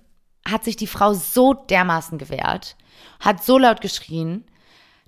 hat 0.46 0.64
sich 0.64 0.76
die 0.76 0.86
Frau 0.86 1.12
so 1.14 1.54
dermaßen 1.54 2.18
gewehrt, 2.18 2.76
hat 3.20 3.42
so 3.42 3.58
laut 3.58 3.80
geschrien, 3.80 4.44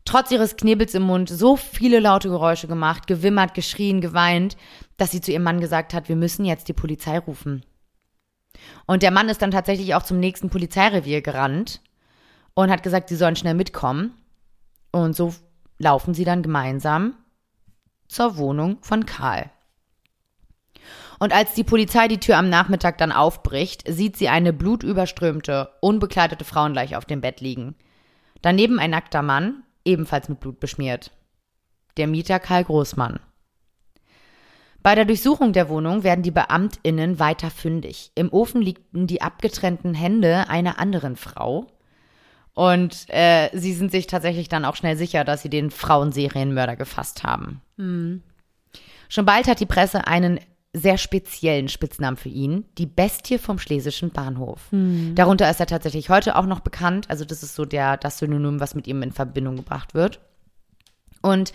trotz 0.08 0.30
ihres 0.30 0.56
Knebels 0.56 0.94
im 0.94 1.02
Mund 1.02 1.28
so 1.28 1.56
viele 1.56 2.00
laute 2.00 2.28
Geräusche 2.28 2.66
gemacht, 2.66 3.06
gewimmert, 3.06 3.54
geschrien, 3.54 4.00
geweint, 4.00 4.56
dass 4.96 5.10
sie 5.10 5.20
zu 5.20 5.32
ihrem 5.32 5.42
Mann 5.42 5.60
gesagt 5.60 5.92
hat, 5.92 6.08
wir 6.08 6.16
müssen 6.16 6.44
jetzt 6.44 6.68
die 6.68 6.72
Polizei 6.72 7.18
rufen. 7.18 7.64
Und 8.86 9.02
der 9.02 9.10
Mann 9.10 9.28
ist 9.28 9.42
dann 9.42 9.50
tatsächlich 9.50 9.94
auch 9.94 10.02
zum 10.02 10.18
nächsten 10.18 10.48
Polizeirevier 10.50 11.20
gerannt 11.20 11.82
und 12.54 12.70
hat 12.70 12.82
gesagt, 12.82 13.10
sie 13.10 13.16
sollen 13.16 13.36
schnell 13.36 13.54
mitkommen. 13.54 14.14
Und 14.90 15.14
so 15.14 15.34
laufen 15.78 16.14
sie 16.14 16.24
dann 16.24 16.42
gemeinsam 16.42 17.14
zur 18.08 18.38
Wohnung 18.38 18.78
von 18.80 19.04
Karl. 19.04 19.50
Und 21.18 21.34
als 21.34 21.52
die 21.52 21.64
Polizei 21.64 22.08
die 22.08 22.20
Tür 22.20 22.38
am 22.38 22.48
Nachmittag 22.48 22.96
dann 22.98 23.12
aufbricht, 23.12 23.84
sieht 23.86 24.16
sie 24.16 24.28
eine 24.28 24.52
blutüberströmte, 24.52 25.68
unbekleidete 25.80 26.44
Frauenleiche 26.44 26.96
auf 26.96 27.04
dem 27.04 27.20
Bett 27.20 27.40
liegen. 27.40 27.74
Daneben 28.40 28.78
ein 28.78 28.90
nackter 28.90 29.22
Mann, 29.22 29.64
ebenfalls 29.88 30.28
mit 30.28 30.38
Blut 30.38 30.60
beschmiert. 30.60 31.10
Der 31.96 32.06
Mieter 32.06 32.38
Karl 32.38 32.64
Großmann. 32.64 33.18
Bei 34.82 34.94
der 34.94 35.04
Durchsuchung 35.04 35.52
der 35.52 35.68
Wohnung 35.68 36.04
werden 36.04 36.22
die 36.22 36.30
BeamtInnen 36.30 37.18
weiter 37.18 37.50
fündig. 37.50 38.12
Im 38.14 38.32
Ofen 38.32 38.62
liegten 38.62 39.06
die 39.08 39.20
abgetrennten 39.22 39.94
Hände 39.94 40.48
einer 40.48 40.78
anderen 40.78 41.16
Frau. 41.16 41.66
Und 42.54 43.06
äh, 43.08 43.50
sie 43.52 43.72
sind 43.72 43.90
sich 43.90 44.06
tatsächlich 44.06 44.48
dann 44.48 44.64
auch 44.64 44.76
schnell 44.76 44.96
sicher, 44.96 45.24
dass 45.24 45.42
sie 45.42 45.50
den 45.50 45.70
Frauenserienmörder 45.70 46.76
gefasst 46.76 47.24
haben. 47.24 47.60
Schon 49.08 49.24
bald 49.24 49.48
hat 49.48 49.60
die 49.60 49.66
Presse 49.66 50.06
einen 50.06 50.38
sehr 50.74 50.98
speziellen 50.98 51.68
Spitznamen 51.68 52.16
für 52.16 52.28
ihn, 52.28 52.64
die 52.76 52.86
Bestie 52.86 53.38
vom 53.38 53.58
Schlesischen 53.58 54.10
Bahnhof. 54.10 54.60
Darunter 55.14 55.50
ist 55.50 55.60
er 55.60 55.66
tatsächlich 55.66 56.10
heute 56.10 56.36
auch 56.36 56.46
noch 56.46 56.60
bekannt. 56.60 57.08
Also 57.08 57.24
das 57.24 57.42
ist 57.42 57.54
so 57.54 57.64
der, 57.64 57.96
das 57.96 58.18
Synonym, 58.18 58.60
was 58.60 58.74
mit 58.74 58.86
ihm 58.86 59.02
in 59.02 59.12
Verbindung 59.12 59.56
gebracht 59.56 59.94
wird. 59.94 60.20
Und 61.22 61.52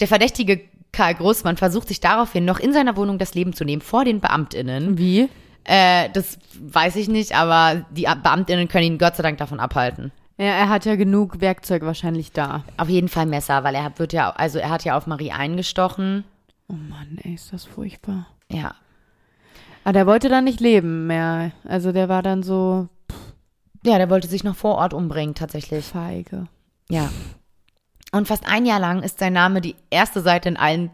der 0.00 0.08
verdächtige 0.08 0.60
Karl 0.92 1.14
Großmann 1.14 1.56
versucht 1.56 1.88
sich 1.88 2.00
daraufhin 2.00 2.44
noch 2.44 2.58
in 2.58 2.72
seiner 2.72 2.96
Wohnung 2.96 3.18
das 3.18 3.34
Leben 3.34 3.52
zu 3.52 3.64
nehmen 3.64 3.82
vor 3.82 4.04
den 4.04 4.20
BeamtInnen. 4.20 4.96
Wie? 4.96 5.28
Äh, 5.64 6.08
das 6.12 6.38
weiß 6.58 6.96
ich 6.96 7.08
nicht, 7.08 7.36
aber 7.36 7.84
die 7.90 8.02
BeamtInnen 8.04 8.68
können 8.68 8.86
ihn 8.86 8.98
Gott 8.98 9.16
sei 9.16 9.22
Dank 9.22 9.38
davon 9.38 9.60
abhalten. 9.60 10.12
Ja, 10.36 10.46
er 10.46 10.68
hat 10.68 10.84
ja 10.84 10.96
genug 10.96 11.40
Werkzeug 11.40 11.82
wahrscheinlich 11.82 12.32
da. 12.32 12.64
Auf 12.76 12.88
jeden 12.88 13.08
Fall 13.08 13.26
Messer, 13.26 13.62
weil 13.62 13.74
er 13.74 13.92
wird 13.98 14.12
ja, 14.12 14.30
also 14.30 14.58
er 14.58 14.70
hat 14.70 14.84
ja 14.84 14.96
auf 14.96 15.06
Marie 15.06 15.30
eingestochen. 15.30 16.24
Oh 16.68 16.74
Mann, 16.74 17.18
ey, 17.22 17.34
ist 17.34 17.52
das 17.52 17.64
furchtbar. 17.64 18.26
Ja. 18.54 18.74
Aber 19.84 19.92
der 19.92 20.06
wollte 20.06 20.28
dann 20.28 20.44
nicht 20.44 20.60
leben 20.60 21.06
mehr. 21.06 21.52
Also 21.64 21.92
der 21.92 22.08
war 22.08 22.22
dann 22.22 22.42
so 22.42 22.88
Ja, 23.84 23.98
der 23.98 24.08
wollte 24.08 24.28
sich 24.28 24.44
noch 24.44 24.56
vor 24.56 24.76
Ort 24.76 24.94
umbringen, 24.94 25.34
tatsächlich. 25.34 25.84
feige. 25.84 26.46
Ja. 26.88 27.10
Und 28.12 28.28
fast 28.28 28.46
ein 28.46 28.64
Jahr 28.64 28.80
lang 28.80 29.02
ist 29.02 29.18
sein 29.18 29.32
Name 29.32 29.60
die 29.60 29.74
erste 29.90 30.20
Seite 30.20 30.48
in 30.48 30.56
allen 30.56 30.90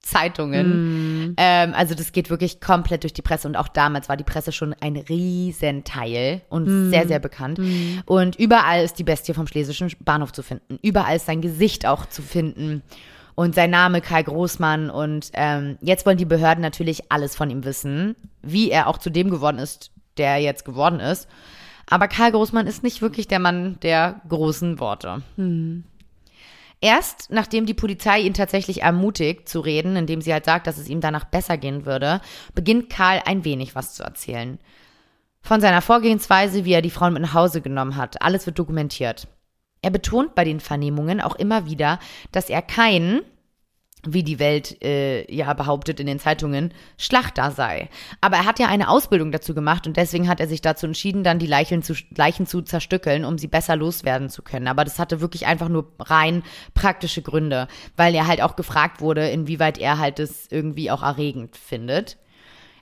Zeitungen. 0.00 1.34
Ähm, 1.36 1.74
also 1.74 1.94
das 1.94 2.12
geht 2.12 2.30
wirklich 2.30 2.60
komplett 2.60 3.02
durch 3.02 3.12
die 3.12 3.22
Presse 3.22 3.46
und 3.48 3.56
auch 3.56 3.68
damals 3.68 4.08
war 4.08 4.16
die 4.16 4.24
Presse 4.24 4.52
schon 4.52 4.74
ein 4.80 4.96
Riesenteil 4.96 6.42
und 6.48 6.90
sehr, 6.90 7.06
sehr 7.06 7.18
bekannt. 7.18 7.60
Und 8.06 8.36
überall 8.36 8.84
ist 8.84 8.98
die 8.98 9.04
Bestie 9.04 9.34
vom 9.34 9.46
Schlesischen 9.46 9.90
Bahnhof 10.00 10.32
zu 10.32 10.42
finden. 10.42 10.78
Überall 10.82 11.16
ist 11.16 11.26
sein 11.26 11.40
Gesicht 11.40 11.86
auch 11.86 12.06
zu 12.06 12.22
finden. 12.22 12.82
Und 13.38 13.54
sein 13.54 13.70
Name 13.70 14.00
Kai 14.00 14.24
Großmann. 14.24 14.90
Und 14.90 15.30
ähm, 15.34 15.78
jetzt 15.80 16.04
wollen 16.04 16.18
die 16.18 16.24
Behörden 16.24 16.60
natürlich 16.60 17.12
alles 17.12 17.36
von 17.36 17.50
ihm 17.50 17.64
wissen, 17.64 18.16
wie 18.42 18.68
er 18.68 18.88
auch 18.88 18.98
zu 18.98 19.10
dem 19.10 19.30
geworden 19.30 19.60
ist, 19.60 19.92
der 20.16 20.30
er 20.30 20.38
jetzt 20.38 20.64
geworden 20.64 20.98
ist. 20.98 21.28
Aber 21.86 22.08
Karl 22.08 22.32
Großmann 22.32 22.66
ist 22.66 22.82
nicht 22.82 23.00
wirklich 23.00 23.28
der 23.28 23.38
Mann 23.38 23.78
der 23.80 24.22
großen 24.28 24.80
Worte. 24.80 25.22
Erst 26.80 27.30
nachdem 27.30 27.64
die 27.64 27.74
Polizei 27.74 28.18
ihn 28.22 28.34
tatsächlich 28.34 28.82
ermutigt 28.82 29.48
zu 29.48 29.60
reden, 29.60 29.94
indem 29.94 30.20
sie 30.20 30.32
halt 30.32 30.44
sagt, 30.44 30.66
dass 30.66 30.76
es 30.76 30.88
ihm 30.88 31.00
danach 31.00 31.26
besser 31.26 31.58
gehen 31.58 31.86
würde, 31.86 32.20
beginnt 32.56 32.90
Karl 32.90 33.22
ein 33.24 33.44
wenig 33.44 33.76
was 33.76 33.94
zu 33.94 34.02
erzählen. 34.02 34.58
Von 35.42 35.60
seiner 35.60 35.80
Vorgehensweise, 35.80 36.64
wie 36.64 36.72
er 36.72 36.82
die 36.82 36.90
Frauen 36.90 37.12
mit 37.12 37.22
nach 37.22 37.34
Hause 37.34 37.60
genommen 37.60 37.94
hat. 37.94 38.20
Alles 38.20 38.46
wird 38.46 38.58
dokumentiert. 38.58 39.28
Er 39.82 39.90
betont 39.90 40.34
bei 40.34 40.44
den 40.44 40.60
Vernehmungen 40.60 41.20
auch 41.20 41.36
immer 41.36 41.66
wieder, 41.66 41.98
dass 42.32 42.50
er 42.50 42.62
kein, 42.62 43.20
wie 44.06 44.22
die 44.22 44.38
Welt 44.38 44.82
äh, 44.82 45.32
ja 45.32 45.52
behauptet 45.54 46.00
in 46.00 46.06
den 46.06 46.18
Zeitungen, 46.18 46.72
Schlachter 46.96 47.50
sei. 47.50 47.88
Aber 48.20 48.36
er 48.36 48.46
hat 48.46 48.58
ja 48.58 48.68
eine 48.68 48.88
Ausbildung 48.88 49.32
dazu 49.32 49.54
gemacht 49.54 49.86
und 49.86 49.96
deswegen 49.96 50.28
hat 50.28 50.40
er 50.40 50.46
sich 50.46 50.60
dazu 50.60 50.86
entschieden, 50.86 51.24
dann 51.24 51.38
die 51.38 51.46
Leichen 51.46 51.82
zu, 51.82 51.94
Leichen 52.16 52.46
zu 52.46 52.62
zerstückeln, 52.62 53.24
um 53.24 53.38
sie 53.38 53.48
besser 53.48 53.76
loswerden 53.76 54.30
zu 54.30 54.42
können. 54.42 54.68
Aber 54.68 54.84
das 54.84 54.98
hatte 54.98 55.20
wirklich 55.20 55.46
einfach 55.46 55.68
nur 55.68 55.92
rein 55.98 56.42
praktische 56.74 57.22
Gründe, 57.22 57.68
weil 57.96 58.14
er 58.14 58.26
halt 58.26 58.42
auch 58.42 58.56
gefragt 58.56 59.00
wurde, 59.00 59.28
inwieweit 59.28 59.78
er 59.78 59.98
halt 59.98 60.18
das 60.18 60.46
irgendwie 60.50 60.90
auch 60.90 61.02
erregend 61.02 61.56
findet. 61.56 62.18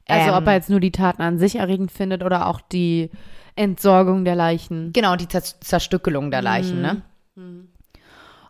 Also 0.08 0.30
Ähm, 0.30 0.36
ob 0.36 0.46
er 0.46 0.54
jetzt 0.54 0.70
nur 0.70 0.80
die 0.80 0.92
Taten 0.92 1.22
an 1.22 1.38
sich 1.38 1.56
erregend 1.56 1.90
findet 1.90 2.22
oder 2.22 2.46
auch 2.46 2.60
die 2.60 3.10
Entsorgung 3.56 4.24
der 4.24 4.36
Leichen. 4.36 4.92
Genau, 4.92 5.16
die 5.16 5.28
Zer 5.28 5.42
Zerstückelung 5.42 6.30
der 6.30 6.42
Leichen, 6.42 6.80
ne? 6.82 7.02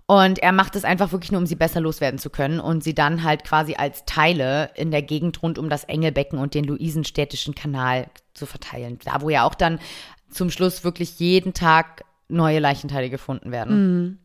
Und 0.09 0.39
er 0.39 0.53
macht 0.53 0.77
es 0.77 0.85
einfach 0.85 1.11
wirklich 1.11 1.33
nur, 1.33 1.41
um 1.41 1.47
sie 1.47 1.57
besser 1.57 1.81
loswerden 1.81 2.21
zu 2.21 2.31
können 2.31 2.61
und 2.61 2.85
sie 2.85 2.95
dann 2.95 3.25
halt 3.25 3.43
quasi 3.43 3.75
als 3.75 4.05
Teile 4.05 4.71
in 4.77 4.93
der 4.93 5.03
Gegend 5.03 5.43
rund 5.43 5.59
um 5.59 5.69
das 5.69 5.83
Engelbecken 5.83 6.39
und 6.39 6.55
den 6.55 6.65
Luisenstädtischen 6.65 7.57
Kanal 7.57 8.07
zu 8.33 8.47
verteilen. 8.47 9.01
Da, 9.05 9.21
wo 9.21 9.31
ja 9.31 9.45
auch 9.45 9.55
dann 9.55 9.81
zum 10.31 10.51
Schluss 10.51 10.85
wirklich 10.85 11.19
jeden 11.19 11.55
Tag 11.55 12.05
neue 12.29 12.61
Leichenteile 12.61 13.11
gefunden 13.11 13.51
werden. 13.51 14.19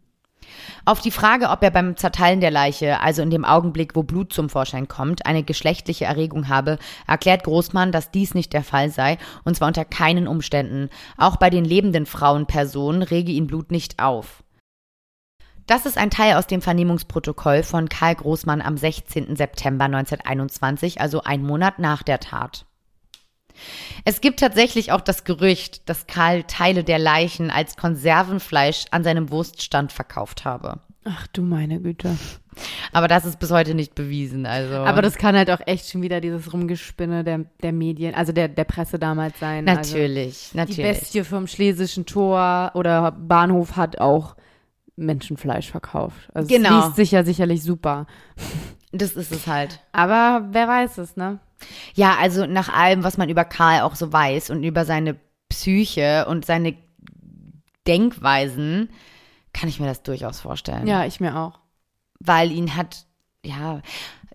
Auf 0.83 0.99
die 0.99 1.11
Frage, 1.11 1.49
ob 1.49 1.63
er 1.63 1.71
beim 1.71 1.95
Zerteilen 1.95 2.41
der 2.41 2.51
Leiche, 2.51 2.99
also 3.01 3.21
in 3.21 3.29
dem 3.29 3.45
Augenblick, 3.45 3.95
wo 3.95 4.03
Blut 4.03 4.33
zum 4.33 4.49
Vorschein 4.49 4.87
kommt, 4.87 5.25
eine 5.25 5.43
geschlechtliche 5.43 6.05
Erregung 6.05 6.47
habe, 6.47 6.79
erklärt 7.07 7.43
Großmann, 7.43 7.91
dass 7.91 8.11
dies 8.11 8.33
nicht 8.33 8.53
der 8.53 8.63
Fall 8.63 8.89
sei, 8.89 9.17
und 9.43 9.55
zwar 9.55 9.67
unter 9.67 9.85
keinen 9.85 10.27
Umständen. 10.27 10.89
Auch 11.17 11.37
bei 11.37 11.49
den 11.49 11.65
lebenden 11.65 12.05
Frauenpersonen 12.05 13.03
rege 13.03 13.31
ihn 13.31 13.47
Blut 13.47 13.71
nicht 13.71 14.01
auf. 14.01 14.43
Das 15.67 15.85
ist 15.85 15.97
ein 15.97 16.09
Teil 16.09 16.35
aus 16.35 16.47
dem 16.47 16.61
Vernehmungsprotokoll 16.61 17.63
von 17.63 17.87
Karl 17.87 18.15
Großmann 18.15 18.61
am 18.61 18.77
16. 18.77 19.35
September 19.35 19.85
1921, 19.85 20.99
also 20.99 21.21
ein 21.23 21.43
Monat 21.43 21.79
nach 21.79 22.03
der 22.03 22.19
Tat. 22.19 22.65
Es 24.05 24.21
gibt 24.21 24.39
tatsächlich 24.39 24.91
auch 24.91 25.01
das 25.01 25.23
Gerücht, 25.23 25.87
dass 25.89 26.07
Karl 26.07 26.43
Teile 26.43 26.83
der 26.83 26.99
Leichen 26.99 27.49
als 27.49 27.77
Konservenfleisch 27.77 28.85
an 28.91 29.03
seinem 29.03 29.29
Wurststand 29.29 29.91
verkauft 29.91 30.45
habe. 30.45 30.79
Ach 31.03 31.25
du 31.27 31.41
meine 31.41 31.79
Güte. 31.79 32.15
Aber 32.91 33.07
das 33.07 33.25
ist 33.25 33.39
bis 33.39 33.49
heute 33.49 33.73
nicht 33.73 33.95
bewiesen. 33.95 34.45
Also 34.45 34.75
Aber 34.75 35.01
das 35.01 35.15
kann 35.15 35.35
halt 35.35 35.49
auch 35.49 35.61
echt 35.65 35.89
schon 35.89 36.01
wieder 36.01 36.21
dieses 36.21 36.53
Rumgespinne 36.53 37.23
der, 37.23 37.45
der 37.63 37.71
Medien, 37.71 38.13
also 38.13 38.33
der, 38.33 38.49
der 38.49 38.65
Presse 38.65 38.99
damals 38.99 39.39
sein. 39.39 39.63
natürlich, 39.63 40.35
Also, 40.35 40.51
die 40.51 40.57
natürlich. 40.57 40.99
Bestie 40.99 41.23
vom 41.23 41.47
Schlesischen 41.47 42.05
Tor 42.05 42.71
oder 42.75 43.11
Bahnhof 43.11 43.77
hat 43.77 43.99
auch 43.99 44.35
Menschenfleisch 44.95 45.69
verkauft. 45.71 46.29
Also 46.33 46.47
Genau. 46.53 46.79
es 46.79 46.85
liest 46.85 46.95
sich 46.97 47.11
ja 47.11 47.23
sicherlich 47.23 47.63
super. 47.63 48.07
Das 48.91 49.13
ist 49.13 49.31
es 49.31 49.47
halt. 49.47 49.79
Aber 49.93 50.47
wer 50.51 50.67
weiß 50.67 50.97
es, 50.97 51.15
ne? 51.15 51.39
Ja, 51.93 52.17
also 52.19 52.45
nach 52.45 52.69
allem, 52.69 53.03
was 53.03 53.17
man 53.17 53.29
über 53.29 53.45
Karl 53.45 53.81
auch 53.81 53.95
so 53.95 54.11
weiß 54.11 54.49
und 54.49 54.63
über 54.63 54.83
seine 54.85 55.15
Psyche 55.49 56.25
und 56.27 56.45
seine 56.45 56.75
Denkweisen, 57.87 58.89
kann 59.53 59.69
ich 59.69 59.79
mir 59.79 59.87
das 59.87 60.03
durchaus 60.03 60.39
vorstellen. 60.39 60.87
Ja, 60.87 61.05
ich 61.05 61.19
mir 61.19 61.37
auch. 61.37 61.59
Weil 62.19 62.51
ihn 62.51 62.75
hat, 62.75 63.05
ja, 63.45 63.81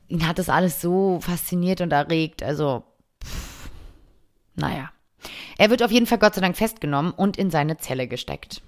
ihn 0.08 0.26
hat 0.26 0.38
das 0.38 0.48
alles 0.48 0.80
so 0.80 1.20
fasziniert 1.20 1.80
und 1.80 1.92
erregt. 1.92 2.42
Also, 2.42 2.84
pff, 3.24 3.70
naja. 4.54 4.90
Er 5.58 5.70
wird 5.70 5.82
auf 5.82 5.90
jeden 5.90 6.06
Fall 6.06 6.18
Gott 6.18 6.34
sei 6.34 6.40
Dank 6.40 6.56
festgenommen 6.56 7.12
und 7.12 7.36
in 7.36 7.50
seine 7.50 7.76
Zelle 7.78 8.06
gesteckt. 8.08 8.62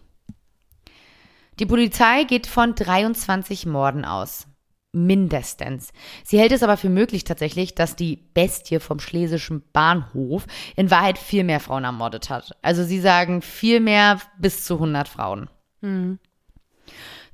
Die 1.58 1.66
Polizei 1.66 2.22
geht 2.22 2.46
von 2.46 2.76
23 2.76 3.66
Morden 3.66 4.04
aus. 4.04 4.46
Mindestens. 4.92 5.92
Sie 6.24 6.38
hält 6.38 6.52
es 6.52 6.62
aber 6.62 6.76
für 6.76 6.88
möglich 6.88 7.24
tatsächlich, 7.24 7.74
dass 7.74 7.96
die 7.96 8.16
Bestie 8.32 8.78
vom 8.78 9.00
schlesischen 9.00 9.62
Bahnhof 9.72 10.46
in 10.76 10.90
Wahrheit 10.90 11.18
viel 11.18 11.44
mehr 11.44 11.60
Frauen 11.60 11.84
ermordet 11.84 12.30
hat. 12.30 12.56
Also 12.62 12.84
sie 12.84 13.00
sagen 13.00 13.42
viel 13.42 13.80
mehr 13.80 14.20
bis 14.38 14.64
zu 14.64 14.74
100 14.74 15.08
Frauen. 15.08 15.50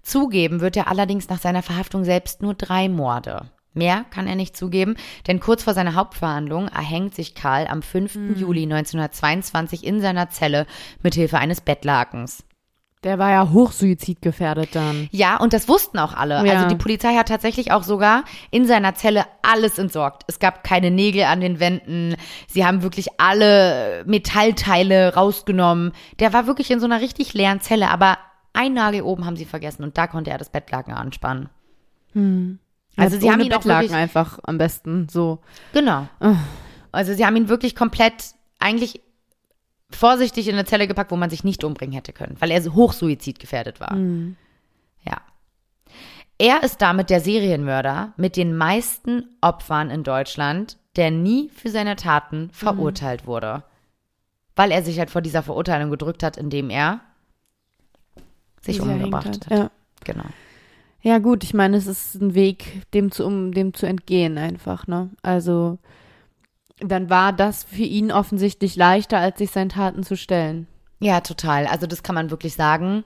Zugeben 0.02 0.60
wird 0.60 0.76
er 0.76 0.88
allerdings 0.88 1.28
nach 1.28 1.40
seiner 1.40 1.62
Verhaftung 1.62 2.04
selbst 2.04 2.42
nur 2.42 2.54
drei 2.54 2.88
Morde. 2.88 3.50
Mehr 3.74 4.04
kann 4.10 4.26
er 4.26 4.36
nicht 4.36 4.56
zugeben, 4.56 4.96
denn 5.26 5.40
kurz 5.40 5.64
vor 5.64 5.74
seiner 5.74 5.94
Hauptverhandlung 5.94 6.68
erhängt 6.68 7.14
sich 7.14 7.34
Karl 7.34 7.66
am 7.66 7.82
5. 7.82 8.36
Juli 8.36 8.62
1922 8.62 9.84
in 9.84 10.00
seiner 10.00 10.30
Zelle 10.30 10.66
mithilfe 11.02 11.38
eines 11.38 11.60
Bettlakens. 11.60 12.44
Der 13.04 13.18
war 13.18 13.30
ja 13.30 13.50
hochsuizidgefährdet 13.50 14.74
dann. 14.74 15.08
Ja, 15.12 15.36
und 15.36 15.52
das 15.52 15.68
wussten 15.68 15.98
auch 15.98 16.14
alle. 16.14 16.44
Ja. 16.46 16.54
Also 16.54 16.68
die 16.68 16.82
Polizei 16.82 17.14
hat 17.14 17.28
tatsächlich 17.28 17.70
auch 17.70 17.82
sogar 17.82 18.24
in 18.50 18.66
seiner 18.66 18.94
Zelle 18.94 19.26
alles 19.42 19.78
entsorgt. 19.78 20.22
Es 20.26 20.38
gab 20.38 20.64
keine 20.64 20.90
Nägel 20.90 21.24
an 21.24 21.40
den 21.40 21.60
Wänden. 21.60 22.16
Sie 22.48 22.64
haben 22.64 22.82
wirklich 22.82 23.20
alle 23.20 24.02
Metallteile 24.06 25.14
rausgenommen. 25.14 25.92
Der 26.18 26.32
war 26.32 26.46
wirklich 26.46 26.70
in 26.70 26.80
so 26.80 26.86
einer 26.86 27.00
richtig 27.02 27.34
leeren 27.34 27.60
Zelle, 27.60 27.90
aber 27.90 28.18
ein 28.54 28.72
Nagel 28.72 29.02
oben 29.02 29.26
haben 29.26 29.36
sie 29.36 29.44
vergessen 29.44 29.84
und 29.84 29.98
da 29.98 30.06
konnte 30.06 30.30
er 30.30 30.38
das 30.38 30.48
Bettlaken 30.48 30.94
anspannen. 30.94 31.50
Also 32.96 33.18
sie 33.18 33.26
Ohne 33.26 33.32
haben 33.32 33.40
ihn 33.40 33.48
Bettlaken 33.48 33.82
wirklich, 33.82 33.92
einfach 33.92 34.38
am 34.44 34.56
besten 34.58 35.08
so. 35.10 35.40
genau. 35.72 36.08
Also 36.92 37.12
sie 37.12 37.26
haben 37.26 37.36
ihn 37.36 37.48
wirklich 37.48 37.74
komplett 37.74 38.34
eigentlich 38.60 39.02
vorsichtig 39.96 40.48
in 40.48 40.54
eine 40.54 40.64
Zelle 40.64 40.86
gepackt, 40.86 41.10
wo 41.10 41.16
man 41.16 41.30
sich 41.30 41.44
nicht 41.44 41.64
umbringen 41.64 41.94
hätte 41.94 42.12
können, 42.12 42.36
weil 42.38 42.50
er 42.50 42.62
so 42.62 42.74
hochsuizidgefährdet 42.74 43.80
war. 43.80 43.96
Ja. 45.04 45.20
Er 46.38 46.62
ist 46.62 46.82
damit 46.82 47.10
der 47.10 47.20
Serienmörder 47.20 48.12
mit 48.16 48.36
den 48.36 48.56
meisten 48.56 49.24
Opfern 49.40 49.90
in 49.90 50.02
Deutschland, 50.02 50.78
der 50.96 51.10
nie 51.10 51.50
für 51.50 51.70
seine 51.70 51.96
Taten 51.96 52.50
verurteilt 52.52 53.26
wurde. 53.26 53.64
Weil 54.56 54.70
er 54.70 54.82
sich 54.82 54.98
halt 54.98 55.10
vor 55.10 55.22
dieser 55.22 55.42
Verurteilung 55.42 55.90
gedrückt 55.90 56.22
hat, 56.22 56.36
indem 56.36 56.70
er 56.70 57.00
sich 58.60 58.80
umgebracht 58.80 59.26
hat. 59.26 59.46
hat. 59.46 59.50
Ja. 59.50 59.70
Genau. 60.04 60.24
Ja, 61.02 61.18
gut, 61.18 61.44
ich 61.44 61.52
meine, 61.54 61.76
es 61.76 61.86
ist 61.86 62.14
ein 62.14 62.34
Weg, 62.34 62.82
dem 62.94 63.10
zu, 63.10 63.26
um 63.26 63.52
dem 63.52 63.74
zu 63.74 63.86
entgehen 63.86 64.38
einfach, 64.38 64.86
ne? 64.86 65.10
Also, 65.22 65.78
dann 66.80 67.10
war 67.10 67.32
das 67.32 67.64
für 67.64 67.82
ihn 67.82 68.10
offensichtlich 68.10 68.76
leichter, 68.76 69.18
als 69.18 69.38
sich 69.38 69.50
seinen 69.50 69.68
Taten 69.68 70.02
zu 70.02 70.16
stellen. 70.16 70.66
Ja, 71.00 71.20
total. 71.20 71.66
Also 71.66 71.86
das 71.86 72.02
kann 72.02 72.14
man 72.14 72.30
wirklich 72.30 72.54
sagen, 72.54 73.04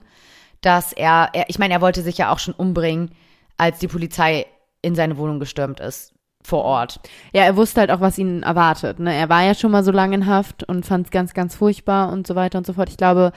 dass 0.61 0.93
er, 0.93 1.29
er 1.33 1.49
ich 1.49 1.59
meine, 1.59 1.73
er 1.73 1.81
wollte 1.81 2.01
sich 2.01 2.17
ja 2.17 2.31
auch 2.31 2.39
schon 2.39 2.53
umbringen, 2.53 3.11
als 3.57 3.79
die 3.79 3.87
Polizei 3.87 4.45
in 4.81 4.95
seine 4.95 5.17
Wohnung 5.17 5.39
gestürmt 5.39 5.79
ist, 5.79 6.13
vor 6.41 6.63
Ort. 6.63 6.99
Ja, 7.33 7.43
er 7.43 7.57
wusste 7.57 7.81
halt 7.81 7.91
auch, 7.91 7.99
was 7.99 8.17
ihn 8.17 8.43
erwartet, 8.43 8.99
ne? 8.99 9.13
Er 9.13 9.29
war 9.29 9.43
ja 9.43 9.53
schon 9.53 9.71
mal 9.71 9.83
so 9.83 9.91
lange 9.91 10.15
in 10.15 10.25
Haft 10.25 10.63
und 10.63 10.85
fand 10.85 11.07
es 11.07 11.11
ganz, 11.11 11.33
ganz 11.33 11.55
furchtbar 11.55 12.11
und 12.11 12.25
so 12.25 12.35
weiter 12.35 12.57
und 12.57 12.65
so 12.65 12.73
fort. 12.73 12.89
Ich 12.89 12.97
glaube, 12.97 13.33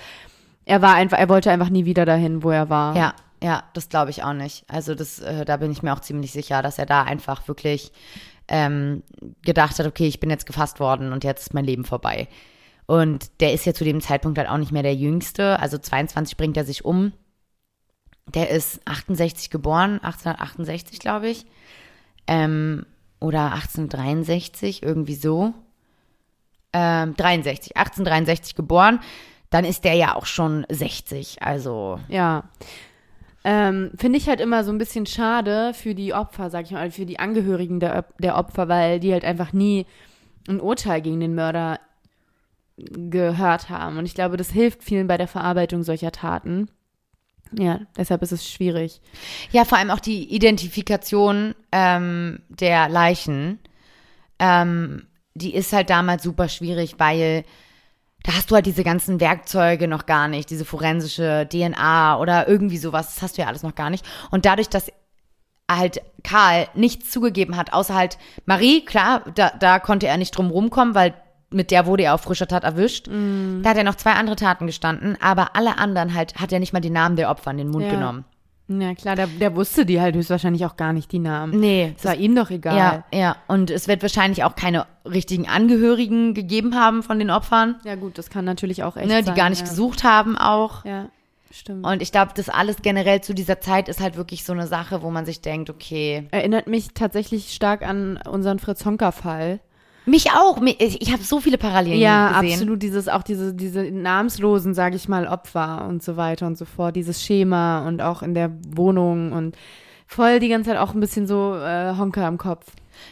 er 0.65 0.81
war 0.83 0.95
einfach, 0.95 1.19
er 1.19 1.29
wollte 1.29 1.51
einfach 1.51 1.69
nie 1.69 1.85
wieder 1.85 2.05
dahin, 2.05 2.43
wo 2.43 2.51
er 2.51 2.71
war. 2.71 2.97
Ja, 2.97 3.15
ja, 3.43 3.65
das 3.75 3.89
glaube 3.89 4.11
ich 4.11 4.23
auch 4.23 4.35
nicht. 4.35 4.65
Also 4.69 4.95
das, 4.95 5.19
äh, 5.19 5.45
da 5.45 5.57
bin 5.57 5.73
ich 5.73 5.83
mir 5.83 5.93
auch 5.93 6.01
ziemlich 6.01 6.31
sicher, 6.31 6.63
dass 6.63 6.79
er 6.79 6.87
da 6.87 7.03
einfach 7.03 7.49
wirklich 7.49 7.93
ähm, 8.53 9.03
gedacht 9.43 9.79
hat, 9.79 9.87
okay, 9.87 10.07
ich 10.07 10.21
bin 10.21 10.31
jetzt 10.31 10.47
gefasst 10.47 10.79
worden 10.79 11.13
und 11.13 11.25
jetzt 11.25 11.41
ist 11.41 11.55
mein 11.55 11.65
Leben 11.65 11.85
vorbei. 11.85 12.29
Und 12.87 13.31
der 13.41 13.55
ist 13.55 13.65
ja 13.65 13.73
zu 13.73 13.83
dem 13.83 14.03
Zeitpunkt 14.03 14.39
halt 14.39 14.49
auch 14.49 14.59
nicht 14.59 14.73
mehr 14.73 14.83
der 14.83 14.95
Jüngste. 14.95 15.59
Also 15.59 15.79
22 15.79 16.37
bringt 16.37 16.57
er 16.59 16.65
sich 16.65 16.85
um. 16.85 17.13
Der 18.35 18.51
ist 18.51 18.81
68 18.87 19.51
geboren, 19.51 19.95
1868 20.03 21.01
glaube 21.01 21.31
ich. 21.31 21.47
Ähm, 22.27 22.85
oder 23.21 23.53
1863, 23.53 24.83
irgendwie 24.83 25.15
so. 25.15 25.55
Ähm, 26.75 27.17
63, 27.17 27.77
1863 27.77 28.55
geboren. 28.55 29.01
Dann 29.49 29.65
ist 29.65 29.85
der 29.85 29.95
ja 29.95 30.15
auch 30.15 30.27
schon 30.27 30.67
60. 30.69 31.43
Also 31.43 32.01
Ja. 32.09 32.45
Ähm, 33.45 33.91
Finde 33.97 34.19
ich 34.19 34.29
halt 34.29 34.41
immer 34.41 34.63
so 34.65 34.71
ein 34.71 34.79
bisschen 34.79 35.07
schade 35.07 35.75
für 35.75 35.95
die 35.95 36.15
Opfer, 36.15 36.51
sag 36.51 36.67
ich 36.67 36.71
mal, 36.73 36.91
für 36.91 37.07
die 37.07 37.19
Angehörigen 37.19 37.81
der, 37.81 38.05
der 38.19 38.37
Opfer, 38.37 38.69
weil 38.69 39.01
die 39.01 39.13
halt 39.13 39.25
einfach 39.25 39.53
nie 39.53 39.87
ein 40.49 40.61
Urteil 40.61 41.03
gegen 41.03 41.21
den 41.21 41.35
Mörder 41.35 41.81
gehört 42.77 43.69
haben. 43.69 43.99
Und 43.99 44.07
ich 44.07 44.15
glaube, 44.15 44.37
das 44.37 44.51
hilft 44.51 44.83
vielen 44.83 45.07
bei 45.07 45.17
der 45.17 45.29
Verarbeitung 45.29 45.83
solcher 45.83 46.13
Taten. 46.13 46.69
Ja, 47.59 47.81
deshalb 47.97 48.23
ist 48.23 48.33
es 48.33 48.49
schwierig. 48.49 49.01
Ja, 49.51 49.65
vor 49.65 49.79
allem 49.79 49.91
auch 49.91 50.01
die 50.01 50.35
Identifikation 50.35 51.55
ähm, 51.71 52.41
der 52.49 52.89
Leichen, 52.89 53.59
ähm, 54.39 55.07
die 55.35 55.55
ist 55.55 55.73
halt 55.73 55.91
damals 55.91 56.23
super 56.23 56.49
schwierig, 56.49 56.95
weil 56.99 57.45
da 58.25 58.35
hast 58.35 58.51
du 58.51 58.55
halt 58.55 58.67
diese 58.67 58.85
ganzen 58.85 59.21
Werkzeuge 59.21 59.89
noch 59.89 60.07
gar 60.07 60.29
nicht, 60.29 60.51
diese 60.51 60.65
forensische 60.65 61.49
DNA 61.51 62.19
oder 62.19 62.49
irgendwie 62.49 62.79
sowas, 62.79 63.15
das 63.15 63.23
hast 63.23 63.37
du 63.39 63.43
ja 63.43 63.49
alles 63.49 63.63
noch 63.63 63.75
gar 63.75 63.91
nicht. 63.91 64.05
Und 64.31 64.45
dadurch, 64.45 64.69
dass 64.69 64.93
halt 65.71 66.03
Karl 66.23 66.69
nichts 66.75 67.11
zugegeben 67.11 67.57
hat, 67.57 67.73
außer 67.73 67.95
halt 67.95 68.19
Marie, 68.47 68.85
klar, 68.85 69.23
da, 69.35 69.51
da 69.59 69.79
konnte 69.79 70.07
er 70.07 70.17
nicht 70.19 70.37
drum 70.37 70.51
rumkommen, 70.51 70.95
weil 70.95 71.15
mit 71.51 71.71
der 71.71 71.87
wurde 71.87 72.05
er 72.05 72.15
auf 72.15 72.23
frischer 72.23 72.49
Tat 72.49 72.65
erwischt. 72.65 73.09
Da 73.09 73.71
hat 73.71 73.77
er 73.77 73.85
noch 73.85 73.97
zwei 73.97 74.13
andere 74.13 74.37
Taten 74.37 74.67
gestanden, 74.67 75.17
aber 75.21 75.55
alle 75.55 75.79
anderen 75.79 76.15
halt 76.15 76.37
hat 76.37 76.53
er 76.53 76.61
nicht 76.61 76.73
mal 76.73 76.81
die 76.81 76.91
Namen 76.91 77.17
der 77.17 77.31
Opfer 77.31 77.51
in 77.51 77.59
den 77.59 77.69
Mund 77.69 77.85
Ja. 77.87 77.91
genommen. 77.93 78.25
Ja, 78.69 78.95
klar, 78.95 79.17
der, 79.17 79.27
der 79.27 79.55
wusste 79.55 79.85
die 79.85 80.01
halt 80.01 80.15
höchstwahrscheinlich 80.15 80.65
auch 80.65 80.77
gar 80.77 80.93
nicht, 80.93 81.13
die 81.13 81.19
Namen. 81.19 81.59
Nee, 81.59 81.95
Es 81.99 82.05
war 82.05 82.15
ihm 82.15 82.35
doch 82.35 82.51
egal. 82.51 82.77
Ja, 82.77 83.05
ja. 83.13 83.37
Und 83.49 83.71
es 83.71 83.89
wird 83.89 84.03
wahrscheinlich 84.03 84.45
auch 84.45 84.57
keine 84.57 84.87
richtigen 85.05 85.49
Angehörigen 85.49 86.33
gegeben 86.33 86.75
haben 86.75 87.03
von 87.03 87.19
den 87.19 87.31
Opfern, 87.31 87.77
Ja, 87.85 87.97
gut, 87.97 88.19
das 88.19 88.31
kann 88.31 88.45
natürlich 88.45 88.83
auch 88.83 88.97
echt 88.97 89.09
ne, 89.09 89.21
die 89.21 89.27
sein. 89.27 89.35
gar 89.35 89.51
nicht 89.51 89.63
ja. 89.63 89.69
gesucht 89.69 90.05
haben 90.05 90.39
auch. 90.39 90.85
Ja, 90.85 91.09
stimmt. 91.51 91.85
Und 91.87 92.01
ich 92.03 92.13
glaube, 92.13 92.33
das 92.35 92.49
alles 92.49 92.77
generell 92.83 93.21
zu 93.21 93.35
dieser 93.35 93.61
Zeit 93.61 93.89
ist 93.89 94.01
halt 94.01 94.17
wirklich 94.17 94.45
so 94.45 94.53
eine 94.53 94.67
Sache, 94.67 95.03
wo 95.03 95.11
man 95.11 95.27
sich 95.27 95.41
denkt, 95.43 95.69
okay. 95.69 96.29
Erinnert 96.31 96.67
mich 96.67 96.95
tatsächlich 96.95 97.53
stark 97.53 97.83
an 97.83 98.19
unseren 98.29 98.59
Fritz-Honka-Fall. 98.59 99.61
Mich 100.05 100.31
auch. 100.33 100.61
Ich, 100.79 101.13
habe 101.13 101.23
so 101.23 101.41
viele 101.41 101.59
Parallelen 101.59 102.01
Ja, 102.01 102.41
gesehen. 102.41 102.55
absolut. 102.55 102.83
Dieses, 102.83 103.09
auch 103.09 103.23
diese, 103.23 103.55
diese 103.55 103.83
namenslosen, 103.83 104.75
sage 104.75 104.97
ich 104.97 105.09
mal, 105.09 105.27
Opfer 105.27 105.87
und 105.89 106.03
so 106.03 106.17
weiter 106.17 106.47
und 106.47 106.59
so 106.59 106.65
fort. 106.65 106.97
Dieses 106.97 107.23
Schema 107.23 107.87
und 107.87 108.03
auch 108.03 108.23
in 108.23 108.35
der 108.35 108.51
Wohnung 108.69 109.33
und 109.33 109.57
voll 110.07 110.41
die 110.41 110.49
ganze 110.49 110.71
Zeit 110.71 110.79
auch 110.79 110.95
ein 110.95 111.01
bisschen 111.01 111.27
so 111.27 111.55
äh, 111.55 111.95
Honka 111.97 112.27
im 112.27 112.39
Kopf. 112.39 112.67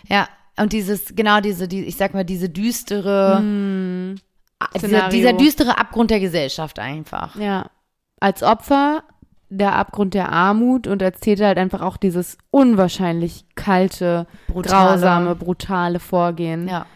Ja. 0.08 0.28
Und 0.56 0.72
dieses, 0.72 1.14
genau 1.14 1.40
diese, 1.40 1.68
die, 1.68 1.84
ich 1.84 1.96
sag 1.96 2.12
mal, 2.12 2.24
diese 2.24 2.48
düstere, 2.48 3.42
ah, 4.58 4.66
dieser, 4.78 5.08
dieser 5.08 5.32
düstere 5.32 5.78
Abgrund 5.78 6.10
der 6.10 6.20
Gesellschaft 6.20 6.78
einfach. 6.78 7.36
Ja. 7.36 7.70
Als 8.20 8.42
Opfer 8.42 9.02
der 9.50 9.74
Abgrund 9.74 10.14
der 10.14 10.30
Armut 10.30 10.86
und 10.86 11.02
Täter 11.20 11.46
halt 11.48 11.58
einfach 11.58 11.82
auch 11.82 11.96
dieses 11.96 12.38
unwahrscheinlich 12.50 13.44
kalte, 13.56 14.26
Brutale. 14.46 14.92
grausame, 14.92 15.34
brutale 15.34 15.98
Vorgehen. 15.98 16.68
Ja. 16.68 16.86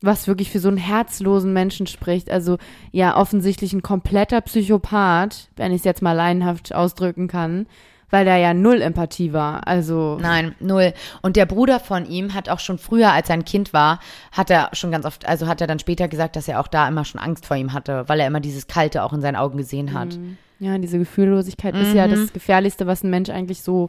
was 0.00 0.28
wirklich 0.28 0.50
für 0.50 0.60
so 0.60 0.68
einen 0.68 0.76
herzlosen 0.76 1.52
Menschen 1.52 1.86
spricht. 1.86 2.30
Also 2.30 2.58
ja, 2.92 3.16
offensichtlich 3.16 3.72
ein 3.72 3.82
kompletter 3.82 4.40
Psychopath, 4.40 5.48
wenn 5.56 5.72
ich 5.72 5.78
es 5.78 5.84
jetzt 5.84 6.02
mal 6.02 6.12
laienhaft 6.12 6.72
ausdrücken 6.74 7.26
kann, 7.26 7.66
weil 8.10 8.24
der 8.24 8.36
ja 8.36 8.54
null 8.54 8.82
Empathie 8.82 9.32
war. 9.32 9.66
Also 9.66 10.16
Nein, 10.20 10.54
null. 10.60 10.92
Und 11.22 11.34
der 11.34 11.46
Bruder 11.46 11.80
von 11.80 12.06
ihm 12.06 12.34
hat 12.34 12.48
auch 12.48 12.60
schon 12.60 12.78
früher, 12.78 13.10
als 13.10 13.30
er 13.30 13.34
ein 13.34 13.44
Kind 13.44 13.72
war, 13.72 13.98
hat 14.30 14.50
er 14.50 14.68
schon 14.74 14.92
ganz 14.92 15.06
oft, 15.06 15.26
also 15.26 15.48
hat 15.48 15.60
er 15.60 15.66
dann 15.66 15.80
später 15.80 16.06
gesagt, 16.06 16.36
dass 16.36 16.46
er 16.46 16.60
auch 16.60 16.68
da 16.68 16.86
immer 16.86 17.04
schon 17.04 17.20
Angst 17.20 17.46
vor 17.46 17.56
ihm 17.56 17.72
hatte, 17.72 18.04
weil 18.06 18.20
er 18.20 18.28
immer 18.28 18.40
dieses 18.40 18.68
Kalte 18.68 19.02
auch 19.02 19.12
in 19.12 19.22
seinen 19.22 19.36
Augen 19.36 19.56
gesehen 19.58 19.92
hat. 19.92 20.16
Ja, 20.58 20.78
diese 20.78 20.98
Gefühllosigkeit 20.98 21.74
ist 21.76 21.94
ja 21.94 22.06
Mhm. 22.06 22.10
das 22.12 22.32
Gefährlichste, 22.32 22.86
was 22.86 23.02
ein 23.04 23.10
Mensch 23.10 23.30
eigentlich 23.30 23.62
so 23.62 23.88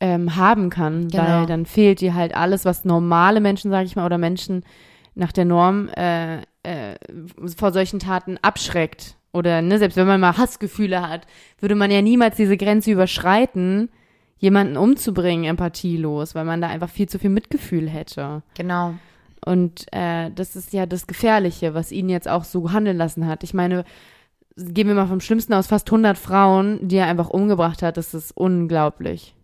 ähm, 0.00 0.36
haben 0.36 0.68
kann, 0.70 1.08
Genau. 1.08 1.22
weil 1.24 1.46
dann 1.46 1.64
fehlt 1.64 2.00
dir 2.00 2.14
halt 2.14 2.36
alles, 2.36 2.64
was 2.66 2.84
normale 2.84 3.40
Menschen, 3.40 3.70
sage 3.70 3.86
ich 3.86 3.96
mal, 3.96 4.04
oder 4.04 4.18
Menschen 4.18 4.62
nach 5.14 5.32
der 5.32 5.46
Norm 5.46 5.88
äh, 5.96 6.38
äh, 6.62 6.96
vor 7.56 7.72
solchen 7.72 7.98
Taten 7.98 8.38
abschreckt. 8.42 9.16
oder 9.32 9.60
ne, 9.60 9.78
selbst 9.78 9.96
wenn 9.96 10.06
man 10.06 10.18
mal 10.20 10.36
Hassgefühle 10.38 11.06
hat, 11.06 11.26
würde 11.60 11.74
man 11.74 11.90
ja 11.90 12.00
niemals 12.00 12.36
diese 12.36 12.56
Grenze 12.56 12.90
überschreiten, 12.92 13.90
jemanden 14.38 14.78
umzubringen, 14.78 15.44
empathielos, 15.44 16.34
weil 16.34 16.46
man 16.46 16.62
da 16.62 16.68
einfach 16.68 16.88
viel 16.88 17.06
zu 17.08 17.18
viel 17.18 17.28
Mitgefühl 17.30 17.86
hätte. 17.88 18.42
Genau. 18.56 18.94
Und 19.44 19.86
äh, 19.92 20.30
das 20.34 20.56
ist 20.56 20.72
ja 20.72 20.86
das 20.86 21.06
Gefährliche, 21.06 21.74
was 21.74 21.92
ihn 21.92 22.08
jetzt 22.08 22.28
auch 22.28 22.44
so 22.44 22.72
handeln 22.72 22.96
lassen 22.96 23.26
hat. 23.26 23.42
Ich 23.44 23.52
meine, 23.52 23.84
gehen 24.56 24.88
wir 24.88 24.94
mal 24.94 25.06
vom 25.06 25.20
Schlimmsten 25.20 25.52
aus, 25.54 25.66
fast 25.66 25.88
100 25.88 26.16
Frauen, 26.16 26.88
die 26.88 26.96
er 26.96 27.06
einfach 27.06 27.28
umgebracht 27.28 27.82
hat, 27.82 27.96
das 27.96 28.14
ist 28.14 28.32
unglaublich. 28.36 29.34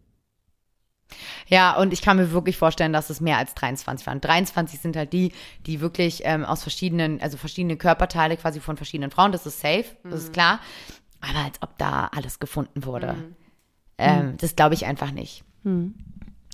Ja, 1.47 1.77
und 1.77 1.93
ich 1.93 2.01
kann 2.01 2.17
mir 2.17 2.33
wirklich 2.33 2.57
vorstellen, 2.57 2.95
dass 2.95 3.11
es 3.11 3.21
mehr 3.21 3.37
als 3.37 3.55
23 3.55 4.07
waren. 4.07 4.21
23 4.23 4.81
sind 4.81 4.97
halt 4.97 5.13
die, 5.13 5.33
die 5.67 5.81
wirklich 5.81 6.23
ähm, 6.25 6.45
aus 6.45 6.63
verschiedenen, 6.63 7.21
also 7.21 7.37
verschiedene 7.37 7.77
Körperteile 7.77 8.37
quasi 8.39 8.61
von 8.61 8.77
verschiedenen 8.79 9.11
Frauen, 9.11 9.33
das 9.33 9.45
ist 9.45 9.61
safe, 9.61 9.85
das 10.05 10.25
ist 10.25 10.33
klar. 10.33 10.61
Aber 11.21 11.45
als 11.45 11.61
ob 11.61 11.77
da 11.77 12.09
alles 12.15 12.39
gefunden 12.41 12.85
wurde. 12.87 13.15
Ähm, 13.99 14.37
Das 14.39 14.57
glaube 14.57 14.75
ich 14.75 14.87
einfach 14.87 15.11
nicht. 15.11 15.45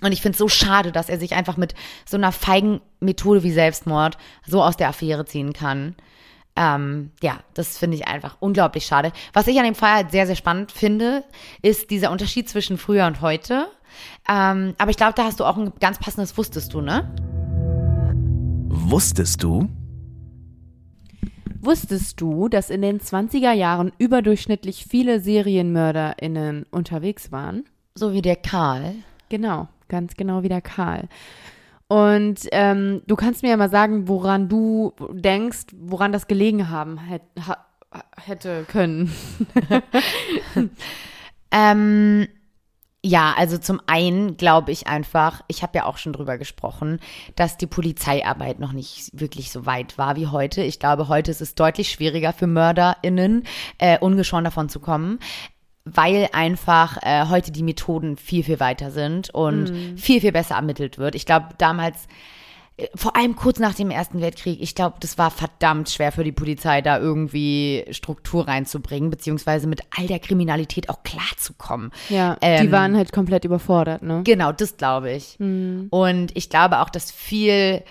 Und 0.02 0.12
ich 0.12 0.20
finde 0.20 0.34
es 0.34 0.38
so 0.38 0.48
schade, 0.48 0.90
dass 0.92 1.09
er 1.09 1.18
sich 1.18 1.34
einfach 1.34 1.56
mit 1.56 1.74
so 2.04 2.16
einer 2.16 2.32
feigen 2.32 2.80
Methode 3.00 3.42
wie 3.44 3.52
Selbstmord 3.52 4.18
so 4.46 4.62
aus 4.62 4.76
der 4.76 4.88
Affäre 4.88 5.24
ziehen 5.24 5.52
kann. 5.52 5.94
Ähm, 6.61 7.12
ja, 7.22 7.38
das 7.54 7.78
finde 7.78 7.96
ich 7.96 8.09
einfach 8.09 8.36
unglaublich 8.40 8.84
schade. 8.84 9.12
Was 9.32 9.46
ich 9.46 9.56
an 9.59 9.64
dem 9.64 9.76
Fall 9.76 9.94
halt 9.94 10.11
sehr, 10.11 10.26
sehr 10.26 10.34
spannend 10.34 10.72
finde, 10.72 11.22
ist 11.62 11.90
dieser 11.90 12.11
Unterschied 12.11 12.48
zwischen 12.48 12.78
früher 12.78 13.06
und 13.06 13.20
heute. 13.20 13.68
Ähm, 14.28 14.74
aber 14.76 14.90
ich 14.90 14.96
glaube, 14.96 15.14
da 15.14 15.22
hast 15.24 15.38
du 15.38 15.44
auch 15.44 15.56
ein 15.56 15.72
ganz 15.78 16.00
passendes 16.00 16.36
Wusstest 16.36 16.74
du, 16.74 16.80
ne? 16.80 17.09
Wusstest 18.70 19.44
du? 19.44 19.68
Wusstest 21.61 22.20
du, 22.20 22.48
dass 22.48 22.70
in 22.70 22.82
den 22.82 23.00
20er 23.00 23.52
Jahren 23.52 23.92
überdurchschnittlich 23.98 24.84
viele 24.88 25.20
SerienmörderInnen 25.20 26.66
unterwegs 26.72 27.30
waren? 27.30 27.66
So 27.94 28.12
wie 28.12 28.22
der 28.22 28.36
Karl. 28.36 28.96
Genau, 29.28 29.68
ganz 29.86 30.14
genau 30.14 30.42
wie 30.42 30.48
der 30.48 30.62
Karl. 30.62 31.09
Und 31.89 32.41
ähm, 32.53 33.03
du 33.07 33.16
kannst 33.16 33.43
mir 33.43 33.49
ja 33.49 33.57
mal 33.57 33.70
sagen, 33.70 34.09
woran 34.09 34.49
du 34.49 34.93
denkst, 35.11 35.66
woran 35.74 36.12
das 36.12 36.26
gelegen 36.26 36.68
haben 36.68 37.01
ha, 37.01 37.66
hätte 38.16 38.64
können. 38.68 39.12
Ähm, 41.51 42.28
ja, 43.05 43.32
also 43.36 43.59
zum 43.59 43.80
einen 43.86 44.36
glaube 44.36 44.72
ich 44.72 44.89
einfach, 44.89 45.43
ich 45.47 45.62
habe 45.62 45.78
ja 45.78 45.84
auch 45.84 45.99
schon 45.99 46.12
drüber 46.12 46.36
gesprochen, 46.36 46.99
dass 47.36 47.57
die 47.57 47.66
Polizeiarbeit 47.66 48.59
noch 48.59 48.72
nicht 48.72 49.11
wirklich 49.18 49.53
so 49.53 49.66
weit 49.66 49.99
war 49.99 50.16
wie 50.16 50.26
heute. 50.26 50.62
Ich 50.62 50.80
glaube, 50.80 51.09
heute 51.09 51.30
ist 51.30 51.41
es 51.41 51.55
deutlich 51.55 51.91
schwieriger 51.91 52.32
für 52.32 52.49
MörderInnen, 52.49 53.45
äh, 53.78 53.99
ungeschoren 53.99 54.45
davon 54.45 54.68
zu 54.68 54.80
kommen. 54.80 55.20
Weil 55.95 56.28
einfach 56.32 56.99
äh, 57.03 57.26
heute 57.28 57.53
die 57.53 57.62
Methoden 57.62 58.16
viel, 58.16 58.45
viel 58.45 58.61
weiter 58.61 58.91
sind 58.91 59.30
und 59.30 59.72
viel, 59.97 60.20
viel 60.20 60.32
besser 60.32 60.57
ermittelt 60.57 60.99
wird. 60.99 61.14
Ich 61.14 61.26
glaube, 61.26 61.49
damals 61.59 62.07
äh, 62.76 62.86
vor 62.95 63.16
allem 63.16 63.36
kurz 63.36 63.59
nach 63.59 63.74
dem 63.74 63.91
Ersten 63.91 64.20
Weltkrieg, 64.20 64.61
ich 64.61 64.74
glaube, 64.74 64.97
das 65.01 65.18
war 65.18 65.30
verdammt 65.30 65.91
schwer 65.91 66.12
für 66.12 66.24
die 66.24 66.32
Polizei, 66.32 66.80
da 66.80 66.99
irgendwie 66.99 67.84
Struktur 67.91 68.49
reinzubringen, 68.49 69.11
beziehungsweise 69.11 69.66
mit 69.66 69.82
all 69.97 70.07
der 70.07 70.18
Kriminalität 70.20 70.89
auch 70.89 71.03
klarzukommen. 71.03 71.91
Ja, 72.09 72.36
die 72.36 72.47
Ähm, 72.47 72.72
waren 72.72 72.97
halt 72.97 73.12
komplett 73.12 73.45
überfordert, 73.45 74.03
ne? 74.03 74.22
Genau, 74.24 74.53
das 74.53 74.76
glaube 74.76 75.12
ich. 75.12 75.39
Und 75.91 76.36
ich 76.36 76.51
glaube 76.51 76.80
auch, 76.80 76.89
dass 76.91 77.11
viel, 77.11 77.82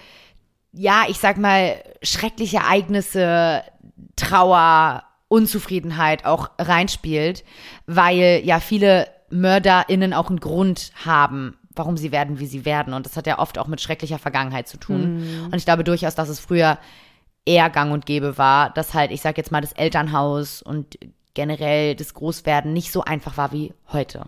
ja, 0.72 1.04
ich 1.08 1.18
sag 1.18 1.38
mal, 1.38 1.76
schreckliche 2.02 2.58
Ereignisse, 2.58 3.64
Trauer, 4.16 5.04
Unzufriedenheit 5.28 6.26
auch 6.26 6.52
reinspielt, 6.58 7.44
weil 7.86 8.42
ja 8.46 8.60
viele 8.60 9.08
MörderInnen 9.30 10.14
auch 10.14 10.30
einen 10.30 10.40
Grund 10.40 10.92
haben, 11.06 11.58
warum 11.76 11.98
sie 11.98 12.12
werden, 12.12 12.40
wie 12.40 12.48
sie 12.48 12.66
werden. 12.66 12.94
Und 12.94 13.06
das 13.06 13.18
hat 13.18 13.28
ja 13.28 13.40
oft 13.40 13.58
auch 13.58 13.68
mit 13.68 13.82
schrecklicher 13.82 14.20
Vergangenheit 14.20 14.68
zu 14.68 14.78
tun. 14.78 15.04
Und 15.46 15.56
ich 15.56 15.66
glaube 15.66 15.84
durchaus, 15.84 16.16
dass 16.16 16.30
es 16.30 16.40
früher 16.40 16.78
eher 17.46 17.70
gang 17.70 17.92
und 17.94 18.06
gäbe 18.06 18.38
war, 18.38 18.70
dass 18.72 18.94
halt, 18.94 19.12
ich 19.12 19.22
sag 19.22 19.38
jetzt 19.38 19.52
mal, 19.52 19.62
das 19.62 19.74
Elternhaus 19.74 20.62
und 20.62 20.98
generell 21.34 21.96
das 21.96 22.14
Großwerden 22.14 22.74
nicht 22.74 22.92
so 22.92 23.04
einfach 23.04 23.38
war 23.38 23.52
wie 23.52 23.74
heute. 23.92 24.26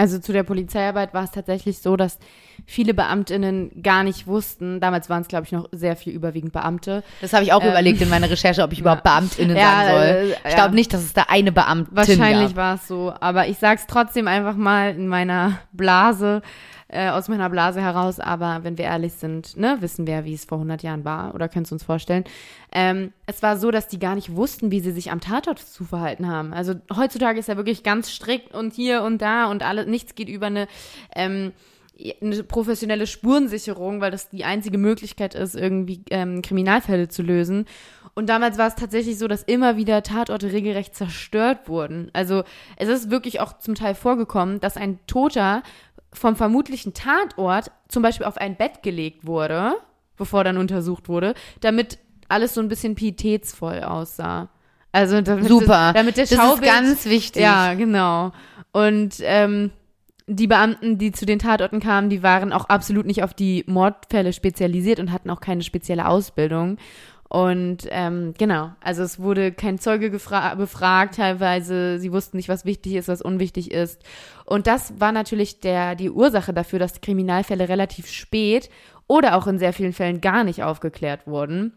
Also 0.00 0.18
zu 0.18 0.32
der 0.32 0.44
Polizeiarbeit 0.44 1.12
war 1.12 1.24
es 1.24 1.30
tatsächlich 1.30 1.78
so, 1.80 1.94
dass 1.94 2.18
viele 2.64 2.94
Beamtinnen 2.94 3.82
gar 3.82 4.02
nicht 4.02 4.26
wussten, 4.26 4.80
damals 4.80 5.10
waren 5.10 5.20
es, 5.20 5.28
glaube 5.28 5.44
ich, 5.44 5.52
noch 5.52 5.68
sehr 5.72 5.94
viel 5.94 6.14
überwiegend 6.14 6.54
Beamte, 6.54 7.02
Das 7.20 7.34
habe 7.34 7.44
ich 7.44 7.52
auch 7.52 7.62
Ähm, 7.62 7.68
überlegt 7.68 8.00
in 8.00 8.08
meiner 8.08 8.30
Recherche, 8.30 8.62
ob 8.62 8.72
ich 8.72 8.80
überhaupt 8.80 9.02
Beamtinnen 9.02 9.54
Ja, 9.58 9.62
sagen 9.62 9.90
soll. 9.90 10.02
äh, 10.06 10.30
Ich 10.30 10.36
ja. 10.44 10.54
glaube 10.54 10.74
nicht, 10.74 10.94
dass 10.94 11.02
es 11.02 11.12
da 11.12 11.24
eine 11.28 11.52
Beamtin 11.52 11.94
Wahrscheinlich 11.94 12.56
war 12.56 12.76
es 12.76 12.88
so, 12.88 13.12
aber 13.20 13.48
ich 13.48 13.58
sag's 13.58 13.86
trotzdem 13.86 14.26
einfach 14.26 14.56
mal 14.56 14.90
in 14.94 15.06
meiner 15.06 15.58
Blase, 15.72 16.40
äh, 16.92 17.10
aus 17.10 17.28
meiner 17.28 17.48
Blase 17.48 17.80
heraus, 17.80 18.20
aber 18.20 18.60
wenn 18.62 18.76
wir 18.76 18.86
ehrlich 18.86 19.12
sind, 19.14 19.56
ne, 19.56 19.76
wissen 19.80 20.06
wir, 20.06 20.24
wie 20.24 20.34
es 20.34 20.44
vor 20.44 20.58
100 20.58 20.82
Jahren 20.82 21.04
war 21.04 21.34
oder 21.34 21.48
können 21.48 21.64
es 21.64 21.72
uns 21.72 21.84
vorstellen. 21.84 22.24
Ähm, 22.72 23.12
es 23.26 23.42
war 23.42 23.56
so, 23.56 23.70
dass 23.70 23.88
die 23.88 23.98
gar 23.98 24.14
nicht 24.14 24.34
wussten, 24.34 24.70
wie 24.70 24.80
sie 24.80 24.92
sich 24.92 25.10
am 25.10 25.20
Tatort 25.20 25.58
zu 25.58 25.84
verhalten 25.84 26.28
haben. 26.28 26.52
Also 26.52 26.74
heutzutage 26.94 27.38
ist 27.38 27.48
ja 27.48 27.56
wirklich 27.56 27.82
ganz 27.82 28.10
strikt 28.10 28.54
und 28.54 28.74
hier 28.74 29.02
und 29.02 29.22
da 29.22 29.46
und 29.46 29.62
alles, 29.62 29.86
nichts 29.86 30.14
geht 30.14 30.28
über 30.28 30.46
eine, 30.46 30.66
ähm, 31.14 31.52
eine 32.20 32.42
professionelle 32.42 33.06
Spurensicherung, 33.06 34.00
weil 34.00 34.10
das 34.10 34.30
die 34.30 34.44
einzige 34.44 34.78
Möglichkeit 34.78 35.34
ist, 35.34 35.54
irgendwie 35.54 36.02
ähm, 36.10 36.42
Kriminalfälle 36.42 37.08
zu 37.08 37.22
lösen. 37.22 37.66
Und 38.14 38.28
damals 38.28 38.58
war 38.58 38.66
es 38.66 38.74
tatsächlich 38.74 39.18
so, 39.18 39.28
dass 39.28 39.42
immer 39.42 39.76
wieder 39.76 40.02
Tatorte 40.02 40.52
regelrecht 40.52 40.94
zerstört 40.94 41.68
wurden. 41.68 42.10
Also 42.12 42.42
es 42.76 42.88
ist 42.88 43.10
wirklich 43.10 43.40
auch 43.40 43.58
zum 43.58 43.74
Teil 43.74 43.94
vorgekommen, 43.94 44.60
dass 44.60 44.76
ein 44.76 44.98
Toter 45.06 45.62
vom 46.12 46.36
vermutlichen 46.36 46.94
Tatort 46.94 47.70
zum 47.88 48.02
Beispiel 48.02 48.26
auf 48.26 48.36
ein 48.36 48.56
Bett 48.56 48.82
gelegt 48.82 49.26
wurde, 49.26 49.74
bevor 50.16 50.44
dann 50.44 50.56
untersucht 50.56 51.08
wurde, 51.08 51.34
damit 51.60 51.98
alles 52.28 52.54
so 52.54 52.60
ein 52.60 52.68
bisschen 52.68 52.94
pietätsvoll 52.94 53.82
aussah. 53.82 54.48
Also 54.92 55.20
damit 55.20 55.46
Super. 55.46 55.92
Das, 55.92 55.94
damit 55.94 56.16
der 56.16 56.24
Das 56.24 56.32
ist 56.32 56.38
Schaubild, 56.38 56.72
ganz 56.72 57.04
wichtig. 57.06 57.42
Ja, 57.42 57.74
genau. 57.74 58.32
Und 58.72 59.16
ähm, 59.20 59.70
die 60.26 60.46
Beamten, 60.46 60.98
die 60.98 61.12
zu 61.12 61.26
den 61.26 61.38
Tatorten 61.38 61.80
kamen, 61.80 62.08
die 62.08 62.22
waren 62.22 62.52
auch 62.52 62.66
absolut 62.66 63.06
nicht 63.06 63.22
auf 63.22 63.34
die 63.34 63.64
Mordfälle 63.66 64.32
spezialisiert 64.32 65.00
und 65.00 65.12
hatten 65.12 65.30
auch 65.30 65.40
keine 65.40 65.62
spezielle 65.62 66.06
Ausbildung. 66.06 66.78
Und 67.28 67.86
ähm, 67.90 68.34
genau, 68.38 68.72
also 68.80 69.04
es 69.04 69.20
wurde 69.20 69.52
kein 69.52 69.78
Zeuge 69.78 70.10
befragt, 70.10 71.14
teilweise, 71.14 72.00
sie 72.00 72.12
wussten 72.12 72.36
nicht, 72.36 72.48
was 72.48 72.64
wichtig 72.64 72.94
ist, 72.94 73.06
was 73.06 73.22
unwichtig 73.22 73.70
ist. 73.70 74.02
Und 74.50 74.66
das 74.66 74.98
war 74.98 75.12
natürlich 75.12 75.60
der, 75.60 75.94
die 75.94 76.10
Ursache 76.10 76.52
dafür, 76.52 76.80
dass 76.80 77.00
Kriminalfälle 77.00 77.68
relativ 77.68 78.08
spät 78.08 78.68
oder 79.06 79.36
auch 79.36 79.46
in 79.46 79.60
sehr 79.60 79.72
vielen 79.72 79.92
Fällen 79.92 80.20
gar 80.20 80.42
nicht 80.42 80.64
aufgeklärt 80.64 81.28
wurden. 81.28 81.72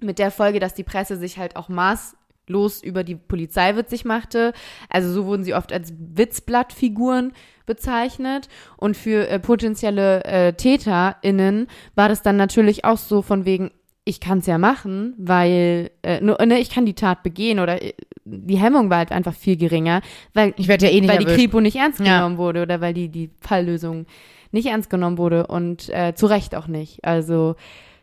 Mit 0.00 0.18
der 0.18 0.30
Folge, 0.30 0.58
dass 0.58 0.72
die 0.72 0.84
Presse 0.84 1.18
sich 1.18 1.36
halt 1.36 1.56
auch 1.56 1.68
maßlos 1.68 2.82
über 2.82 3.04
die 3.04 3.14
Polizei 3.14 3.76
witzig 3.76 4.06
machte. 4.06 4.54
Also 4.88 5.12
so 5.12 5.26
wurden 5.26 5.44
sie 5.44 5.52
oft 5.52 5.70
als 5.70 5.92
Witzblattfiguren 5.98 7.34
bezeichnet. 7.66 8.48
Und 8.78 8.96
für 8.96 9.28
äh, 9.28 9.38
potenzielle 9.38 10.24
äh, 10.24 10.54
TäterInnen 10.54 11.66
war 11.94 12.08
das 12.08 12.22
dann 12.22 12.38
natürlich 12.38 12.86
auch 12.86 12.96
so 12.96 13.20
von 13.20 13.44
wegen, 13.44 13.70
ich 14.08 14.20
kann 14.20 14.38
es 14.38 14.46
ja 14.46 14.56
machen, 14.56 15.12
weil 15.18 15.90
äh, 16.02 16.22
nur, 16.22 16.40
ne, 16.46 16.58
ich 16.58 16.70
kann 16.70 16.86
die 16.86 16.94
Tat 16.94 17.22
begehen 17.22 17.60
oder 17.60 17.82
äh, 17.82 17.92
die 18.30 18.58
Hemmung 18.58 18.90
war 18.90 18.98
halt 18.98 19.12
einfach 19.12 19.34
viel 19.34 19.56
geringer, 19.56 20.00
weil 20.34 20.54
Ich 20.56 20.68
werd 20.68 20.82
ja 20.82 20.88
eh 20.88 21.00
nicht 21.00 21.10
weil 21.10 21.18
die 21.18 21.24
erwischt. 21.24 21.38
Kripo 21.40 21.60
nicht 21.60 21.76
ernst 21.76 22.00
Ja. 22.00 22.18
genommen 22.18 22.38
wurde 22.38 22.62
oder 22.62 22.80
weil 22.80 22.94
die 22.94 23.08
die 23.08 23.30
Falllösung 23.40 24.06
nicht 24.52 24.66
ernst 24.66 24.90
genommen 24.90 25.18
wurde 25.18 25.46
und 25.46 25.88
äh, 25.90 26.14
zu 26.14 26.26
Recht 26.26 26.54
auch 26.54 26.66
nicht. 26.68 27.04
Also 27.04 27.56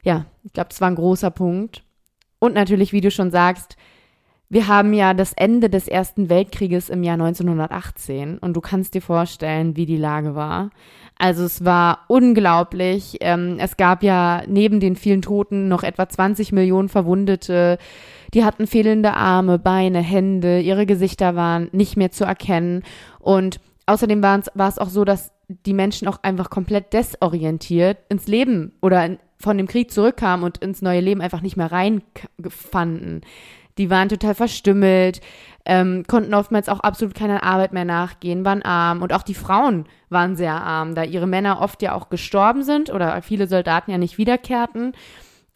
ja, 0.04 0.26
ich 0.44 0.54
glaube, 0.54 0.70
das 0.70 0.82
war 0.82 0.90
ein 0.90 0.96
großer 0.96 1.32
Punkt. 1.32 1.84
Und 2.40 2.54
natürlich, 2.54 2.94
wie 2.94 3.02
du 3.02 3.10
schon 3.10 3.32
sagst, 3.32 3.76
wir 4.50 4.68
haben 4.68 4.94
ja 4.94 5.16
das 5.16 5.34
Ende 5.34 5.70
des 5.72 5.88
Ersten 5.88 6.30
Weltkrieges 6.30 6.90
im 6.90 7.02
Jahr 7.04 7.16
1918 7.16 8.38
und 8.38 8.54
du 8.54 8.62
kannst 8.62 8.94
dir 8.94 9.02
vorstellen, 9.02 9.76
wie 9.76 9.88
die 9.88 9.98
Lage 9.98 10.36
war. 10.36 10.70
Also 11.18 11.44
es 11.44 11.66
war 11.66 12.02
unglaublich. 12.10 13.18
Ähm, 13.22 13.56
es 13.58 13.78
gab 13.78 14.04
ja 14.04 14.44
neben 14.48 14.80
den 14.80 14.96
vielen 14.96 15.22
Toten 15.24 15.68
noch 15.68 15.82
etwa 15.84 16.08
20 16.08 16.52
Millionen 16.52 16.90
Verwundete. 16.90 17.78
Die 18.36 18.44
hatten 18.44 18.68
fehlende 18.68 19.14
Arme, 19.14 19.58
Beine, 19.58 20.00
Hände, 20.00 20.60
ihre 20.60 20.86
Gesichter 20.86 21.36
waren 21.36 21.70
nicht 21.72 21.96
mehr 21.96 22.12
zu 22.12 22.26
erkennen. 22.26 22.84
Und 23.20 23.60
außerdem 23.86 24.22
war 24.22 24.42
es- 24.68 24.78
auch 24.78 24.90
so, 24.90 25.06
dass 25.06 25.32
die 25.48 25.74
Menschen 25.74 26.08
auch 26.08 26.20
einfach 26.22 26.50
komplett 26.50 26.92
desorientiert 26.94 27.98
ins 28.10 28.28
Leben 28.28 28.74
oder 28.82 29.06
in, 29.06 29.20
von 29.40 29.58
dem 29.58 29.68
Krieg 29.68 29.92
zurückkamen 29.92 30.44
und 30.44 30.58
ins 30.58 30.82
neue 30.82 31.00
Leben 31.00 31.22
einfach 31.22 31.42
nicht 31.42 31.56
mehr 31.56 31.72
reingefanden. 31.72 33.22
Die 33.78 33.90
waren 33.90 34.10
total 34.10 34.36
verstümmelt, 34.36 35.22
ähm, 35.66 36.04
konnten 36.08 36.34
oftmals 36.34 36.70
auch 36.70 36.80
absolut 36.80 37.14
keiner 37.14 37.44
Arbeit 37.44 37.74
mehr 37.74 37.86
nachgehen, 37.86 38.46
waren 38.46 38.64
arm 38.64 39.02
und 39.02 39.14
auch 39.14 39.24
die 39.24 39.34
Frauen 39.34 39.86
waren 40.10 40.36
sehr 40.36 40.54
arm, 40.54 40.96
da 40.96 41.04
ihre 41.04 41.28
Männer 41.28 41.60
oft 41.62 41.82
ja 41.82 41.94
auch 41.94 42.10
gestorben 42.10 42.64
sind 42.64 42.90
oder 42.90 43.22
viele 43.22 43.48
Soldaten 43.48 43.92
ja 43.92 43.98
nicht 43.98 44.18
wiederkehrten. 44.18 44.94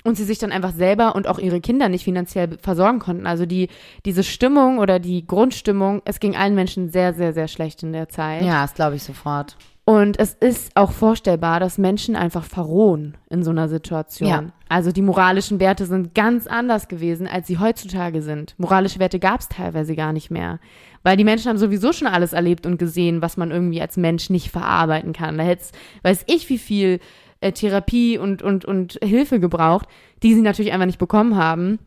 Und 0.04 0.16
sie 0.16 0.24
sich 0.24 0.38
dann 0.38 0.52
einfach 0.52 0.72
selber 0.72 1.16
und 1.16 1.28
auch 1.28 1.40
ihre 1.40 1.62
Kinder 1.62 1.90
nicht 1.90 2.04
finanziell 2.04 2.58
versorgen 2.62 3.00
konnten. 3.00 3.28
Also 3.28 3.46
die, 3.46 3.68
diese 4.06 4.24
Stimmung 4.24 4.80
oder 4.80 5.00
die 5.00 5.26
Grundstimmung, 5.26 6.02
es 6.06 6.20
ging 6.20 6.36
allen 6.36 6.56
Menschen 6.56 6.90
sehr, 6.90 7.14
sehr, 7.14 7.34
sehr 7.34 7.48
schlecht 7.48 7.84
in 7.84 7.94
der 7.94 8.10
Zeit. 8.10 8.44
Ja, 8.44 8.62
das 8.62 8.74
glaube 8.74 8.96
ich 8.96 9.04
sofort. 9.04 9.58
Und 9.90 10.20
es 10.20 10.36
ist 10.36 10.70
auch 10.76 10.92
vorstellbar, 10.92 11.60
dass 11.60 11.80
Menschen 11.80 12.16
einfach 12.16 12.44
verrohen 12.44 13.18
in 13.32 13.42
so 13.42 13.50
einer 13.50 13.68
Situation. 13.68 14.30
Ja. 14.30 14.44
Also 14.68 14.92
die 14.92 15.02
moralischen 15.02 15.60
Werte 15.60 15.88
sind 15.88 16.14
ganz 16.14 16.46
anders 16.46 16.88
gewesen, 16.88 17.28
als 17.28 17.48
sie 17.48 17.58
heutzutage 17.58 18.22
sind. 18.22 18.54
Moralische 18.60 19.00
Werte 19.00 19.18
gab 19.18 19.40
es 19.40 19.50
teilweise 19.50 19.96
gar 19.96 20.14
nicht 20.14 20.30
mehr. 20.30 20.60
Weil 21.02 21.18
die 21.18 21.24
Menschen 21.24 21.50
haben 21.50 21.58
sowieso 21.58 21.92
schon 21.92 22.08
alles 22.08 22.34
erlebt 22.34 22.68
und 22.68 22.78
gesehen, 22.78 23.24
was 23.24 23.36
man 23.36 23.50
irgendwie 23.50 23.82
als 23.82 23.98
Mensch 23.98 24.30
nicht 24.30 24.52
verarbeiten 24.52 25.12
kann. 25.12 25.40
Da 25.40 25.44
hätte 25.44 25.66
weiß 26.04 26.24
ich, 26.28 26.48
wie 26.50 26.60
viel 26.60 27.00
äh, 27.42 27.52
Therapie 27.52 28.18
und, 28.18 28.42
und, 28.42 28.66
und 28.66 29.00
Hilfe 29.04 29.40
gebraucht, 29.40 29.88
die 30.24 30.34
sie 30.34 30.42
natürlich 30.42 30.72
einfach 30.72 30.86
nicht 30.86 31.00
bekommen 31.00 31.36
haben. 31.36 31.80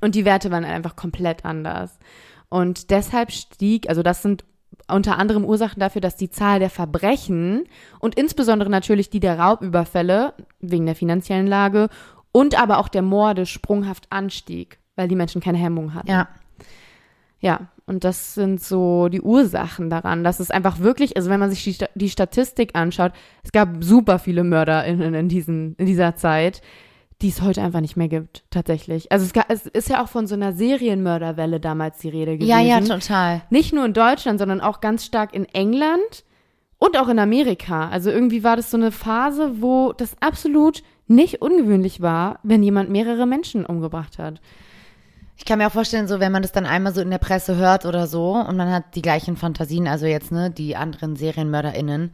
Und 0.00 0.14
die 0.14 0.24
Werte 0.24 0.50
waren 0.50 0.64
einfach 0.64 0.96
komplett 0.96 1.44
anders. 1.44 1.98
Und 2.48 2.90
deshalb 2.90 3.32
stieg, 3.32 3.88
also 3.88 4.02
das 4.02 4.22
sind 4.22 4.44
unter 4.86 5.18
anderem 5.18 5.44
Ursachen 5.44 5.80
dafür, 5.80 6.00
dass 6.00 6.16
die 6.16 6.30
Zahl 6.30 6.60
der 6.60 6.70
Verbrechen 6.70 7.64
und 8.00 8.14
insbesondere 8.14 8.70
natürlich 8.70 9.10
die 9.10 9.20
der 9.20 9.38
Raubüberfälle 9.38 10.34
wegen 10.60 10.86
der 10.86 10.94
finanziellen 10.94 11.46
Lage 11.46 11.88
und 12.32 12.60
aber 12.60 12.78
auch 12.78 12.88
der 12.88 13.02
Morde 13.02 13.44
sprunghaft 13.44 14.06
anstieg, 14.10 14.78
weil 14.96 15.08
die 15.08 15.16
Menschen 15.16 15.42
keine 15.42 15.58
Hemmung 15.58 15.94
hatten. 15.94 16.10
Ja. 16.10 16.28
Ja, 17.40 17.68
und 17.88 18.04
das 18.04 18.34
sind 18.34 18.62
so 18.62 19.08
die 19.08 19.22
Ursachen 19.22 19.90
daran, 19.90 20.22
dass 20.22 20.40
es 20.40 20.50
einfach 20.50 20.80
wirklich, 20.80 21.16
also 21.16 21.30
wenn 21.30 21.40
man 21.40 21.50
sich 21.50 21.64
die, 21.64 21.84
die 21.94 22.10
Statistik 22.10 22.70
anschaut, 22.74 23.12
es 23.42 23.52
gab 23.52 23.82
super 23.82 24.18
viele 24.18 24.44
MörderInnen 24.44 25.14
in, 25.14 25.28
diesen, 25.28 25.74
in 25.76 25.86
dieser 25.86 26.14
Zeit, 26.14 26.60
die 27.20 27.28
es 27.28 27.42
heute 27.42 27.62
einfach 27.62 27.80
nicht 27.80 27.96
mehr 27.96 28.08
gibt, 28.08 28.44
tatsächlich. 28.50 29.10
Also 29.10 29.24
es, 29.24 29.32
gab, 29.32 29.50
es 29.50 29.66
ist 29.66 29.88
ja 29.88 30.02
auch 30.02 30.08
von 30.08 30.26
so 30.26 30.34
einer 30.34 30.52
Serienmörderwelle 30.52 31.58
damals 31.58 31.98
die 31.98 32.10
Rede 32.10 32.36
gewesen. 32.36 32.50
Ja, 32.50 32.60
ja, 32.60 32.80
total. 32.80 33.42
Nicht 33.50 33.72
nur 33.72 33.84
in 33.84 33.92
Deutschland, 33.92 34.38
sondern 34.38 34.60
auch 34.60 34.80
ganz 34.80 35.04
stark 35.04 35.34
in 35.34 35.44
England 35.46 36.24
und 36.78 36.96
auch 36.96 37.08
in 37.08 37.18
Amerika. 37.18 37.88
Also 37.88 38.10
irgendwie 38.10 38.44
war 38.44 38.56
das 38.56 38.70
so 38.70 38.76
eine 38.76 38.92
Phase, 38.92 39.60
wo 39.60 39.92
das 39.92 40.16
absolut 40.20 40.82
nicht 41.08 41.42
ungewöhnlich 41.42 42.00
war, 42.02 42.38
wenn 42.42 42.62
jemand 42.62 42.90
mehrere 42.90 43.26
Menschen 43.26 43.66
umgebracht 43.66 44.18
hat. 44.18 44.40
Ich 45.38 45.44
kann 45.44 45.58
mir 45.58 45.68
auch 45.68 45.72
vorstellen, 45.72 46.08
so 46.08 46.18
wenn 46.20 46.32
man 46.32 46.42
das 46.42 46.52
dann 46.52 46.66
einmal 46.66 46.92
so 46.92 47.00
in 47.00 47.10
der 47.10 47.18
Presse 47.18 47.56
hört 47.56 47.86
oder 47.86 48.08
so 48.08 48.32
und 48.32 48.56
man 48.56 48.70
hat 48.72 48.96
die 48.96 49.02
gleichen 49.02 49.36
Fantasien, 49.36 49.86
also 49.86 50.04
jetzt 50.04 50.32
ne, 50.32 50.50
die 50.50 50.76
anderen 50.76 51.14
SerienmörderInnen, 51.16 52.12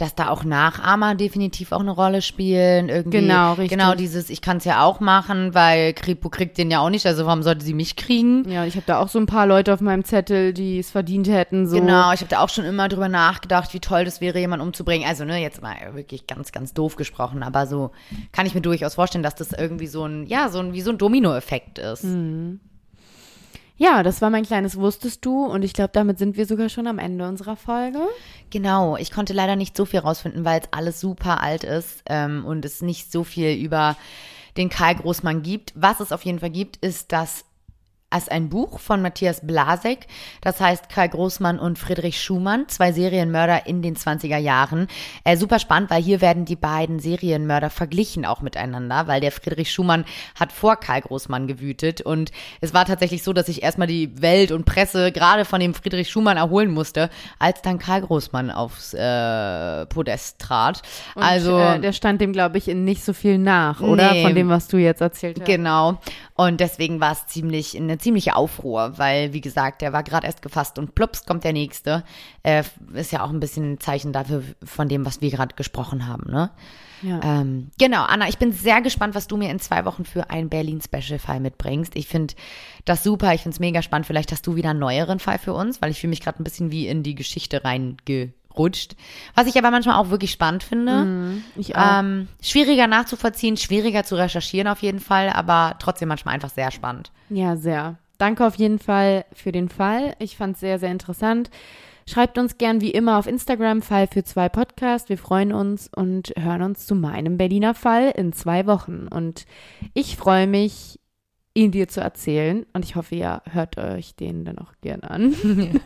dass 0.00 0.14
da 0.14 0.28
auch 0.28 0.44
Nachahmer 0.44 1.14
definitiv 1.14 1.72
auch 1.72 1.80
eine 1.80 1.90
Rolle 1.90 2.22
spielen. 2.22 2.88
Irgendwie, 2.88 3.20
Genau, 3.20 3.52
richtig. 3.52 3.78
Genau 3.78 3.94
dieses, 3.94 4.30
ich 4.30 4.40
kann 4.40 4.56
es 4.58 4.64
ja 4.64 4.82
auch 4.82 5.00
machen, 5.00 5.54
weil 5.54 5.92
Kripo 5.92 6.28
kriegt 6.28 6.58
den 6.58 6.70
ja 6.70 6.80
auch 6.80 6.90
nicht, 6.90 7.06
also 7.06 7.26
warum 7.26 7.42
sollte 7.42 7.64
sie 7.64 7.74
mich 7.74 7.96
kriegen? 7.96 8.48
Ja, 8.48 8.64
ich 8.64 8.76
habe 8.76 8.86
da 8.86 8.98
auch 9.00 9.08
so 9.08 9.18
ein 9.18 9.26
paar 9.26 9.46
Leute 9.46 9.74
auf 9.74 9.80
meinem 9.80 10.04
Zettel, 10.04 10.52
die 10.52 10.78
es 10.78 10.90
verdient 10.90 11.28
hätten. 11.28 11.66
So. 11.66 11.76
Genau, 11.76 12.12
ich 12.12 12.20
habe 12.20 12.30
da 12.30 12.40
auch 12.40 12.48
schon 12.48 12.64
immer 12.64 12.88
drüber 12.88 13.08
nachgedacht, 13.08 13.74
wie 13.74 13.80
toll 13.80 14.04
das 14.04 14.20
wäre, 14.20 14.38
jemanden 14.38 14.66
umzubringen. 14.66 15.06
Also, 15.08 15.24
ne, 15.24 15.40
jetzt 15.40 15.60
mal 15.60 15.76
wirklich 15.92 16.26
ganz, 16.26 16.52
ganz 16.52 16.72
doof 16.72 16.96
gesprochen, 16.96 17.42
aber 17.42 17.66
so 17.66 17.90
kann 18.32 18.46
ich 18.46 18.54
mir 18.54 18.62
durchaus 18.62 18.94
vorstellen, 18.94 19.22
dass 19.22 19.34
das 19.34 19.52
irgendwie 19.52 19.86
so 19.86 20.04
ein, 20.04 20.26
ja, 20.26 20.48
so 20.48 20.60
ein, 20.60 20.72
wie 20.72 20.80
so 20.80 20.90
ein 20.90 20.98
Dominoeffekt 20.98 21.78
ist. 21.78 22.04
Ja, 23.82 24.02
das 24.02 24.20
war 24.20 24.28
mein 24.28 24.44
kleines 24.44 24.76
Wusstest 24.76 25.24
du 25.24 25.46
und 25.46 25.62
ich 25.62 25.72
glaube, 25.72 25.88
damit 25.94 26.18
sind 26.18 26.36
wir 26.36 26.44
sogar 26.44 26.68
schon 26.68 26.86
am 26.86 26.98
Ende 26.98 27.26
unserer 27.26 27.56
Folge. 27.56 28.00
Genau, 28.50 28.98
ich 28.98 29.10
konnte 29.10 29.32
leider 29.32 29.56
nicht 29.56 29.74
so 29.74 29.86
viel 29.86 30.00
rausfinden, 30.00 30.44
weil 30.44 30.60
es 30.60 30.68
alles 30.70 31.00
super 31.00 31.42
alt 31.42 31.64
ist 31.64 32.02
ähm, 32.04 32.44
und 32.44 32.62
es 32.66 32.82
nicht 32.82 33.10
so 33.10 33.24
viel 33.24 33.54
über 33.54 33.96
den 34.58 34.68
Karl 34.68 34.96
Großmann 34.96 35.40
gibt. 35.40 35.72
Was 35.76 36.00
es 36.00 36.12
auf 36.12 36.26
jeden 36.26 36.40
Fall 36.40 36.50
gibt, 36.50 36.76
ist 36.84 37.10
das 37.10 37.46
als 38.10 38.28
ein 38.28 38.48
Buch 38.48 38.80
von 38.80 39.00
Matthias 39.00 39.46
Blasek. 39.46 40.06
Das 40.40 40.60
heißt 40.60 40.88
Karl 40.88 41.08
Großmann 41.08 41.58
und 41.58 41.78
Friedrich 41.78 42.20
Schumann, 42.20 42.68
zwei 42.68 42.92
Serienmörder 42.92 43.66
in 43.66 43.82
den 43.82 43.96
20er 43.96 44.36
Jahren. 44.36 44.88
Äh, 45.24 45.36
super 45.36 45.60
spannend, 45.60 45.90
weil 45.90 46.02
hier 46.02 46.20
werden 46.20 46.44
die 46.44 46.56
beiden 46.56 46.98
Serienmörder 46.98 47.70
verglichen 47.70 48.26
auch 48.26 48.42
miteinander, 48.42 49.06
weil 49.06 49.20
der 49.20 49.30
Friedrich 49.30 49.72
Schumann 49.72 50.04
hat 50.38 50.52
vor 50.52 50.76
Karl 50.76 51.02
Großmann 51.02 51.46
gewütet 51.46 52.00
und 52.00 52.32
es 52.60 52.74
war 52.74 52.84
tatsächlich 52.84 53.22
so, 53.22 53.32
dass 53.32 53.46
sich 53.46 53.62
erstmal 53.62 53.86
die 53.86 54.20
Welt 54.20 54.50
und 54.50 54.66
Presse 54.66 55.12
gerade 55.12 55.44
von 55.44 55.60
dem 55.60 55.74
Friedrich 55.74 56.10
Schumann 56.10 56.36
erholen 56.36 56.72
musste, 56.72 57.10
als 57.38 57.62
dann 57.62 57.78
Karl 57.78 58.02
Großmann 58.02 58.50
aufs 58.50 58.92
äh, 58.92 59.86
Podest 59.86 60.40
trat. 60.40 60.82
Und, 61.14 61.22
also 61.22 61.58
äh, 61.58 61.80
der 61.80 61.92
stand 61.92 62.20
dem, 62.20 62.32
glaube 62.32 62.58
ich, 62.58 62.66
in 62.66 62.84
nicht 62.84 63.04
so 63.04 63.12
viel 63.12 63.38
nach, 63.38 63.80
oder? 63.80 64.12
Nee. 64.12 64.24
Von 64.24 64.34
dem, 64.34 64.48
was 64.48 64.66
du 64.66 64.78
jetzt 64.78 65.00
erzählt 65.00 65.38
hast. 65.38 65.46
Genau. 65.46 66.00
Und 66.34 66.60
deswegen 66.60 67.00
war 67.00 67.12
es 67.12 67.26
ziemlich 67.26 67.76
eine 67.76 67.98
ziemliche 68.00 68.36
Aufruhr, 68.36 68.98
weil, 68.98 69.32
wie 69.32 69.40
gesagt, 69.40 69.82
der 69.82 69.92
war 69.92 70.02
gerade 70.02 70.26
erst 70.26 70.42
gefasst 70.42 70.78
und 70.78 70.94
plups 70.94 71.24
kommt 71.26 71.44
der 71.44 71.52
nächste. 71.52 72.04
Äh, 72.42 72.64
ist 72.94 73.12
ja 73.12 73.22
auch 73.24 73.30
ein 73.30 73.40
bisschen 73.40 73.72
ein 73.72 73.80
Zeichen 73.80 74.12
dafür 74.12 74.42
von 74.62 74.88
dem, 74.88 75.04
was 75.04 75.20
wir 75.20 75.30
gerade 75.30 75.54
gesprochen 75.54 76.06
haben, 76.06 76.30
ne? 76.30 76.50
Ja. 77.02 77.20
Ähm, 77.22 77.70
genau, 77.78 78.02
Anna, 78.02 78.28
ich 78.28 78.38
bin 78.38 78.52
sehr 78.52 78.82
gespannt, 78.82 79.14
was 79.14 79.26
du 79.26 79.36
mir 79.36 79.50
in 79.50 79.58
zwei 79.58 79.84
Wochen 79.84 80.04
für 80.04 80.30
einen 80.30 80.50
Berlin-Special-Fall 80.50 81.40
mitbringst. 81.40 81.96
Ich 81.96 82.06
finde 82.06 82.34
das 82.84 83.02
super, 83.02 83.32
ich 83.32 83.42
finde 83.42 83.54
es 83.54 83.60
mega 83.60 83.80
spannend. 83.82 84.06
Vielleicht 84.06 84.32
hast 84.32 84.46
du 84.46 84.54
wieder 84.54 84.70
einen 84.70 84.80
neueren 84.80 85.18
Fall 85.18 85.38
für 85.38 85.54
uns, 85.54 85.80
weil 85.80 85.90
ich 85.90 86.00
fühle 86.00 86.10
mich 86.10 86.20
gerade 86.20 86.42
ein 86.42 86.44
bisschen 86.44 86.70
wie 86.70 86.88
in 86.88 87.02
die 87.02 87.14
Geschichte 87.14 87.64
reingerutscht. 88.50 88.96
Was 89.34 89.46
ich 89.46 89.56
aber 89.56 89.70
manchmal 89.70 89.96
auch 89.96 90.10
wirklich 90.10 90.30
spannend 90.30 90.62
finde. 90.62 91.42
ich 91.56 91.76
auch. 91.76 92.00
Ähm, 92.00 92.28
schwieriger 92.42 92.86
nachzuvollziehen, 92.86 93.56
schwieriger 93.56 94.04
zu 94.04 94.16
recherchieren 94.16 94.68
auf 94.68 94.82
jeden 94.82 95.00
Fall, 95.00 95.30
aber 95.30 95.76
trotzdem 95.78 96.08
manchmal 96.08 96.34
einfach 96.34 96.50
sehr 96.50 96.70
spannend. 96.70 97.10
Ja, 97.28 97.56
sehr. 97.56 97.98
Danke 98.18 98.46
auf 98.46 98.56
jeden 98.56 98.78
Fall 98.78 99.24
für 99.32 99.52
den 99.52 99.68
Fall. 99.68 100.14
Ich 100.18 100.36
fand 100.36 100.54
es 100.54 100.60
sehr, 100.60 100.78
sehr 100.78 100.90
interessant. 100.90 101.50
Schreibt 102.06 102.38
uns 102.38 102.58
gern 102.58 102.80
wie 102.80 102.90
immer 102.90 103.18
auf 103.18 103.26
Instagram 103.26 103.82
Fall 103.82 104.08
für 104.08 104.24
zwei 104.24 104.48
Podcast. 104.48 105.08
Wir 105.08 105.18
freuen 105.18 105.52
uns 105.52 105.88
und 105.94 106.32
hören 106.36 106.62
uns 106.62 106.86
zu 106.86 106.94
meinem 106.94 107.36
Berliner 107.36 107.72
Fall 107.72 108.12
in 108.16 108.32
zwei 108.32 108.66
Wochen. 108.66 109.06
Und 109.08 109.46
ich 109.94 110.16
freue 110.16 110.46
mich, 110.46 110.98
ihn 111.54 111.70
dir 111.70 111.88
zu 111.88 112.00
erzählen. 112.00 112.66
Und 112.72 112.84
ich 112.84 112.96
hoffe, 112.96 113.14
ihr 113.14 113.42
hört 113.50 113.78
euch 113.78 114.14
den 114.14 114.44
dann 114.44 114.58
auch 114.58 114.72
gern 114.80 115.02
an. 115.02 115.34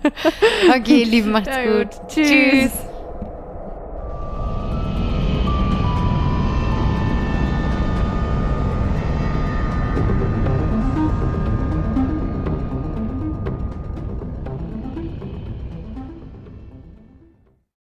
Okay, 0.76 1.04
Lieben, 1.04 1.30
macht's 1.30 1.50
gut. 1.50 2.08
Tschüss. 2.08 2.72